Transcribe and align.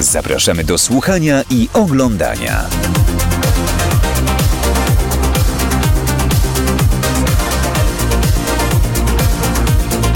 zapraszamy 0.00 0.64
do 0.64 0.78
słuchania 0.78 1.42
i 1.50 1.68
oglądania. 1.72 2.64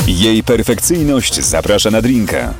Jej 0.06 0.42
perfekcyjność 0.42 1.40
zaprasza 1.40 1.90
na 1.90 2.02
drinka. 2.02 2.54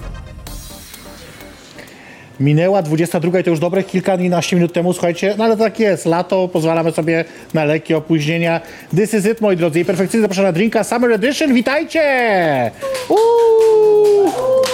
Minęła 2.41 2.83
22 2.83 3.41
i 3.41 3.45
to 3.45 3.51
już 3.51 3.59
dobre 3.59 3.83
kilkanaście 3.83 4.57
minut 4.57 4.73
temu, 4.73 4.93
słuchajcie, 4.93 5.35
no 5.39 5.45
ale 5.45 5.57
tak 5.57 5.81
jest, 5.81 6.07
lato, 6.07 6.49
pozwalamy 6.49 6.93
sobie 6.93 7.25
na 7.55 7.65
lekkie 7.65 7.97
opóźnienia. 7.97 8.61
This 8.97 9.15
is 9.15 9.27
it, 9.27 9.41
moi 9.41 9.57
drodzy, 9.57 9.81
i 9.81 9.85
perfekcyjnie 9.85 10.23
zapraszam 10.23 10.45
na 10.45 10.53
drinka 10.53 10.85
Summer 10.85 11.13
Edition, 11.13 11.55
witajcie! 11.55 12.71
Uuu! 13.09 14.70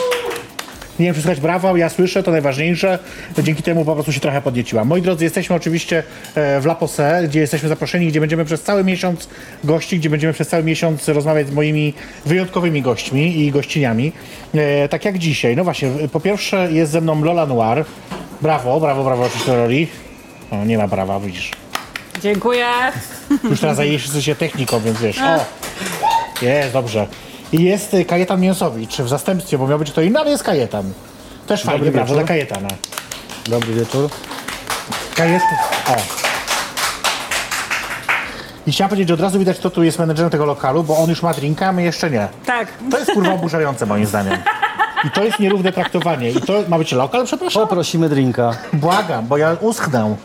Nie 0.99 1.07
wiem, 1.07 1.15
czy 1.15 1.21
słychać 1.21 1.41
brawa, 1.41 1.79
ja 1.79 1.89
słyszę, 1.89 2.23
to 2.23 2.31
najważniejsze. 2.31 2.99
Dzięki 3.39 3.63
temu 3.63 3.85
po 3.85 3.95
prostu 3.95 4.13
się 4.13 4.21
trochę 4.21 4.43
podnieciłam. 4.43 4.89
Moi 4.89 5.03
drodzy, 5.03 5.25
jesteśmy 5.25 5.57
oczywiście 5.57 6.03
e, 6.35 6.61
w 6.61 6.65
La 6.65 6.75
Posse, 6.75 7.23
gdzie 7.29 7.41
jesteśmy 7.41 7.69
zaproszeni, 7.69 8.07
gdzie 8.07 8.21
będziemy 8.21 8.45
przez 8.45 8.63
cały 8.63 8.85
miesiąc 8.85 9.29
gości, 9.65 9.99
gdzie 9.99 10.11
będziemy 10.11 10.33
przez 10.33 10.49
cały 10.49 10.63
miesiąc 10.63 11.09
rozmawiać 11.09 11.49
z 11.49 11.53
moimi 11.53 11.95
wyjątkowymi 12.27 12.83
gośćmi 12.83 13.41
i 13.41 13.51
gościniami. 13.51 14.13
E, 14.55 14.89
tak 14.89 15.05
jak 15.05 15.19
dzisiaj. 15.19 15.57
No 15.57 15.65
właśnie, 15.65 15.91
po 16.13 16.21
pierwsze 16.21 16.73
jest 16.73 16.93
ze 16.93 17.01
mną 17.01 17.25
Lola 17.25 17.47
Noir. 17.47 17.85
Brawo, 18.43 18.81
brawo, 18.81 19.05
brawo, 19.05 19.25
oczywiście 19.25 19.53
Loli. 19.57 19.89
O, 20.51 20.65
nie 20.65 20.79
ma 20.79 20.89
brawa, 20.89 21.21
widzisz. 21.21 21.51
Dziękuję. 22.23 22.67
Już 23.51 23.61
teraz 23.61 23.77
zajęliście 23.77 24.23
się 24.23 24.35
techniką, 24.35 24.81
więc 24.81 25.01
wiesz. 25.01 25.19
O! 25.19 25.45
Jest, 26.43 26.73
dobrze. 26.73 27.07
I 27.53 27.63
jest 27.63 27.95
y, 27.95 28.05
Kajetan 28.05 28.41
Mięsowicz 28.41 28.97
w 28.97 29.09
zastępstwie, 29.09 29.59
bo 29.59 29.67
miał 29.67 29.79
być 29.79 29.91
kto 29.91 30.03
inny, 30.03 30.19
ale 30.19 30.31
jest 30.31 30.43
Kajetan. 30.43 30.93
Też 31.47 31.63
fajnie, 31.63 31.79
Dobry 31.79 31.93
brawo 31.93 32.07
wieczór. 32.07 32.19
dla 32.19 32.29
Kajetana. 32.29 32.69
Dobry 33.49 33.75
wieczór. 33.75 34.11
Kajetan, 35.15 35.49
o. 35.89 35.97
I 38.67 38.73
chciałem 38.73 38.89
powiedzieć, 38.89 39.09
że 39.09 39.15
od 39.15 39.21
razu 39.21 39.39
widać, 39.39 39.59
kto 39.59 39.71
tu 39.71 39.83
jest 39.83 39.99
menedżerem 39.99 40.31
tego 40.31 40.47
lokalu, 40.47 40.83
bo 40.85 40.97
on 40.99 41.11
już 41.11 41.23
ma 41.23 41.35
drinka, 41.35 41.67
a 41.67 41.73
my 41.73 41.83
jeszcze 41.83 42.11
nie. 42.11 42.29
Tak. 42.47 42.69
To 42.91 42.99
jest 42.99 43.13
kurwa 43.13 43.33
oburzające 43.33 43.87
moim 43.87 44.07
zdaniem. 44.07 44.39
I 45.05 45.11
to 45.11 45.25
jest 45.25 45.39
nierówne 45.39 45.73
traktowanie. 45.73 46.31
I 46.31 46.41
to 46.41 46.53
ma 46.69 46.79
być 46.79 46.93
lokal, 46.93 47.25
przepraszam? 47.27 47.63
Poprosimy 47.63 48.09
drinka. 48.09 48.57
Błagam, 48.73 49.27
bo 49.27 49.37
ja 49.37 49.57
uschnę. 49.61 50.17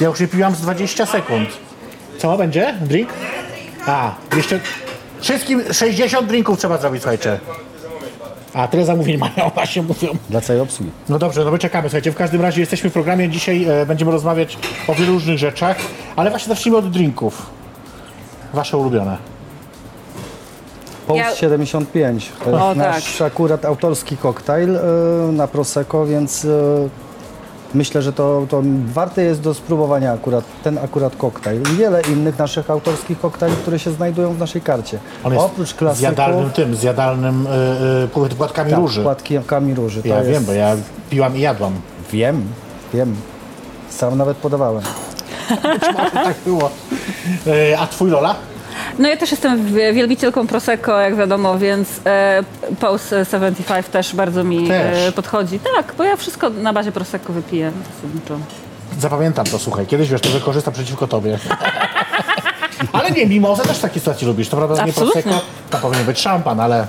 Ja 0.00 0.08
już 0.08 0.20
nie 0.20 0.28
piłam 0.28 0.54
z 0.54 0.60
20 0.60 1.06
sekund. 1.06 1.48
Co 2.18 2.36
będzie? 2.38 2.74
Drink? 2.80 3.08
A, 3.86 4.14
jeszcze 4.36 4.60
wszystkim 5.22 5.62
60 5.72 6.26
drinków 6.28 6.58
trzeba 6.58 6.78
zrobić, 6.78 7.02
słuchajcie. 7.02 7.38
A 8.54 8.68
tyle 8.68 8.84
zamówień 8.84 9.18
mają, 9.18 9.50
właśnie 9.54 9.82
mówią. 9.82 10.08
Dla 10.30 10.40
całej 10.40 10.62
obsługi. 10.62 10.90
No 11.08 11.18
dobrze, 11.18 11.44
no 11.44 11.50
my 11.50 11.58
czekamy, 11.58 11.88
słuchajcie. 11.88 12.12
W 12.12 12.14
każdym 12.16 12.40
razie 12.42 12.60
jesteśmy 12.60 12.90
w 12.90 12.92
programie. 12.92 13.28
Dzisiaj 13.28 13.64
e, 13.64 13.86
będziemy 13.86 14.10
rozmawiać 14.12 14.58
o 14.88 14.94
wielu 14.94 15.12
różnych 15.12 15.38
rzeczach, 15.38 15.76
ale 16.16 16.30
właśnie 16.30 16.54
zacznijmy 16.54 16.78
od 16.78 16.90
drinków. 16.90 17.46
Wasze 18.54 18.76
ulubione. 18.76 19.16
Post 21.06 21.18
Ja- 21.18 21.34
75. 21.36 22.32
To 22.44 22.50
jest 22.50 22.62
O, 22.62 22.74
nasz 22.74 23.20
akurat 23.20 23.64
autorski 23.64 24.16
koktajl 24.16 24.76
e, 24.76 24.80
na 25.32 25.46
Prosecco, 25.46 26.06
więc 26.06 26.44
e, 26.44 26.48
myślę, 27.74 28.02
że 28.02 28.12
to, 28.12 28.46
to 28.48 28.62
warte 28.86 29.22
jest 29.22 29.40
do 29.40 29.54
spróbowania 29.54 30.12
akurat 30.12 30.44
ten 30.64 30.78
akurat 30.78 31.16
koktajl. 31.16 31.62
I 31.74 31.76
wiele 31.76 32.02
innych 32.02 32.38
naszych 32.38 32.70
autorskich 32.70 33.20
koktajli, 33.20 33.56
które 33.56 33.78
się 33.78 33.90
znajdują 33.90 34.34
w 34.34 34.38
naszej 34.38 34.62
karcie. 34.62 34.98
On 35.24 35.32
jest 35.32 35.44
Oprócz 35.44 35.68
z 35.68 35.74
klasyków, 35.74 36.02
jadalnym 36.02 36.50
tym, 36.50 36.76
z 36.76 36.82
jadalnym 36.82 37.46
y, 37.46 38.30
y, 38.30 38.36
płatkami 38.36 38.70
tak, 38.70 38.80
róży. 38.80 39.02
płatkami 39.02 39.74
róży. 39.74 40.02
To 40.02 40.08
Ja 40.08 40.18
jest, 40.18 40.30
wiem, 40.30 40.44
bo 40.44 40.52
ja 40.52 40.76
piłam 41.10 41.36
i 41.36 41.40
jadłam. 41.40 41.72
Wiem, 42.12 42.42
wiem. 42.94 43.16
Sam 43.90 44.18
nawet 44.18 44.36
podawałem. 44.36 44.82
tak 46.14 46.36
było. 46.46 46.70
Y, 47.46 47.78
a 47.78 47.86
twój 47.86 48.10
Lola? 48.10 48.34
No 48.98 49.08
ja 49.08 49.16
też 49.16 49.30
jestem 49.30 49.74
wielbicielką 49.74 50.46
Prosecco, 50.46 51.00
jak 51.00 51.16
wiadomo, 51.16 51.58
więc 51.58 52.00
e, 52.06 52.42
Pulse 52.80 53.24
75 53.24 53.86
też 53.86 54.14
bardzo 54.14 54.44
mi 54.44 54.68
Też. 54.68 55.08
e, 55.08 55.12
podchodzi. 55.12 55.60
Tak, 55.76 55.94
bo 55.98 56.04
ja 56.04 56.16
wszystko 56.16 56.50
na 56.50 56.72
bazie 56.72 56.92
Prosecco 56.92 57.32
wypiję 57.32 57.72
zasadniczo. 57.94 58.38
Zapamiętam 58.98 59.46
to, 59.46 59.58
słuchaj. 59.58 59.86
Kiedyś 59.86 60.08
wiesz, 60.08 60.20
to 60.20 60.28
wykorzystam 60.28 60.74
przeciwko 60.74 61.06
tobie. 61.06 61.38
ale 62.92 63.10
nie, 63.10 63.26
mimozę 63.26 63.62
też 63.62 63.78
w 63.78 63.80
takiej 63.80 64.00
sytuacji 64.00 64.26
lubisz. 64.26 64.48
To 64.48 64.56
prawda, 64.56 64.84
nie 64.84 64.92
prosecco, 64.92 65.40
to 65.70 65.78
powinien 65.78 66.06
być 66.06 66.20
szampan, 66.20 66.60
ale 66.60 66.86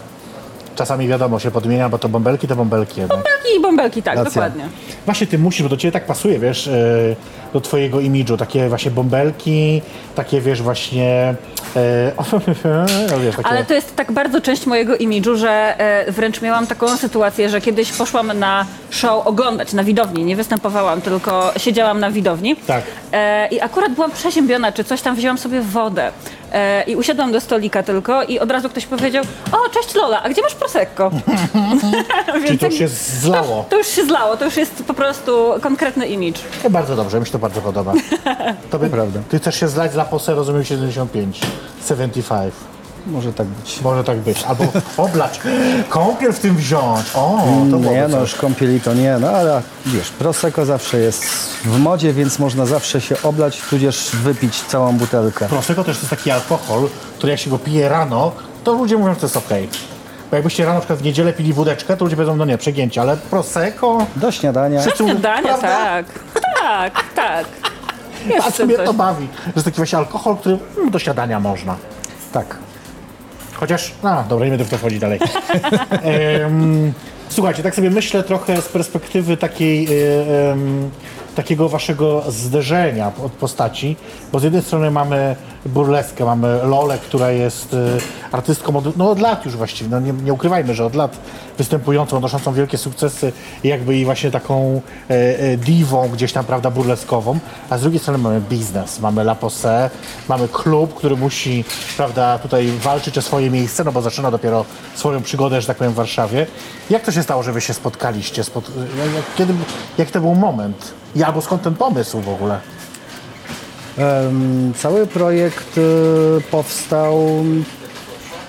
czasami 0.76 1.08
wiadomo, 1.08 1.40
się 1.40 1.52
podmienia, 1.52 1.90
bo 1.90 2.00
to 2.00 2.10
bąbelki, 2.10 2.48
to 2.48 2.56
bąbelki 2.56 3.00
jednak. 3.02 3.33
I 3.58 3.62
bąbelki, 3.62 4.04
tak, 4.04 4.16
Racja. 4.16 4.32
dokładnie. 4.32 4.64
Właśnie 5.06 5.28
ty 5.28 5.40
musisz, 5.40 5.64
bo 5.64 5.70
do 5.70 5.78
ciebie 5.78 5.92
tak 5.92 6.06
pasuje, 6.06 6.40
wiesz, 6.40 6.68
yy, 6.68 7.16
do 7.54 7.62
twojego 7.62 8.00
imidżu. 8.00 8.38
Takie 8.38 8.70
właśnie 8.70 8.92
bąbelki, 8.92 9.82
takie 10.16 10.42
wiesz, 10.42 10.62
właśnie... 10.62 11.36
Yy, 11.76 13.20
wiesz, 13.24 13.36
takie... 13.36 13.50
Ale 13.50 13.66
to 13.66 13.74
jest 13.74 13.96
tak 13.96 14.12
bardzo 14.12 14.42
część 14.42 14.66
mojego 14.66 14.96
imidżu, 14.96 15.38
że 15.38 15.80
e, 15.80 16.12
wręcz 16.12 16.42
miałam 16.42 16.68
taką 16.68 16.98
sytuację, 16.98 17.50
że 17.50 17.62
kiedyś 17.62 17.92
poszłam 17.92 18.40
na 18.40 18.66
show 18.90 19.28
oglądać 19.28 19.74
na 19.74 19.84
widowni. 19.84 20.24
Nie 20.24 20.36
występowałam, 20.36 21.02
tylko 21.02 21.54
siedziałam 21.58 22.00
na 22.00 22.12
widowni. 22.12 22.56
Tak. 22.56 22.84
E, 23.12 23.48
I 23.48 23.62
akurat 23.62 23.92
byłam 23.92 24.12
przeziębiona, 24.12 24.72
czy 24.72 24.84
coś 24.84 25.02
tam 25.02 25.16
wzięłam 25.16 25.38
sobie 25.38 25.62
wodę. 25.62 26.12
E, 26.54 26.84
I 26.84 26.96
usiadłam 26.96 27.32
do 27.32 27.42
stolika 27.42 27.84
tylko 27.84 28.24
i 28.24 28.40
od 28.40 28.52
razu 28.52 28.70
ktoś 28.70 28.86
powiedział, 28.86 29.24
o, 29.52 29.70
cześć 29.70 29.96
Lola, 29.96 30.24
a 30.24 30.30
gdzie 30.30 30.42
masz 30.42 30.56
Prosecco? 30.56 31.12
Czyli 32.46 32.58
to 32.58 32.66
już 32.66 32.76
się 32.76 32.88
zlało. 33.42 33.66
To 33.70 33.78
już 33.78 33.88
się 33.88 34.06
zlało, 34.06 34.38
to 34.38 34.46
już 34.46 34.58
jest 34.58 34.84
po 34.88 34.94
prostu 34.94 35.54
konkretny 35.62 36.08
imidż. 36.08 36.40
To 36.64 36.70
bardzo 36.70 36.96
dobrze, 36.96 37.20
mi 37.20 37.26
się 37.26 37.32
to 37.32 37.40
bardzo 37.40 37.62
podoba. 37.62 37.94
To 38.72 38.80
by, 38.80 38.90
prawda. 38.90 39.20
Ty 39.30 39.40
chcesz 39.40 39.60
się 39.60 39.68
zlać 39.68 39.92
dla 39.92 40.06
Pose, 40.06 40.36
rozumiem, 40.36 40.64
75. 40.64 41.40
75. 41.88 42.54
Może 43.08 43.34
tak 43.34 43.48
być. 43.48 43.82
Może 43.82 44.04
tak 44.04 44.18
być. 44.18 44.44
Albo 44.44 44.64
oblać. 44.98 45.40
Kąpiel 45.90 46.34
w 46.34 46.40
tym 46.40 46.56
wziąć. 46.56 47.06
O, 47.16 47.40
to 47.72 47.78
byłoby 47.78 47.90
Nie, 47.90 48.08
no 48.08 48.20
już 48.20 48.36
kąpieli 48.36 48.82
to 48.82 48.94
nie, 48.94 49.18
no 49.20 49.30
ale 49.30 49.62
wiesz, 49.86 50.10
Prosecco 50.10 50.66
zawsze 50.66 50.98
jest 51.00 51.24
w 51.66 51.80
modzie, 51.80 52.14
więc 52.14 52.40
można 52.40 52.66
zawsze 52.66 53.02
się 53.02 53.16
oblać, 53.24 53.62
tudzież 53.70 54.10
wypić 54.24 54.62
całą 54.62 54.98
butelkę. 54.98 55.46
Prosecco 55.46 55.84
też 55.84 55.98
to 55.98 56.02
jest 56.02 56.10
taki 56.10 56.32
alkohol, 56.32 56.88
który 57.18 57.32
jak 57.32 57.40
się 57.40 57.50
go 57.50 57.60
pije 57.60 57.90
rano, 57.90 58.32
to 58.64 58.74
ludzie 58.74 58.98
mówią, 58.98 59.14
że 59.14 59.20
to 59.20 59.26
jest 59.26 59.38
okej. 59.38 59.70
Bo 60.34 60.38
jakbyście 60.38 60.64
rano 60.64 60.74
na 60.74 60.80
przykład 60.80 61.00
w 61.00 61.04
niedzielę 61.04 61.34
pili 61.34 61.54
wódeczkę, 61.54 61.98
to 61.98 62.06
ludzie 62.06 62.16
powiedzą, 62.16 62.36
no 62.36 62.46
nie, 62.46 62.58
przegięcie, 62.58 63.02
ale 63.02 63.18
Prosecco... 63.18 64.06
Do 64.16 64.32
śniadania. 64.32 64.82
Wszyscy 64.82 65.04
mówią, 65.04 65.18
Dania, 65.18 65.42
prawda? 65.42 65.68
tak. 65.68 66.06
Tak, 66.60 67.04
tak. 67.16 67.46
Jest 68.28 68.48
A 68.48 68.52
tym 68.52 68.68
mnie 68.68 68.76
coś. 68.78 68.86
to 68.86 68.94
bawi, 68.94 69.28
że 69.46 69.52
jest 69.56 69.66
taki 69.66 69.78
właśnie 69.78 69.98
alkohol, 69.98 70.38
który 70.38 70.58
mm, 70.78 70.92
do 70.92 71.00
siadania 71.00 71.40
można. 71.40 71.76
Tak. 72.32 72.58
Chociaż, 73.54 73.94
no 74.04 74.24
dobra, 74.30 74.46
nie 74.46 74.50
będę 74.52 74.66
w 74.66 74.70
to 74.70 74.78
wchodzić 74.78 75.00
dalej. 75.00 75.20
Em, 76.44 76.94
słuchajcie, 77.30 77.64
tak 77.64 77.76
sobie 77.76 77.90
myślę 77.90 78.24
trochę 78.24 78.62
z 78.62 78.68
perspektywy 78.68 79.38
takiej, 79.38 79.86
e, 79.86 80.52
em, 80.52 80.90
takiego 81.36 81.70
waszego 81.70 82.24
zderzenia 82.28 83.12
od 83.26 83.32
postaci, 83.32 83.96
bo 84.32 84.40
z 84.40 84.44
jednej 84.44 84.62
strony 84.62 84.92
mamy 84.92 85.36
burleskę, 85.66 86.26
mamy 86.26 86.60
Lolę, 86.64 86.98
która 86.98 87.32
jest 87.32 87.74
e, 87.74 87.78
artystką 88.32 88.76
od, 88.76 88.98
no 88.98 89.12
od 89.12 89.20
lat 89.20 89.46
już 89.46 89.56
właściwie, 89.56 89.90
no 89.90 90.00
nie, 90.00 90.14
nie 90.14 90.34
ukrywajmy, 90.34 90.74
że 90.74 90.86
od 90.86 90.96
lat 90.96 91.18
występującą, 91.58 92.16
odnoszącą 92.18 92.54
wielkie 92.54 92.78
sukcesy 92.78 93.32
jakby 93.64 93.98
i 93.98 94.06
właśnie 94.06 94.32
taką 94.32 94.82
e, 95.10 95.14
e, 95.40 95.58
diwą 95.58 96.10
gdzieś 96.10 96.34
tam, 96.34 96.46
prawda, 96.46 96.72
burleskową, 96.72 97.40
a 97.70 97.78
z 97.78 97.82
drugiej 97.82 98.00
strony 98.00 98.18
mamy 98.18 98.42
biznes, 98.42 99.00
mamy 99.00 99.22
La 99.22 99.36
Posse, 99.36 99.90
mamy 100.30 100.48
klub, 100.48 100.94
który 100.94 101.16
musi, 101.16 101.66
prawda, 101.98 102.40
tutaj 102.40 102.68
walczyć 102.82 103.18
o 103.18 103.22
swoje 103.22 103.50
miejsce, 103.50 103.84
no 103.84 103.92
bo 103.92 104.02
zaczyna 104.02 104.32
dopiero 104.32 104.66
swoją 104.96 105.22
przygodę, 105.22 105.62
że 105.62 105.68
tak 105.68 105.78
powiem, 105.78 105.94
w 105.94 105.96
Warszawie. 105.96 106.48
Jak 106.90 107.04
to 107.04 107.12
się 107.12 107.24
stało, 107.24 107.44
że 107.44 107.52
wy 107.52 107.62
się 107.62 107.74
spotkaliście? 107.74 108.44
Spot... 108.44 108.72
jak- 109.16 109.36
Kiedy, 109.36 109.54
jaki 109.98 110.12
to 110.12 110.22
był 110.22 110.36
moment? 110.36 110.94
I 111.16 111.24
albo 111.24 111.42
skąd 111.42 111.62
ten 111.62 111.76
pomysł 111.76 112.22
w 112.22 112.30
ogóle? 112.30 112.60
Cały 114.78 115.08
projekt 115.08 115.78
y, 115.78 115.82
powstał, 116.52 117.20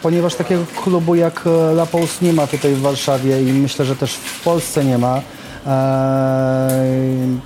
ponieważ 0.04 0.34
takiego 0.34 0.62
klubu 0.84 1.14
jak 1.14 1.46
e, 1.46 1.50
La 1.50 1.86
nie 2.22 2.32
ma 2.32 2.46
tutaj 2.46 2.74
w 2.74 2.80
Warszawie 2.80 3.42
i 3.42 3.52
myślę, 3.52 3.84
że 3.84 3.96
też 3.96 4.14
w 4.14 4.44
Polsce 4.44 4.84
nie 4.84 4.98
ma. 4.98 5.20
Eee, 5.66 7.38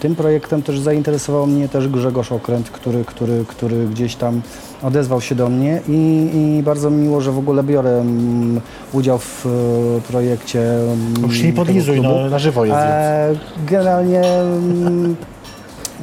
tym 0.00 0.16
projektem 0.16 0.62
też 0.62 0.80
zainteresował 0.80 1.46
mnie 1.46 1.68
też 1.68 1.88
Grzegorz 1.88 2.32
Okręt, 2.32 2.70
który, 2.70 3.04
który, 3.04 3.44
który 3.48 3.86
gdzieś 3.86 4.14
tam 4.16 4.42
odezwał 4.82 5.20
się 5.20 5.34
do 5.34 5.48
mnie 5.48 5.80
i, 5.88 6.30
i 6.34 6.62
bardzo 6.62 6.90
mi 6.90 6.96
miło, 6.96 7.20
że 7.20 7.32
w 7.32 7.38
ogóle 7.38 7.62
biorę 7.62 8.00
mm, 8.00 8.60
udział 8.92 9.18
w 9.18 9.46
e, 9.46 10.00
projekcie. 10.00 10.60
mm, 10.60 11.22
Już 11.22 11.42
nie 11.42 11.52
podlizuj, 11.52 12.00
no, 12.00 12.30
na 12.30 12.38
żywo 12.38 12.64
jest. 12.64 12.78
więc. 12.78 12.88
E, 12.90 13.34
generalnie 13.66 14.20
mm, 14.24 15.16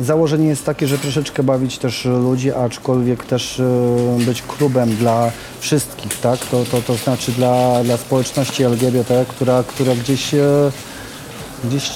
założenie 0.01 0.47
jest 0.47 0.65
takie, 0.65 0.87
że 0.87 0.97
troszeczkę 0.97 1.43
bawić 1.43 1.77
też 1.77 2.05
ludzi, 2.05 2.53
aczkolwiek 2.53 3.25
też 3.25 3.59
e, 3.59 4.25
być 4.25 4.41
klubem 4.41 4.95
dla 4.95 5.31
wszystkich, 5.59 6.19
tak? 6.19 6.39
To, 6.39 6.63
to, 6.65 6.81
to 6.81 6.95
znaczy 6.95 7.31
dla, 7.31 7.83
dla 7.83 7.97
społeczności 7.97 8.63
LGBT, 8.63 9.25
która, 9.27 9.63
która 9.63 9.95
gdzieś, 9.95 10.33
e, 10.33 10.71
gdzieś 11.63 11.91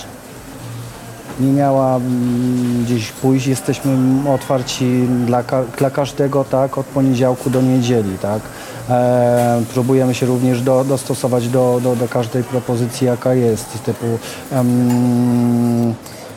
nie 1.40 1.52
miała 1.52 1.96
mm, 1.96 2.84
gdzieś 2.86 3.12
pójść. 3.12 3.48
Jesteśmy 3.48 3.92
otwarci 4.34 5.08
dla, 5.26 5.44
dla 5.78 5.90
każdego, 5.90 6.44
tak, 6.44 6.78
od 6.78 6.86
poniedziałku 6.86 7.50
do 7.50 7.62
niedzieli, 7.62 8.18
tak. 8.22 8.42
E, 8.90 9.64
próbujemy 9.74 10.16
się 10.16 10.26
również 10.26 10.62
do, 10.62 10.84
dostosować 10.84 11.50
do, 11.50 11.80
do, 11.84 11.96
do 11.96 12.08
każdej 12.08 12.44
propozycji, 12.44 13.08
jaka 13.08 13.34
jest, 13.34 13.84
typu 13.84 14.06
em, 14.52 15.94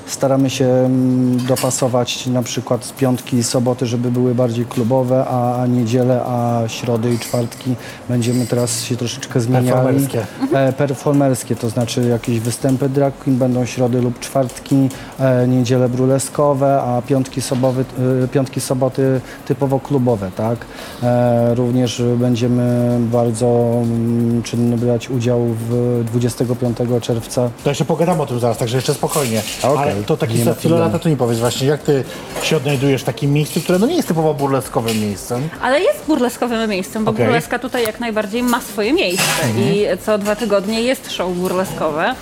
staramy 0.06 0.50
się 0.50 0.66
em, 0.66 1.38
dopasować 1.48 2.26
na 2.26 2.42
przykład 2.42 2.84
z 2.84 2.92
piątki 2.92 3.36
i 3.36 3.44
soboty, 3.44 3.86
żeby 3.86 4.10
były 4.10 4.34
bardziej 4.34 4.64
klubowe, 4.64 5.24
a, 5.24 5.66
niedzielę, 5.66 6.22
a 6.24 6.62
środy 6.66 7.14
i 7.14 7.18
czwartki 7.18 7.74
będziemy 8.08 8.46
teraz 8.46 8.82
się 8.82 8.96
troszeczkę 8.96 9.40
zmieniali. 9.40 9.70
Performerskie. 9.70 10.26
E, 10.52 10.72
performerskie, 10.72 11.56
to 11.56 11.68
znaczy 11.68 12.02
jakieś 12.02 12.40
występy 12.40 12.88
drag 12.88 13.18
queen 13.18 13.38
będą 13.38 13.66
środy 13.66 14.00
lub 14.00 14.18
czwartki, 14.20 14.88
e, 15.20 15.48
niedziele 15.48 15.88
bruleskowe, 15.88 16.82
a 16.82 17.02
piątki, 17.02 17.40
sobowy, 17.40 17.84
e, 18.24 18.28
piątki 18.28 18.60
soboty 18.60 19.20
typowo 19.46 19.80
klubowe, 19.80 20.30
tak? 20.36 20.58
E, 21.02 21.54
również 21.54 22.02
będziemy 22.16 22.98
bardzo 23.00 23.46
mm, 23.82 24.42
czynny 24.42 24.76
brać 24.76 25.10
udział 25.10 25.40
w 25.68 26.02
25 26.06 26.78
czerwca. 27.00 27.50
To 27.64 27.70
jeszcze 27.70 27.84
pogadamy 27.84 28.22
o 28.22 28.26
tym 28.26 28.40
zaraz, 28.40 28.58
także 28.58 28.76
jeszcze 28.76 28.94
spokojnie. 28.94 29.42
Okej, 29.62 29.92
Ale 29.92 29.93
to 30.06 30.16
taki 30.16 30.34
nie 30.34 30.44
ma 30.44 30.54
Filola, 30.54 30.80
problemu. 30.80 30.98
to 30.98 31.02
ty 31.04 31.10
mi 31.10 31.16
powiedz 31.16 31.38
właśnie, 31.38 31.66
jak 31.66 31.82
ty 31.82 32.04
się 32.42 32.56
odnajdujesz 32.56 33.02
w 33.02 33.04
takim 33.04 33.32
miejscu, 33.32 33.60
które 33.60 33.78
no 33.78 33.86
nie 33.86 33.96
jest 33.96 34.08
typowo 34.08 34.34
burleskowym 34.34 35.00
miejscem. 35.00 35.48
Ale 35.62 35.80
jest 35.80 36.04
burleskowym 36.06 36.70
miejscem, 36.70 37.04
bo 37.04 37.10
Okej. 37.10 37.24
burleska 37.26 37.58
tutaj 37.58 37.82
jak 37.86 38.00
najbardziej 38.00 38.42
ma 38.42 38.60
swoje 38.60 38.92
miejsce 38.92 39.24
i 39.58 39.86
co 40.04 40.18
dwa 40.18 40.36
tygodnie 40.36 40.82
jest 40.82 41.10
show 41.12 41.32
burleskowe. 41.32 42.14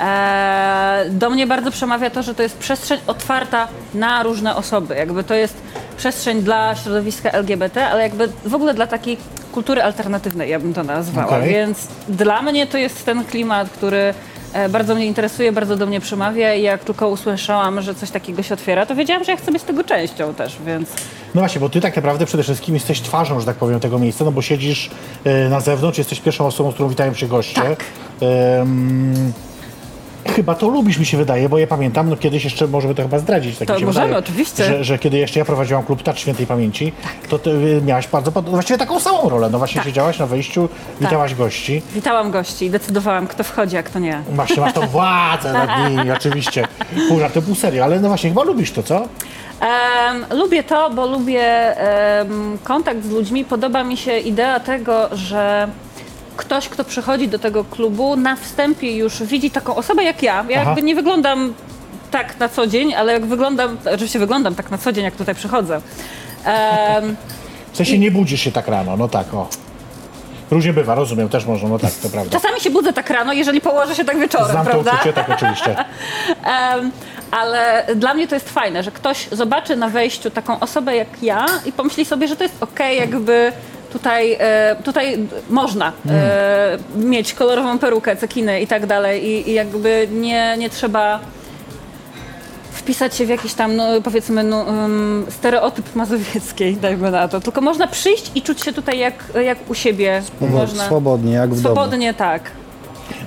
Eee, 0.00 1.10
do 1.10 1.30
mnie 1.30 1.46
bardzo 1.46 1.70
przemawia 1.70 2.10
to, 2.10 2.22
że 2.22 2.34
to 2.34 2.42
jest 2.42 2.58
przestrzeń 2.58 2.98
otwarta 3.06 3.68
na 3.94 4.22
różne 4.22 4.56
osoby. 4.56 4.94
Jakby 4.94 5.24
to 5.24 5.34
jest 5.34 5.54
przestrzeń 5.96 6.42
dla 6.42 6.74
środowiska 6.76 7.30
LGBT, 7.30 7.86
ale 7.88 8.02
jakby 8.02 8.28
w 8.44 8.54
ogóle 8.54 8.74
dla 8.74 8.86
takiej 8.86 9.16
kultury 9.52 9.82
alternatywnej, 9.82 10.50
ja 10.50 10.58
bym 10.60 10.74
to 10.74 10.82
nazwała. 10.82 11.36
Okej. 11.36 11.48
Więc 11.50 11.78
dla 12.08 12.42
mnie 12.42 12.66
to 12.66 12.78
jest 12.78 13.04
ten 13.04 13.24
klimat, 13.24 13.68
który 13.70 14.14
bardzo 14.68 14.94
mnie 14.94 15.06
interesuje, 15.06 15.52
bardzo 15.52 15.76
do 15.76 15.86
mnie 15.86 16.00
przemawia 16.00 16.54
i 16.54 16.62
jak 16.62 16.84
tylko 16.84 17.08
usłyszałam, 17.08 17.82
że 17.82 17.94
coś 17.94 18.10
takiego 18.10 18.42
się 18.42 18.54
otwiera, 18.54 18.86
to 18.86 18.94
wiedziałam, 18.94 19.24
że 19.24 19.32
ja 19.32 19.38
chcę 19.38 19.52
być 19.52 19.62
tego 19.62 19.84
częścią 19.84 20.34
też, 20.34 20.56
więc... 20.66 20.88
No 21.34 21.40
właśnie, 21.40 21.60
bo 21.60 21.68
ty 21.68 21.80
tak 21.80 21.96
naprawdę 21.96 22.26
przede 22.26 22.42
wszystkim 22.42 22.74
jesteś 22.74 23.00
twarzą, 23.00 23.40
że 23.40 23.46
tak 23.46 23.56
powiem, 23.56 23.80
tego 23.80 23.98
miejsca, 23.98 24.24
no 24.24 24.32
bo 24.32 24.42
siedzisz 24.42 24.90
e, 25.24 25.48
na 25.48 25.60
zewnątrz, 25.60 25.98
jesteś 25.98 26.20
pierwszą 26.20 26.46
osobą, 26.46 26.70
z 26.70 26.74
którą 26.74 26.88
witają 26.88 27.14
się 27.14 27.28
goście. 27.28 27.60
Tak. 27.62 27.84
Em, 28.20 29.32
chyba 30.32 30.54
to 30.54 30.68
lubisz, 30.68 30.98
mi 30.98 31.06
się 31.06 31.16
wydaje, 31.16 31.48
bo 31.48 31.58
ja 31.58 31.66
pamiętam, 31.66 32.10
no 32.10 32.16
kiedyś 32.16 32.44
jeszcze 32.44 32.66
możemy 32.66 32.94
to 32.94 33.02
chyba 33.02 33.18
zdradzić. 33.18 33.58
Tak 33.58 33.68
To 33.68 33.74
mi 33.74 33.80
się 33.80 33.86
możemy, 33.86 34.06
wydaje, 34.06 34.24
oczywiście. 34.24 34.64
Że, 34.64 34.84
że 34.84 34.98
kiedy 34.98 35.18
jeszcze 35.18 35.38
ja 35.38 35.44
prowadziłam 35.44 35.84
klub 35.84 36.02
Tacz 36.02 36.18
Świętej 36.18 36.46
Pamięci, 36.46 36.92
to 37.28 37.38
ty 37.38 37.50
y, 37.50 37.82
miałaś 37.86 38.08
bardzo, 38.08 38.30
właściwie 38.30 38.78
taką 38.78 39.00
samą 39.00 39.28
rolę. 39.28 39.48
No 39.50 39.58
właśnie 39.58 39.78
Tak. 39.78 39.86
siedziałaś 39.86 40.18
na 40.18 40.26
wyjściu, 40.26 40.68
witałaś 41.00 41.34
gości. 41.34 41.82
Witałam 41.94 42.30
gości 42.30 42.64
i 42.64 42.70
decydowałam, 42.70 43.26
kto 43.26 43.44
wchodzi, 43.44 43.76
a 43.76 43.82
kto 43.82 43.98
nie. 43.98 44.22
Właśnie 44.30 44.60
masz 44.60 44.72
tą 44.72 44.86
władzę 44.86 45.52
nad 45.52 45.70
nimi, 45.90 46.10
oczywiście. 46.10 46.64
Pół 47.08 47.18
żartu, 47.20 47.42
pół 47.42 47.54
serio, 47.54 47.84
ale 47.84 48.00
no 48.00 48.08
właśnie, 48.08 48.30
chyba 48.30 48.42
lubisz 48.42 48.72
to, 48.72 48.82
co? 48.82 48.96
Em, 49.60 50.24
lubię 50.38 50.62
to, 50.62 50.90
bo 50.90 51.06
lubię 51.06 51.42
em, 51.78 52.58
kontakt 52.64 53.04
z 53.04 53.10
ludźmi. 53.10 53.44
Podoba 53.44 53.84
mi 53.84 53.96
się 53.96 54.18
idea 54.18 54.60
tego, 54.60 55.08
że 55.12 55.68
ktoś, 56.38 56.68
kto 56.68 56.84
przychodzi 56.84 57.28
do 57.28 57.38
tego 57.38 57.64
klubu, 57.64 58.16
na 58.16 58.36
wstępie 58.36 58.96
już 58.96 59.22
widzi 59.22 59.50
taką 59.50 59.74
osobę 59.76 60.02
jak 60.04 60.22
ja. 60.22 60.44
Ja 60.48 60.60
Aha. 60.60 60.70
jakby 60.70 60.82
nie 60.82 60.94
wyglądam 60.94 61.54
tak 62.10 62.38
na 62.40 62.48
co 62.48 62.66
dzień, 62.66 62.94
ale 62.94 63.12
jak 63.12 63.26
wyglądam, 63.26 63.76
oczywiście 63.94 64.18
wyglądam 64.18 64.54
tak 64.54 64.70
na 64.70 64.78
co 64.78 64.92
dzień, 64.92 65.04
jak 65.04 65.16
tutaj 65.16 65.34
przychodzę. 65.34 65.80
Em, 66.44 67.16
W 67.72 67.76
sensie 67.76 67.98
nie 67.98 68.10
budzisz 68.10 68.40
się 68.40 68.52
tak 68.52 68.68
rano, 68.68 68.96
no 68.96 69.08
tak, 69.08 69.34
o. 69.34 69.48
Różnie 70.50 70.72
bywa, 70.72 70.94
rozumiem, 70.94 71.28
też 71.28 71.46
można, 71.46 71.68
no 71.68 71.78
tak, 71.78 71.92
to 71.92 72.08
prawda. 72.08 72.30
czasami 72.40 72.60
się 72.60 72.70
budzę 72.70 72.92
tak 72.92 73.10
rano, 73.10 73.32
jeżeli 73.32 73.60
położę 73.60 73.94
się 73.94 74.04
tak 74.04 74.18
wieczorem, 74.18 74.50
Znam 74.50 74.64
to 74.66 74.70
prawda? 74.70 74.92
uczucie, 74.92 75.12
tak 75.12 75.30
oczywiście. 75.30 75.76
Em, 76.44 76.90
ale 77.30 77.86
dla 77.96 78.14
mnie 78.14 78.28
to 78.28 78.34
jest 78.34 78.50
fajne, 78.50 78.82
że 78.82 78.90
ktoś 78.90 79.28
zobaczy 79.32 79.76
na 79.76 79.88
wejściu 79.88 80.30
taką 80.30 80.60
osobę 80.60 80.96
jak 80.96 81.22
ja 81.22 81.46
i 81.66 81.72
pomyśli 81.72 82.04
sobie, 82.04 82.28
że 82.28 82.36
to 82.36 82.42
jest 82.44 82.62
okej, 82.62 82.98
jakby 82.98 83.52
tutaj, 83.92 84.36
e, 84.40 84.76
tutaj 84.84 85.18
można 85.50 85.92
e, 86.10 86.78
mieć 86.96 87.34
kolorową 87.34 87.78
perukę, 87.78 88.16
cekinę 88.16 88.62
i 88.62 88.66
tak 88.66 88.86
dalej 88.86 89.24
i, 89.24 89.50
i 89.50 89.54
jakby 89.54 90.08
nie, 90.12 90.56
nie 90.58 90.70
trzeba 90.70 91.20
wpisać 92.88 93.16
się 93.16 93.26
w 93.26 93.28
jakiś 93.28 93.54
tam, 93.54 93.76
no, 93.76 93.86
powiedzmy, 94.04 94.42
no, 94.42 94.62
um, 94.62 95.26
stereotyp 95.30 95.94
mazowieckiej, 95.94 96.76
dajmy 96.86 97.10
na 97.10 97.28
to. 97.28 97.40
Tylko 97.40 97.60
można 97.60 97.86
przyjść 97.86 98.30
i 98.34 98.42
czuć 98.42 98.60
się 98.60 98.72
tutaj 98.72 98.98
jak, 98.98 99.14
jak 99.44 99.70
u 99.70 99.74
siebie. 99.74 100.22
Można. 100.40 100.84
Swobodnie, 100.84 101.32
jak 101.32 101.50
w 101.50 101.62
domu. 101.62 101.74
Swobodnie, 101.74 102.14
tak. 102.14 102.42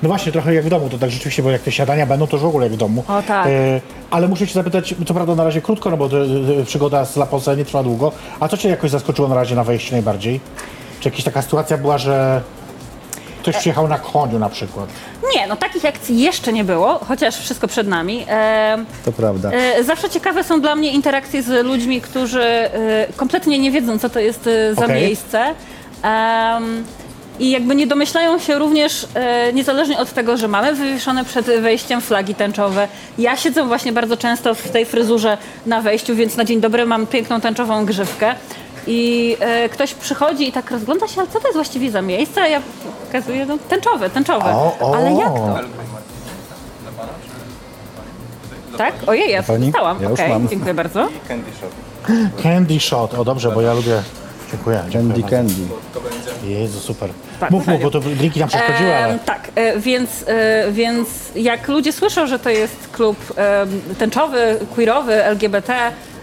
No 0.04 0.10
właśnie, 0.10 0.32
trochę 0.32 0.54
jak 0.54 0.66
w 0.66 0.70
domu, 0.70 0.90
to 0.90 0.98
tak 0.98 1.12
rzeczywiście, 1.12 1.44
bo 1.44 1.52
jak 1.52 1.62
te 1.62 1.72
siadania 1.72 2.06
będą, 2.06 2.28
to 2.28 2.36
już 2.36 2.44
w 2.44 2.48
ogóle 2.48 2.66
jak 2.66 2.74
w 2.74 2.78
domu. 2.78 3.04
O, 3.08 3.22
tak. 3.22 3.48
E, 3.48 3.82
ale 4.12 4.28
muszę 4.28 4.48
cię 4.48 4.54
zapytać, 4.54 4.96
co 5.08 5.14
prawda 5.14 5.36
na 5.36 5.44
razie 5.44 5.62
krótko, 5.62 5.90
no 5.90 5.98
bo 5.98 6.10
to, 6.10 6.18
e, 6.62 6.66
przygoda 6.66 7.06
z 7.06 7.18
La 7.18 7.26
Poza 7.26 7.56
nie 7.56 7.66
trwa 7.66 7.84
długo, 7.84 8.12
a 8.40 8.48
co 8.48 8.58
cię 8.58 8.70
jakoś 8.70 8.92
zaskoczyło 8.92 9.28
na 9.28 9.36
razie 9.36 9.56
na 9.56 9.64
wejściu 9.64 9.92
najbardziej? 9.92 10.40
Czy 11.00 11.10
jakaś 11.10 11.24
taka 11.24 11.42
sytuacja 11.42 11.78
była, 11.78 11.98
że 11.98 12.42
ktoś 13.42 13.58
przyjechał 13.58 13.88
na 13.88 14.00
koniu 14.00 14.40
na 14.40 14.50
przykład? 14.50 14.90
Nie, 15.36 15.48
no 15.48 15.56
takich 15.56 15.86
akcji 15.86 16.20
jeszcze 16.22 16.54
nie 16.54 16.64
było, 16.64 17.00
chociaż 17.08 17.38
wszystko 17.38 17.68
przed 17.68 17.88
nami. 17.88 18.26
Em, 18.28 18.86
To 19.06 19.12
prawda. 19.12 19.52
E, 19.52 19.84
Zawsze 19.84 20.10
ciekawe 20.10 20.44
są 20.44 20.62
dla 20.62 20.76
mnie 20.76 20.92
interakcje 20.92 21.44
z 21.44 21.66
ludźmi, 21.66 22.02
którzy 22.02 22.42
e, 22.44 23.08
kompletnie 23.16 23.60
nie 23.60 23.72
wiedzą, 23.72 24.00
co 24.00 24.10
to 24.10 24.20
jest 24.20 24.48
e, 24.48 24.76
za 24.76 24.86
Okej. 24.86 25.02
miejsce. 25.02 25.46
Em, 26.04 26.84
I 27.42 27.52
jakby 27.52 27.76
nie 27.76 27.88
domyślają 27.88 28.40
się 28.40 28.60
również, 28.60 29.08
e, 29.14 29.54
niezależnie 29.54 29.98
od 29.98 30.14
tego, 30.14 30.38
że 30.38 30.48
mamy 30.48 30.74
wywieszone 30.74 31.26
przed 31.26 31.46
wejściem 31.46 32.02
flagi 32.02 32.36
tęczowe. 32.36 32.88
Ja 33.18 33.38
siedzę 33.38 33.64
właśnie 33.64 33.94
bardzo 33.94 34.18
często 34.18 34.56
w 34.56 34.70
tej 34.70 34.86
fryzurze 34.86 35.38
na 35.66 35.82
wejściu, 35.82 36.16
więc 36.16 36.38
na 36.38 36.46
dzień 36.46 36.62
dobry 36.62 36.86
mam 36.86 37.08
piękną 37.08 37.42
tęczową 37.42 37.86
grzywkę. 37.86 38.36
I 38.88 39.38
e, 39.40 39.70
ktoś 39.70 39.94
przychodzi 39.94 40.48
i 40.48 40.52
tak 40.52 40.72
rozgląda 40.72 41.08
się, 41.08 41.22
ale 41.22 41.30
co 41.30 41.40
to 41.40 41.48
jest 41.48 41.56
właściwie 41.56 41.92
za 41.92 42.02
miejsce? 42.02 42.42
A 42.42 42.48
ja 42.48 42.62
pokazuję, 43.06 43.46
no 43.46 43.58
tęczowe, 43.70 44.10
tęczowe. 44.10 44.46
O, 44.46 44.78
o. 44.80 44.96
Ale 44.96 45.12
jak 45.12 45.34
to? 45.34 45.60
Tak? 48.78 48.94
Ojej, 49.08 49.32
ja 49.32 49.44
Pani? 49.44 49.66
dostałam. 49.66 50.02
Ja 50.02 50.10
już 50.10 50.20
Okej, 50.20 50.32
mam. 50.32 50.48
dziękuję 50.48 50.74
bardzo. 50.74 51.08
Candy 52.44 52.80
shot, 52.80 53.14
o 53.14 53.24
dobrze, 53.24 53.52
bo 53.52 53.62
ja 53.62 53.74
lubię... 53.74 54.02
Dziękuję, 54.52 54.84
dziękuję 54.90 55.14
Candy 55.14 55.22
bardzo. 55.22 55.36
Candy. 55.36 56.52
Jezu, 56.52 56.80
super. 56.80 57.10
Tak, 57.42 57.52
mów, 57.52 57.60
mów, 57.60 57.66
fajnie. 57.66 57.84
bo 57.84 57.92
to 57.92 58.00
drinki 58.00 58.40
nam 58.40 58.50
przeszkodziły, 58.50 58.96
ale... 58.96 59.20
Tak, 59.20 59.52
e, 59.56 59.80
więc, 59.80 60.10
e, 60.28 60.72
więc 60.72 61.08
jak 61.36 61.68
ludzie 61.68 61.94
słyszą, 61.94 62.28
że 62.28 62.40
to 62.40 62.50
jest 62.50 62.90
klub 62.92 63.18
tęczowy, 63.98 64.60
queerowy, 64.76 65.24
LGBT, 65.24 65.74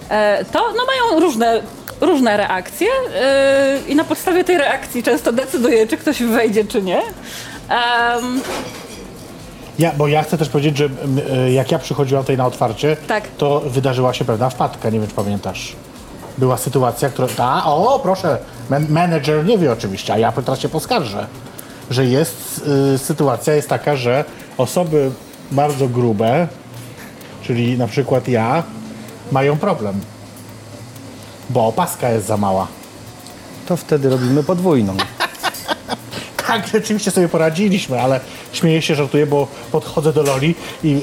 e, 0.08 0.44
to 0.44 0.58
no, 0.58 0.82
mają 0.86 1.20
różne, 1.20 1.62
różne 2.00 2.36
reakcje 2.36 2.88
i 3.88 3.96
na 3.96 4.04
podstawie 4.04 4.44
tej 4.44 4.58
reakcji 4.58 5.02
często 5.02 5.32
decyduje, 5.32 5.86
czy 5.86 5.96
ktoś 5.96 6.22
wejdzie, 6.22 6.64
czy 6.64 6.82
nie. 6.82 7.02
Ja, 9.78 9.92
bo 9.96 10.08
ja 10.08 10.22
chcę 10.22 10.38
też 10.38 10.48
powiedzieć, 10.48 10.76
że 10.76 10.88
jak 11.50 11.72
ja 11.72 11.78
przychodziłam 11.78 12.24
tutaj 12.24 12.36
na 12.36 12.46
otwarcie, 12.46 12.96
Tak. 13.06 13.28
to 13.38 13.60
wydarzyła 13.60 14.14
się 14.14 14.24
pewna 14.24 14.50
wpadka, 14.50 14.90
nie 14.90 14.98
wiem 14.98 15.08
czy 15.08 15.14
pamiętasz. 15.14 15.76
Była 16.38 16.56
sytuacja, 16.56 17.08
która... 17.08 17.28
A, 17.38 17.64
o, 17.74 18.00
proszę, 18.02 18.38
man, 18.70 18.86
manager 18.88 19.44
nie 19.44 19.58
wie 19.58 19.72
oczywiście, 19.72 20.12
a 20.12 20.18
ja 20.18 20.32
teraz 20.32 20.58
się 20.58 20.68
poskarżę, 20.68 21.26
że 21.90 22.06
jest, 22.06 22.64
y, 22.94 22.98
sytuacja 22.98 23.54
jest 23.54 23.68
taka, 23.68 23.96
że 23.96 24.24
osoby 24.58 25.10
bardzo 25.50 25.88
grube, 25.88 26.48
czyli 27.42 27.78
na 27.78 27.86
przykład 27.86 28.28
ja, 28.28 28.62
mają 29.32 29.58
problem, 29.58 30.00
bo 31.50 31.66
opaska 31.66 32.10
jest 32.10 32.26
za 32.26 32.36
mała. 32.36 32.66
To 33.66 33.76
wtedy 33.76 34.10
robimy 34.10 34.42
podwójną. 34.42 34.96
Tak, 36.48 36.66
rzeczywiście 36.66 37.10
sobie 37.10 37.28
poradziliśmy, 37.28 38.00
ale 38.00 38.20
śmieję 38.52 38.82
się, 38.82 38.94
żartuję, 38.94 39.26
bo 39.26 39.48
podchodzę 39.72 40.12
do 40.12 40.22
Loli 40.22 40.54
i 40.84 40.94
y, 40.96 40.98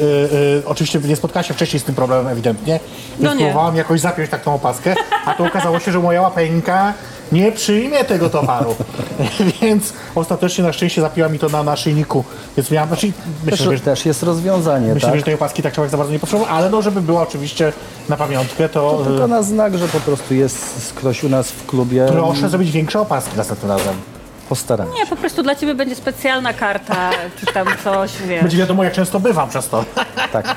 y, 0.59 0.63
oczywiście 0.65 0.99
nie 0.99 1.15
spotkała 1.15 1.43
się 1.43 1.53
wcześniej 1.53 1.79
z 1.79 1.83
tym 1.83 1.95
problemem 1.95 2.27
ewidentnie, 2.27 2.79
więc 3.09 3.23
No 3.23 3.33
nie. 3.33 3.39
próbowałam 3.45 3.75
jakoś 3.75 3.99
zapiąć 3.99 4.29
tak 4.29 4.43
tą 4.43 4.53
opaskę, 4.53 4.95
a 5.25 5.33
to 5.33 5.45
okazało 5.45 5.79
się, 5.79 5.91
że 5.91 5.99
moja 5.99 6.21
łapeńka 6.21 6.93
nie 7.31 7.51
przyjmie 7.51 8.03
tego 8.03 8.29
towaru. 8.29 8.75
Więc 9.61 9.93
ostatecznie 10.15 10.63
na 10.63 10.73
szczęście 10.73 11.01
zapiła 11.01 11.29
mi 11.29 11.39
to 11.39 11.49
na 11.49 11.63
naszyjniku. 11.63 12.23
Więc 12.57 12.71
miałam, 12.71 12.87
znaczy, 12.89 13.11
myślę, 13.45 13.67
Też, 13.67 13.77
że, 13.79 13.79
też 13.85 14.05
jest 14.05 14.23
rozwiązanie, 14.23 14.93
myślę, 14.93 15.09
tak? 15.09 15.19
że 15.19 15.25
tej 15.25 15.33
opaski 15.33 15.63
tak 15.63 15.73
człowiek 15.73 15.91
za 15.91 15.97
bardzo 15.97 16.13
nie 16.13 16.19
potrzebował, 16.19 16.55
ale 16.55 16.69
no, 16.69 16.81
żeby 16.81 17.01
była 17.01 17.21
oczywiście 17.21 17.73
na 18.09 18.17
pamiątkę, 18.17 18.69
to, 18.69 18.91
To 18.91 19.03
tylko 19.05 19.25
y, 19.25 19.27
na 19.27 19.43
znak, 19.43 19.77
że 19.77 19.87
po 19.87 19.99
prostu 19.99 20.33
jest 20.33 20.93
ktoś 20.95 21.23
u 21.23 21.29
nas 21.29 21.51
w 21.51 21.65
klubie. 21.65 22.05
proszę 22.09 22.49
zrobić 22.49 22.71
większe 22.71 22.99
opaski 22.99 23.37
następnym 23.37 23.71
razem. 23.71 24.14
Postaramy 24.49 24.91
się. 24.93 24.97
Nie, 24.99 25.05
po 25.05 25.15
prostu 25.15 25.43
dla 25.43 25.55
ciebie 25.55 25.75
będzie 25.75 25.95
specjalna 25.95 26.53
karta, 26.53 27.09
czy 27.39 27.45
tam 27.45 27.67
coś, 27.83 28.11
wiesz. 28.27 28.41
Będzie 28.41 28.57
wiadomo, 28.57 28.83
jak 28.83 28.93
często 28.93 29.19
bywam 29.19 29.49
przez 29.49 29.69
to. 29.69 29.85
Tak. 30.31 30.55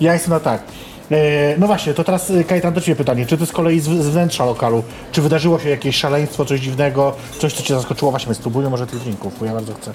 Ja 0.00 0.12
jestem 0.14 0.30
na 0.32 0.40
tak. 0.40 0.62
E, 1.10 1.16
No 1.58 1.66
właśnie, 1.66 1.94
to 1.94 2.04
teraz 2.04 2.30
e, 2.30 2.44
Kajetan 2.44 2.74
do 2.74 2.80
Ciebie 2.80 2.96
pytanie. 2.96 3.26
Czy 3.26 3.38
Ty 3.38 3.46
z 3.46 3.52
kolei 3.52 3.80
z, 3.80 3.84
z 3.84 4.08
wnętrza 4.08 4.44
lokalu, 4.44 4.82
czy 5.12 5.22
wydarzyło 5.22 5.58
się 5.58 5.68
jakieś 5.68 5.96
szaleństwo, 5.96 6.44
coś 6.44 6.60
dziwnego, 6.60 7.16
coś, 7.38 7.54
co 7.54 7.62
Cię 7.62 7.74
zaskoczyło? 7.74 8.10
Właśnie, 8.10 8.28
my 8.28 8.34
spróbujmy 8.34 8.70
może 8.70 8.86
tych 8.86 8.98
drinków, 9.00 9.38
bo 9.40 9.46
ja 9.46 9.52
bardzo 9.52 9.74
chcę. 9.74 9.92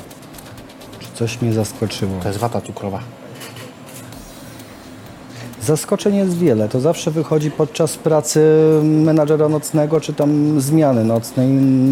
Coś 1.13 1.41
mnie 1.41 1.53
zaskoczyło. 1.53 2.19
To 2.21 2.27
jest 2.27 2.39
wata 2.39 2.61
cukrowa. 2.61 2.99
Zaskoczeń 5.67 6.15
jest 6.15 6.37
wiele. 6.37 6.69
To 6.69 6.79
zawsze 6.79 7.11
wychodzi 7.11 7.51
podczas 7.51 7.97
pracy 7.97 8.41
menadżera 8.83 9.49
nocnego, 9.49 10.01
czy 10.01 10.13
tam 10.13 10.61
zmiany 10.61 11.03
nocnej, 11.03 11.47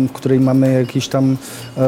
w 0.08 0.12
której 0.12 0.40
mamy 0.40 0.74
jakieś 0.74 1.08
tam 1.08 1.38
e, 1.78 1.88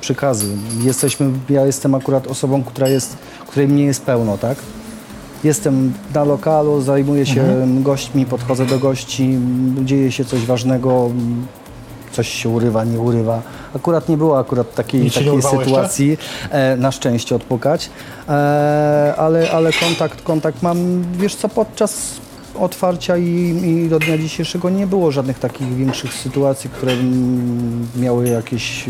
przykazy. 0.00 0.46
Jesteśmy, 0.82 1.30
ja 1.48 1.66
jestem 1.66 1.94
akurat 1.94 2.26
osobą, 2.26 2.64
która 2.64 2.88
jest, 2.88 3.16
której 3.46 3.68
mnie 3.68 3.84
jest 3.84 4.02
pełno, 4.02 4.38
tak? 4.38 4.58
Jestem 5.44 5.92
na 6.14 6.24
lokalu, 6.24 6.80
zajmuję 6.80 7.26
się 7.26 7.66
gośćmi, 7.82 8.26
podchodzę 8.26 8.66
do 8.66 8.78
gości, 8.78 9.38
dzieje 9.84 10.12
się 10.12 10.24
coś 10.24 10.46
ważnego, 10.46 11.10
coś 12.12 12.28
się 12.28 12.48
urywa, 12.48 12.84
nie 12.84 13.00
urywa. 13.00 13.42
Akurat 13.76 14.08
nie 14.08 14.16
było 14.16 14.38
akurat 14.38 14.74
takiej, 14.74 15.10
takiej 15.10 15.42
sytuacji, 15.42 16.18
e, 16.50 16.76
na 16.76 16.92
szczęście 16.92 17.36
odpukać, 17.36 17.90
e, 18.28 19.14
ale, 19.16 19.50
ale 19.50 19.72
kontakt, 19.72 20.22
kontakt 20.22 20.62
mam, 20.62 21.02
wiesz 21.12 21.34
co, 21.34 21.48
podczas 21.48 22.20
otwarcia 22.58 23.16
i, 23.16 23.62
i 23.64 23.88
do 23.88 23.98
dnia 23.98 24.18
dzisiejszego 24.18 24.70
nie 24.70 24.86
było 24.86 25.10
żadnych 25.10 25.38
takich 25.38 25.74
większych 25.76 26.14
sytuacji, 26.14 26.70
które 26.70 26.92
miały 27.96 28.28
jakieś... 28.28 28.84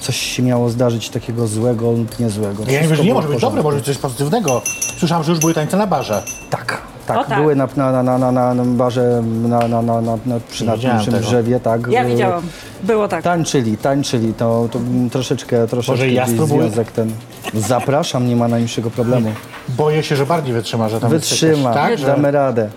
Coś 0.00 0.16
się 0.16 0.42
miało 0.42 0.70
zdarzyć 0.70 1.10
takiego 1.10 1.46
złego 1.46 1.92
lub 1.92 2.18
niezłego. 2.18 2.62
Ja 2.66 2.82
nie 2.82 2.88
wiem, 2.88 2.96
że 2.96 3.04
nie 3.04 3.14
może 3.14 3.28
być 3.28 3.40
dobre, 3.40 3.62
może 3.62 3.76
być 3.76 3.86
coś 3.86 3.98
pozytywnego. 3.98 4.62
Słyszałam, 4.98 5.24
że 5.24 5.32
już 5.32 5.40
były 5.40 5.54
tańce 5.54 5.76
na 5.76 5.86
barze. 5.86 6.22
Tak, 6.50 6.82
O 7.16 7.18
tak. 7.20 7.28
tak. 7.28 7.38
Były 7.38 7.56
na, 7.56 7.68
na, 7.76 8.02
na, 8.02 8.18
na, 8.18 8.32
na, 8.32 8.54
na 8.54 8.64
barze 8.64 9.22
na, 9.48 9.58
na, 9.68 9.82
na, 9.82 10.00
na, 10.00 10.18
na, 10.26 10.40
przy 10.50 10.64
widziałem 10.66 10.96
naszym 10.96 11.12
tego. 11.14 11.26
drzewie, 11.26 11.60
tak. 11.60 11.86
Ja 11.86 12.02
e, 12.02 12.06
widziałam. 12.06 12.42
Było 12.82 13.08
tak. 13.08 13.22
Tańczyli, 13.24 13.76
tańczyli, 13.76 14.34
to, 14.34 14.68
to 14.72 14.78
troszeczkę, 15.12 15.66
troszeczkę 15.66 16.08
ja 16.10 16.22
gdzieś 16.24 16.34
spróbuję? 16.34 16.62
związek 16.62 16.92
ten. 16.92 17.10
Zapraszam, 17.54 18.28
nie 18.28 18.36
ma 18.36 18.48
najmniejszego 18.48 18.90
problemu. 18.90 19.32
Boję 19.68 20.02
się, 20.02 20.16
że 20.16 20.26
bardziej 20.26 20.54
wytrzyma, 20.54 20.88
że 20.88 21.00
tam 21.00 21.10
Wytrzyma, 21.10 21.50
jest 21.52 21.62
jakaś- 21.64 21.74
tak, 21.74 21.98
że... 21.98 22.06
damy 22.06 22.30
radę. 22.30 22.68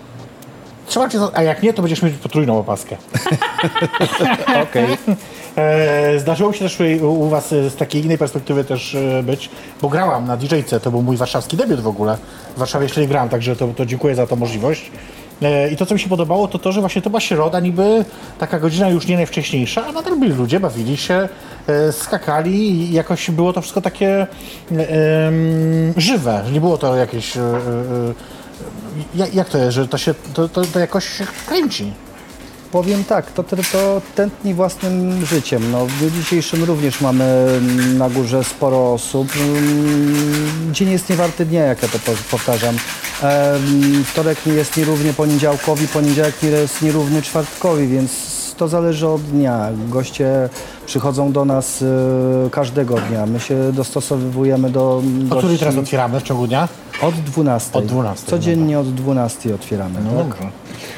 Trzeba 0.86 1.08
cię, 1.08 1.18
a 1.32 1.42
jak 1.42 1.62
nie, 1.62 1.72
to 1.72 1.82
będziesz 1.82 2.02
mieć 2.02 2.14
potrójną 2.14 2.58
opaskę. 2.58 2.96
Okej. 4.62 4.86
E, 5.56 6.18
zdarzyło 6.18 6.50
mi 6.50 6.56
się 6.56 6.64
też 6.64 6.78
u, 7.02 7.06
u 7.06 7.28
Was 7.28 7.52
e, 7.52 7.70
z 7.70 7.76
takiej 7.76 8.04
innej 8.04 8.18
perspektywy 8.18 8.64
też 8.64 8.94
e, 8.94 9.22
być, 9.22 9.50
bo 9.82 9.88
grałam 9.88 10.26
na 10.26 10.36
DJ-ce, 10.36 10.80
to 10.80 10.90
był 10.90 11.02
mój 11.02 11.16
warszawski 11.16 11.56
debiut 11.56 11.80
w 11.80 11.86
ogóle. 11.86 12.18
W 12.56 12.58
Warszawie 12.58 12.84
jeszcze 12.84 13.00
nie 13.00 13.08
grałem, 13.08 13.28
także 13.28 13.56
to, 13.56 13.68
to 13.68 13.86
dziękuję 13.86 14.14
za 14.14 14.26
tą 14.26 14.36
możliwość. 14.36 14.90
E, 15.42 15.70
I 15.70 15.76
to, 15.76 15.86
co 15.86 15.94
mi 15.94 16.00
się 16.00 16.08
podobało, 16.08 16.48
to 16.48 16.58
to, 16.58 16.72
że 16.72 16.80
właśnie 16.80 17.02
to 17.02 17.10
była 17.10 17.20
środa, 17.20 17.60
niby 17.60 18.04
taka 18.38 18.60
godzina 18.60 18.88
już 18.88 19.06
nie 19.06 19.16
najwcześniejsza, 19.16 19.86
a 19.86 19.92
nadal 19.92 20.16
byli 20.16 20.32
ludzie, 20.32 20.60
bawili 20.60 20.96
się, 20.96 21.28
e, 21.66 21.92
skakali 21.92 22.70
i 22.70 22.92
jakoś 22.92 23.30
było 23.30 23.52
to 23.52 23.60
wszystko 23.60 23.80
takie 23.80 24.08
e, 24.10 24.26
em, 25.26 25.94
żywe, 25.96 26.42
że 26.46 26.52
nie 26.52 26.60
było 26.60 26.78
to 26.78 26.96
jakieś... 26.96 27.36
E, 27.36 27.40
e, 27.40 28.43
jak, 29.32 29.48
to 29.48 29.58
jest, 29.58 29.74
że 29.74 29.88
to 29.88 29.98
się, 29.98 30.14
to, 30.34 30.48
to, 30.48 30.62
to 30.64 30.78
jakoś 30.78 31.06
kręci? 31.46 31.92
Powiem 32.72 33.04
tak, 33.04 33.30
to, 33.32 33.42
to, 33.42 33.56
to 33.72 34.02
tętni 34.14 34.54
własnym 34.54 35.26
życiem. 35.26 35.70
No, 35.70 35.86
w 35.86 35.92
dniu 35.98 36.10
dzisiejszym 36.10 36.64
również 36.64 37.00
mamy 37.00 37.46
na 37.98 38.10
górze 38.10 38.44
sporo 38.44 38.92
osób. 38.92 39.28
Mm, 39.36 40.74
Dzień 40.74 40.90
jest 40.90 41.08
niewarty 41.10 41.46
dnia, 41.46 41.62
jak 41.62 41.82
ja 41.82 41.88
to 41.88 41.98
po- 41.98 42.12
powtarzam. 42.30 42.76
Wtorek 44.06 44.46
nie 44.46 44.52
jest 44.52 44.76
nierówny 44.76 45.12
poniedziałkowi, 45.14 45.88
poniedziałek 45.88 46.42
nie 46.42 46.48
jest 46.48 46.82
nierówny 46.82 47.22
czwartkowi, 47.22 47.88
więc 47.88 48.10
to 48.56 48.68
zależy 48.68 49.08
od 49.08 49.22
dnia. 49.22 49.68
Goście 49.88 50.48
przychodzą 50.86 51.32
do 51.32 51.44
nas 51.44 51.82
e, 52.46 52.50
każdego 52.50 52.94
dnia. 52.94 53.26
My 53.26 53.40
się 53.40 53.72
dostosowujemy 53.72 54.70
do 54.70 54.96
O 54.96 55.02
gości. 55.02 55.38
której 55.38 55.58
teraz 55.58 55.76
otwieramy 55.76 56.20
w 56.20 56.22
ciągu 56.22 56.46
dnia? 56.46 56.68
Od 57.02 57.14
12. 57.14 57.78
Od 57.78 57.86
12, 57.86 58.26
Codziennie 58.26 58.78
od 58.78 58.94
12 58.94 59.54
otwieramy. 59.54 60.00
No 60.14 60.24
tak? 60.24 60.36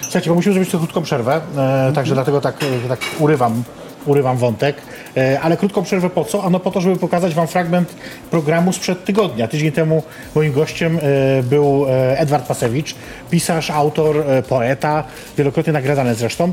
Słuchajcie, 0.03 0.31
bo 0.31 0.35
musimy 0.37 0.55
zrobić 0.55 0.71
tu 0.73 0.79
krótką 0.79 1.03
przerwę, 1.03 1.41
e, 1.57 1.93
także 1.95 2.15
dlatego 2.15 2.41
tak, 2.41 2.57
e, 2.85 2.89
tak 2.89 3.01
urywam, 3.19 3.63
urywam 4.07 4.37
wątek. 4.37 4.77
E, 5.17 5.41
ale 5.41 5.57
krótką 5.57 5.83
przerwę 5.83 6.11
po 6.11 6.25
co? 6.25 6.45
Ano 6.45 6.61
po 6.61 6.71
to, 6.71 6.81
żeby 6.81 6.97
pokazać 6.97 7.35
Wam 7.35 7.47
fragment 7.47 7.95
programu 8.31 8.73
sprzed 8.73 9.05
tygodnia. 9.05 9.49
Tydzień 9.49 9.73
temu 9.73 10.03
moim 10.35 10.53
gościem 10.53 10.99
e, 11.03 11.43
był 11.43 11.87
e, 11.89 12.19
Edward 12.19 12.47
Pasewicz, 12.47 12.95
pisarz, 13.31 13.71
autor, 13.71 14.17
e, 14.17 14.43
poeta, 14.43 15.05
wielokrotnie 15.39 15.73
nagradzany 15.73 16.15
zresztą. 16.15 16.53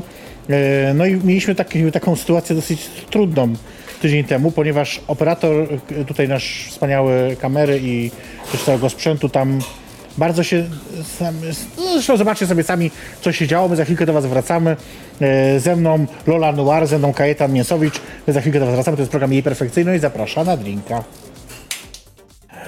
E, 0.50 0.94
no 0.94 1.06
i 1.06 1.14
mieliśmy 1.24 1.54
taką 1.92 2.16
sytuację 2.16 2.56
dosyć 2.56 2.86
trudną 3.10 3.52
tydzień 4.02 4.24
temu, 4.24 4.50
ponieważ 4.50 5.00
operator, 5.06 5.68
e, 6.00 6.04
tutaj 6.04 6.28
nasz 6.28 6.66
wspaniały 6.68 7.36
kamery 7.40 7.80
i 7.82 8.10
całego 8.64 8.90
sprzętu 8.90 9.28
tam 9.28 9.58
bardzo 10.18 10.42
się. 10.42 10.64
Sam, 11.18 11.34
no 11.76 11.92
zresztą 11.92 12.16
zobaczcie 12.16 12.46
sobie 12.46 12.62
sami, 12.62 12.90
co 13.20 13.32
się 13.32 13.46
działo. 13.46 13.68
My 13.68 13.76
za 13.76 13.84
chwilkę 13.84 14.06
do 14.06 14.12
Was 14.12 14.26
wracamy. 14.26 14.76
E, 15.20 15.60
Ze 15.60 15.76
mną 15.76 16.06
Lola 16.26 16.52
Noir, 16.52 16.86
ze 16.86 16.98
mną 16.98 17.12
Kajetan 17.12 17.52
Mięsowicz. 17.52 18.00
My 18.26 18.32
za 18.32 18.40
chwilkę 18.40 18.60
do 18.60 18.66
Was 18.66 18.74
wracamy. 18.74 18.96
To 18.96 19.02
jest 19.02 19.10
program 19.10 19.32
Jej 19.32 19.42
Perfekcyjność. 19.42 20.02
Zaprasza 20.02 20.44
na 20.44 20.56
drinka. 20.56 21.04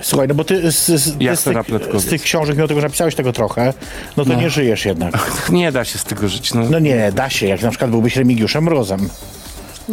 Słuchaj, 0.02 0.28
no 0.28 0.34
bo 0.34 0.44
ty 0.44 0.72
z, 0.72 0.86
z, 0.86 1.18
ty 1.18 1.36
z, 1.36 1.42
tych, 1.44 1.56
z 2.00 2.06
tych 2.06 2.22
książek, 2.22 2.56
mimo 2.56 2.68
tego, 2.68 2.80
że 2.80 2.86
napisałeś 2.86 3.14
tego 3.14 3.32
trochę, 3.32 3.74
no 4.16 4.24
to 4.24 4.34
nie 4.34 4.50
żyjesz 4.50 4.84
jednak. 4.84 5.30
Nie 5.50 5.72
da 5.72 5.84
się 5.84 5.98
z 5.98 6.04
tego 6.04 6.28
żyć, 6.28 6.54
no, 6.54 6.62
No 6.70 6.78
nie, 6.78 7.12
da 7.12 7.30
się, 7.30 7.46
jak 7.46 7.62
na 7.62 7.70
przykład 7.70 7.90
byłbyś 7.90 8.16
Remigiuszem 8.16 8.64
Mrozem. 8.64 9.08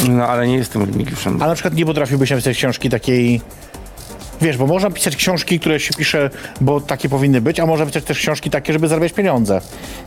no 0.09 0.27
ale 0.27 0.47
nie 0.47 0.55
jestem 0.55 0.81
Remigiuszem. 0.83 1.41
A 1.41 1.47
na 1.47 1.53
przykład 1.53 1.73
nie 1.73 1.85
potrafiłbyś 1.85 2.29
napisać 2.29 2.57
książki 2.57 2.89
takiej... 2.89 3.41
Wiesz, 4.41 4.57
bo 4.57 4.67
można 4.67 4.91
pisać 4.91 5.15
książki, 5.15 5.59
które 5.59 5.79
się 5.79 5.93
pisze, 5.93 6.29
bo 6.61 6.81
takie 6.81 7.09
powinny 7.09 7.41
być, 7.41 7.59
a 7.59 7.65
można 7.65 7.85
pisać 7.85 8.03
też 8.03 8.17
książki 8.17 8.49
takie, 8.49 8.73
żeby 8.73 8.87
zarabiać 8.87 9.13
pieniądze. 9.13 9.61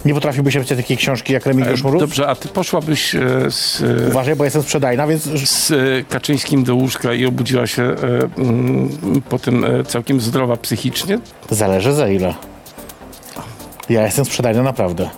Nie 0.05 0.15
potrafiłbyś 0.15 0.55
napisać 0.55 0.79
takiej 0.79 0.97
książki 0.97 1.33
jak 1.33 1.47
Remigiusz 1.47 1.83
Mróz? 1.85 2.01
Dobrze, 2.01 2.29
a 2.29 2.35
ty 2.35 2.49
poszłabyś 2.49 3.15
e, 3.15 3.21
z, 3.51 3.83
e, 3.83 4.09
Uważaj, 4.09 4.37
bo 4.37 4.45
jestem 4.45 4.63
sprzedajna, 4.63 5.07
więc 5.07 5.23
z 5.23 5.71
e, 5.71 5.75
Kaczyńskim 6.09 6.65
do 6.65 6.75
łóżka 6.75 7.15
i 7.15 7.27
obudziła 7.27 7.67
się 7.67 7.83
e, 7.83 7.97
mm, 8.39 9.23
potem 9.29 9.65
e, 9.65 9.85
całkiem 9.85 10.21
zdrowa 10.21 10.57
psychicznie? 10.57 11.19
zależy 11.51 11.93
za 11.93 12.09
ile. 12.09 12.35
Ja 13.89 14.05
jestem 14.05 14.25
sprzedajna 14.25 14.63
naprawdę. 14.63 15.11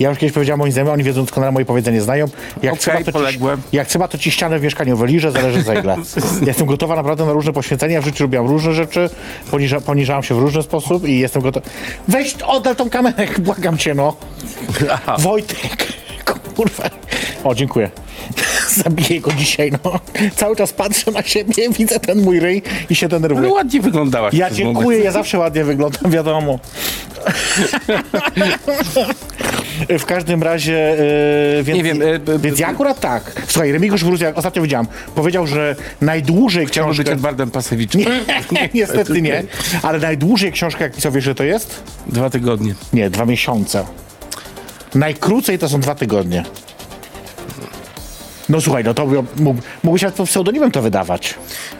Ja 0.00 0.08
już 0.10 0.18
kiedyś 0.18 0.34
powiedziałem 0.34 0.58
moim 0.58 0.72
znajomym, 0.72 0.94
oni 0.94 1.02
wiedzą 1.02 1.22
doskonale 1.24 1.52
moje 1.52 1.66
powiedzenie 1.66 2.00
znają. 2.00 2.26
Jak, 2.62 2.72
Okej, 2.72 2.78
trzeba, 2.82 2.98
to 2.98 3.04
ci, 3.04 3.12
poległem. 3.12 3.62
jak 3.72 3.88
trzeba, 3.88 4.08
to 4.08 4.18
ci 4.18 4.30
ścianę 4.30 4.58
w 4.58 4.62
mieszkaniu 4.62 4.96
wyliżę, 4.96 5.32
zależy 5.32 5.62
za 5.62 5.74
ile. 5.74 5.96
Ja 6.40 6.46
jestem 6.46 6.66
gotowa 6.66 6.96
naprawdę 6.96 7.26
na 7.26 7.32
różne 7.32 7.52
poświęcenia. 7.52 8.00
W 8.00 8.04
życiu 8.04 8.24
robiłam 8.24 8.46
różne 8.46 8.72
rzeczy, 8.74 9.10
poniża, 9.50 9.80
poniżałam 9.80 10.22
się 10.22 10.34
w 10.34 10.38
różny 10.38 10.62
sposób 10.62 11.08
i 11.08 11.18
jestem 11.18 11.42
gotowa. 11.42 11.66
Weź, 12.08 12.34
oddal 12.46 12.76
tą 12.76 12.90
kamerę, 12.90 13.26
błagam 13.38 13.78
cię, 13.78 13.94
no. 13.94 14.16
Wojtek, 15.18 15.86
kurwa. 16.56 16.90
O, 17.44 17.54
dziękuję. 17.54 17.90
Zabiję 18.68 19.20
go 19.20 19.32
dzisiaj, 19.32 19.72
no. 19.84 20.00
Cały 20.36 20.56
czas 20.56 20.72
patrzę 20.72 21.10
na 21.10 21.22
siebie, 21.22 21.68
widzę 21.78 22.00
ten 22.00 22.22
mój 22.22 22.40
ryj 22.40 22.62
i 22.90 22.94
się 22.94 23.08
denerwuję. 23.08 23.48
No 23.48 23.54
ładnie 23.54 23.80
wyglądałaś. 23.80 24.34
Ja 24.34 24.46
przez 24.46 24.58
dziękuję, 24.58 24.84
moment. 24.86 25.04
ja 25.04 25.10
zawsze 25.10 25.38
ładnie 25.38 25.64
wyglądam, 25.64 26.10
wiadomo. 26.10 26.58
W 29.98 30.04
każdym 30.04 30.42
razie, 30.42 30.96
e, 31.58 31.62
więc, 31.62 31.76
Nie 31.76 31.84
wiem, 31.84 32.02
e, 32.02 32.18
b- 32.18 32.38
więc 32.38 32.58
ja 32.58 32.68
akurat 32.68 33.00
tak. 33.00 33.42
Słuchaj, 33.46 33.72
Remigiusz 33.72 34.04
Mróz, 34.04 34.20
jak 34.20 34.38
ostatnio 34.38 34.62
widziałam, 34.62 34.86
powiedział, 35.14 35.46
że 35.46 35.76
najdłużej 36.00 36.66
Chciałbym 36.66 36.90
być 36.90 36.96
książkę... 36.98 37.12
Edwardem 37.12 37.50
Pasewiczem. 37.50 38.00
Nie, 38.52 38.68
niestety 38.74 39.22
nie. 39.22 39.42
Ale 39.82 39.98
najdłużej 39.98 40.52
książkę, 40.52 40.84
jak 40.84 40.94
pisał, 40.94 41.12
wiesz, 41.12 41.24
że 41.24 41.34
to 41.34 41.44
jest? 41.44 41.82
Dwa 42.06 42.30
tygodnie. 42.30 42.74
Nie, 42.92 43.10
dwa 43.10 43.26
miesiące. 43.26 43.84
Najkrócej 44.94 45.58
to 45.58 45.68
są 45.68 45.80
dwa 45.80 45.94
tygodnie. 45.94 46.42
No 48.48 48.60
słuchaj, 48.60 48.84
no 48.84 48.94
to 48.94 49.06
mógł- 49.36 49.62
mógłbyś 49.82 50.02
nawet 50.02 50.16
pod 50.16 50.28
pseudonimem 50.28 50.70
to 50.70 50.82
wydawać. 50.82 51.34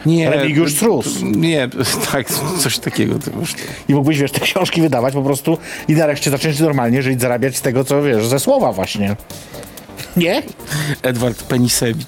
Nie. 0.05 0.29
Remigiusz 0.29 0.73
Strus. 0.75 1.07
Nie, 1.21 1.69
tak, 2.11 2.27
coś 2.59 2.79
takiego. 2.79 3.19
To 3.19 3.39
już, 3.39 3.53
I 3.89 3.93
mógłbyś, 3.93 4.17
wiesz, 4.19 4.31
te 4.31 4.39
książki 4.39 4.81
wydawać 4.81 5.13
po 5.13 5.21
prostu 5.21 5.57
i 5.87 5.93
nareszcie 5.93 6.31
zacząć 6.31 6.59
normalnie 6.59 7.01
żyć, 7.01 7.21
zarabiać 7.21 7.55
z 7.57 7.61
tego, 7.61 7.83
co 7.83 8.01
wiesz, 8.03 8.27
ze 8.27 8.39
słowa 8.39 8.71
właśnie. 8.71 9.15
Nie? 10.17 10.43
Edward 11.03 11.43
Penisewicz. 11.43 12.07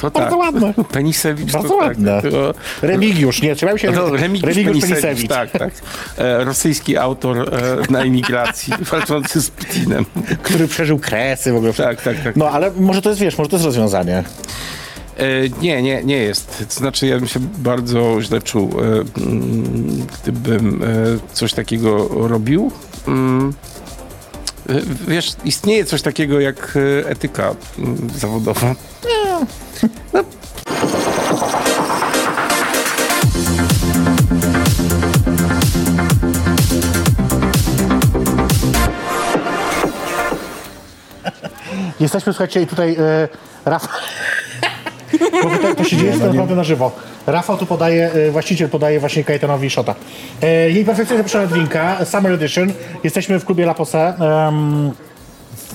To 0.00 0.10
Bardzo 0.10 0.30
tak. 0.30 0.38
ładne. 0.38 0.74
Penisewicz 0.92 1.52
Bardzo 1.52 1.68
to 1.68 1.74
ładne. 1.74 2.22
tak. 2.22 2.30
To, 2.30 2.54
Remigiusz, 2.82 3.42
nie? 3.42 3.56
Trzeba 3.56 3.78
się... 3.78 3.90
no, 3.90 4.16
Remigiusz, 4.16 4.48
Remigiusz 4.56 4.80
Penisewicz. 4.80 5.02
Penisewicz. 5.02 5.28
Tak, 5.28 5.50
tak. 5.50 5.72
E, 6.18 6.44
rosyjski 6.44 6.96
autor 6.96 7.54
e, 7.54 7.92
na 7.92 8.00
emigracji, 8.00 8.74
walczący 8.90 9.42
z 9.42 9.50
Putinem. 9.50 10.04
Który 10.42 10.68
przeżył 10.68 10.98
kresy 10.98 11.52
w 11.52 11.56
ogóle. 11.56 11.72
Tak, 11.72 12.02
tak, 12.02 12.16
tak. 12.24 12.36
No, 12.36 12.50
ale 12.50 12.70
może 12.70 13.02
to 13.02 13.08
jest, 13.08 13.20
wiesz, 13.20 13.38
może 13.38 13.50
to 13.50 13.56
jest 13.56 13.66
rozwiązanie. 13.66 14.24
E, 15.16 15.48
nie, 15.62 15.82
nie, 15.82 16.04
nie 16.04 16.16
jest. 16.16 16.64
To 16.68 16.74
znaczy, 16.74 17.06
ja 17.06 17.18
bym 17.18 17.28
się 17.28 17.40
bardzo 17.58 18.22
źle 18.22 18.42
czuł, 18.42 18.70
e, 18.80 18.84
mm, 19.22 20.06
gdybym 20.22 20.82
e, 20.82 20.86
coś 21.32 21.52
takiego 21.52 22.08
robił. 22.28 22.70
E, 24.68 24.80
Wiesz, 25.08 25.32
istnieje 25.44 25.84
coś 25.84 26.02
takiego 26.02 26.40
jak 26.40 26.74
e, 26.76 27.08
etyka 27.08 27.54
mm, 27.78 28.10
zawodowa. 28.16 28.74
Jesteśmy, 42.00 42.32
słuchajcie, 42.32 42.62
i 42.62 42.66
tutaj 42.66 42.96
e, 42.98 43.28
Rafał... 43.64 44.00
Bo 45.42 45.50
tutaj 45.50 45.76
to 45.76 45.84
się 45.84 45.96
dzieje 45.96 46.12
to 46.12 46.26
naprawdę 46.26 46.54
na 46.54 46.64
żywo. 46.64 46.90
Rafał 47.26 47.56
tu 47.56 47.66
podaje, 47.66 48.10
e, 48.12 48.30
właściciel 48.30 48.68
podaje 48.68 49.00
właśnie 49.00 49.24
Kajetanowi 49.24 49.70
Szota. 49.70 49.94
E, 50.42 50.70
jej 50.70 50.84
perfekcyjnie 50.84 51.18
zapraszana 51.22 51.46
drinka, 51.46 52.04
Summer 52.04 52.32
Edition. 52.32 52.72
Jesteśmy 53.04 53.38
w 53.40 53.44
klubie 53.44 53.64
La 53.64 53.74
Pose, 53.74 54.14
em, 54.48 54.90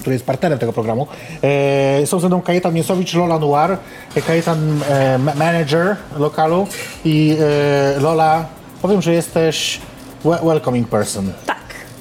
który 0.02 0.14
jest 0.14 0.26
partnerem 0.26 0.60
tego 0.60 0.74
programu. 0.74 1.08
E, 1.44 2.08
są 2.08 2.20
ze 2.20 2.28
mną 2.28 2.42
Kajetan 2.42 2.74
Mięsowicz, 2.74 3.14
Lola 3.14 3.40
Noir, 3.40 3.78
Kajetan 4.28 4.80
e, 4.90 5.18
ma- 5.18 5.36
manager 5.36 5.96
lokalu 6.18 6.68
i 7.06 7.38
e, 7.98 8.00
Lola, 8.00 8.46
powiem, 8.82 9.02
że 9.02 9.14
jesteś 9.14 9.80
we- 10.26 10.40
welcoming 10.46 10.88
person. 10.90 11.32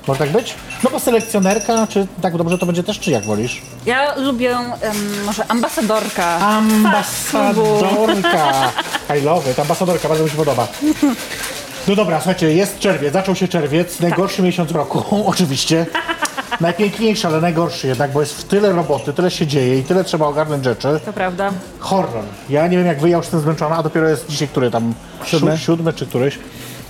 Tak. 0.01 0.09
Może 0.09 0.19
tak 0.19 0.31
być? 0.31 0.55
No 0.85 0.91
bo 0.91 1.01
selekcjonerka, 1.01 1.87
czy 1.87 2.07
tak 2.23 2.37
dobrze 2.37 2.59
to 2.59 2.67
będzie 2.67 2.83
też, 2.83 2.99
czy 3.01 3.11
jak 3.11 3.25
wolisz? 3.25 3.63
Ja 3.87 4.15
lubię 4.17 4.57
em, 4.57 5.25
może 5.27 5.45
ambasadorka. 5.51 6.39
Ambasadorka. 7.45 8.73
I 9.19 9.23
love 9.23 9.51
it. 9.51 9.59
Ambasadorka, 9.59 10.09
bardzo 10.09 10.25
mi 10.25 10.31
się 10.31 10.37
podoba. 10.37 10.69
No 11.89 11.97
dobra, 11.97 12.17
słuchajcie, 12.21 12.55
jest 12.55 12.79
czerwiec, 12.79 13.13
zaczął 13.13 13.35
się 13.35 13.49
czerwiec, 13.49 14.01
najgorszy 14.01 14.43
miesiąc 14.43 14.71
roku, 14.71 15.05
oczywiście. 15.31 15.87
Najpiękniejszy, 16.61 17.27
ale 17.27 17.41
najgorszy 17.41 17.87
jednak, 17.87 18.13
bo 18.13 18.21
jest 18.21 18.35
w 18.35 18.45
tyle 18.45 18.73
roboty, 18.73 19.13
tyle 19.13 19.31
się 19.31 19.47
dzieje 19.47 19.79
i 19.79 19.83
tyle 19.83 20.05
trzeba 20.05 20.27
ogarnąć 20.27 20.65
rzeczy. 20.65 21.01
To 21.05 21.13
prawda. 21.13 21.53
Horror. 21.79 22.25
Ja 22.49 22.67
nie 22.67 22.79
wiem 22.79 22.87
jak 22.87 23.01
wy, 23.01 23.11
ja 23.11 23.17
już 23.17 23.27
jestem 23.27 23.41
zmęczona, 23.41 23.77
a 23.77 23.83
dopiero 23.83 24.09
jest 24.09 24.27
dzisiaj 24.29 24.49
który 24.49 24.71
tam? 24.71 24.95
Siódmy. 25.25 25.59
Siódmy 25.59 25.93
czy 25.93 26.07
któryś. 26.07 26.39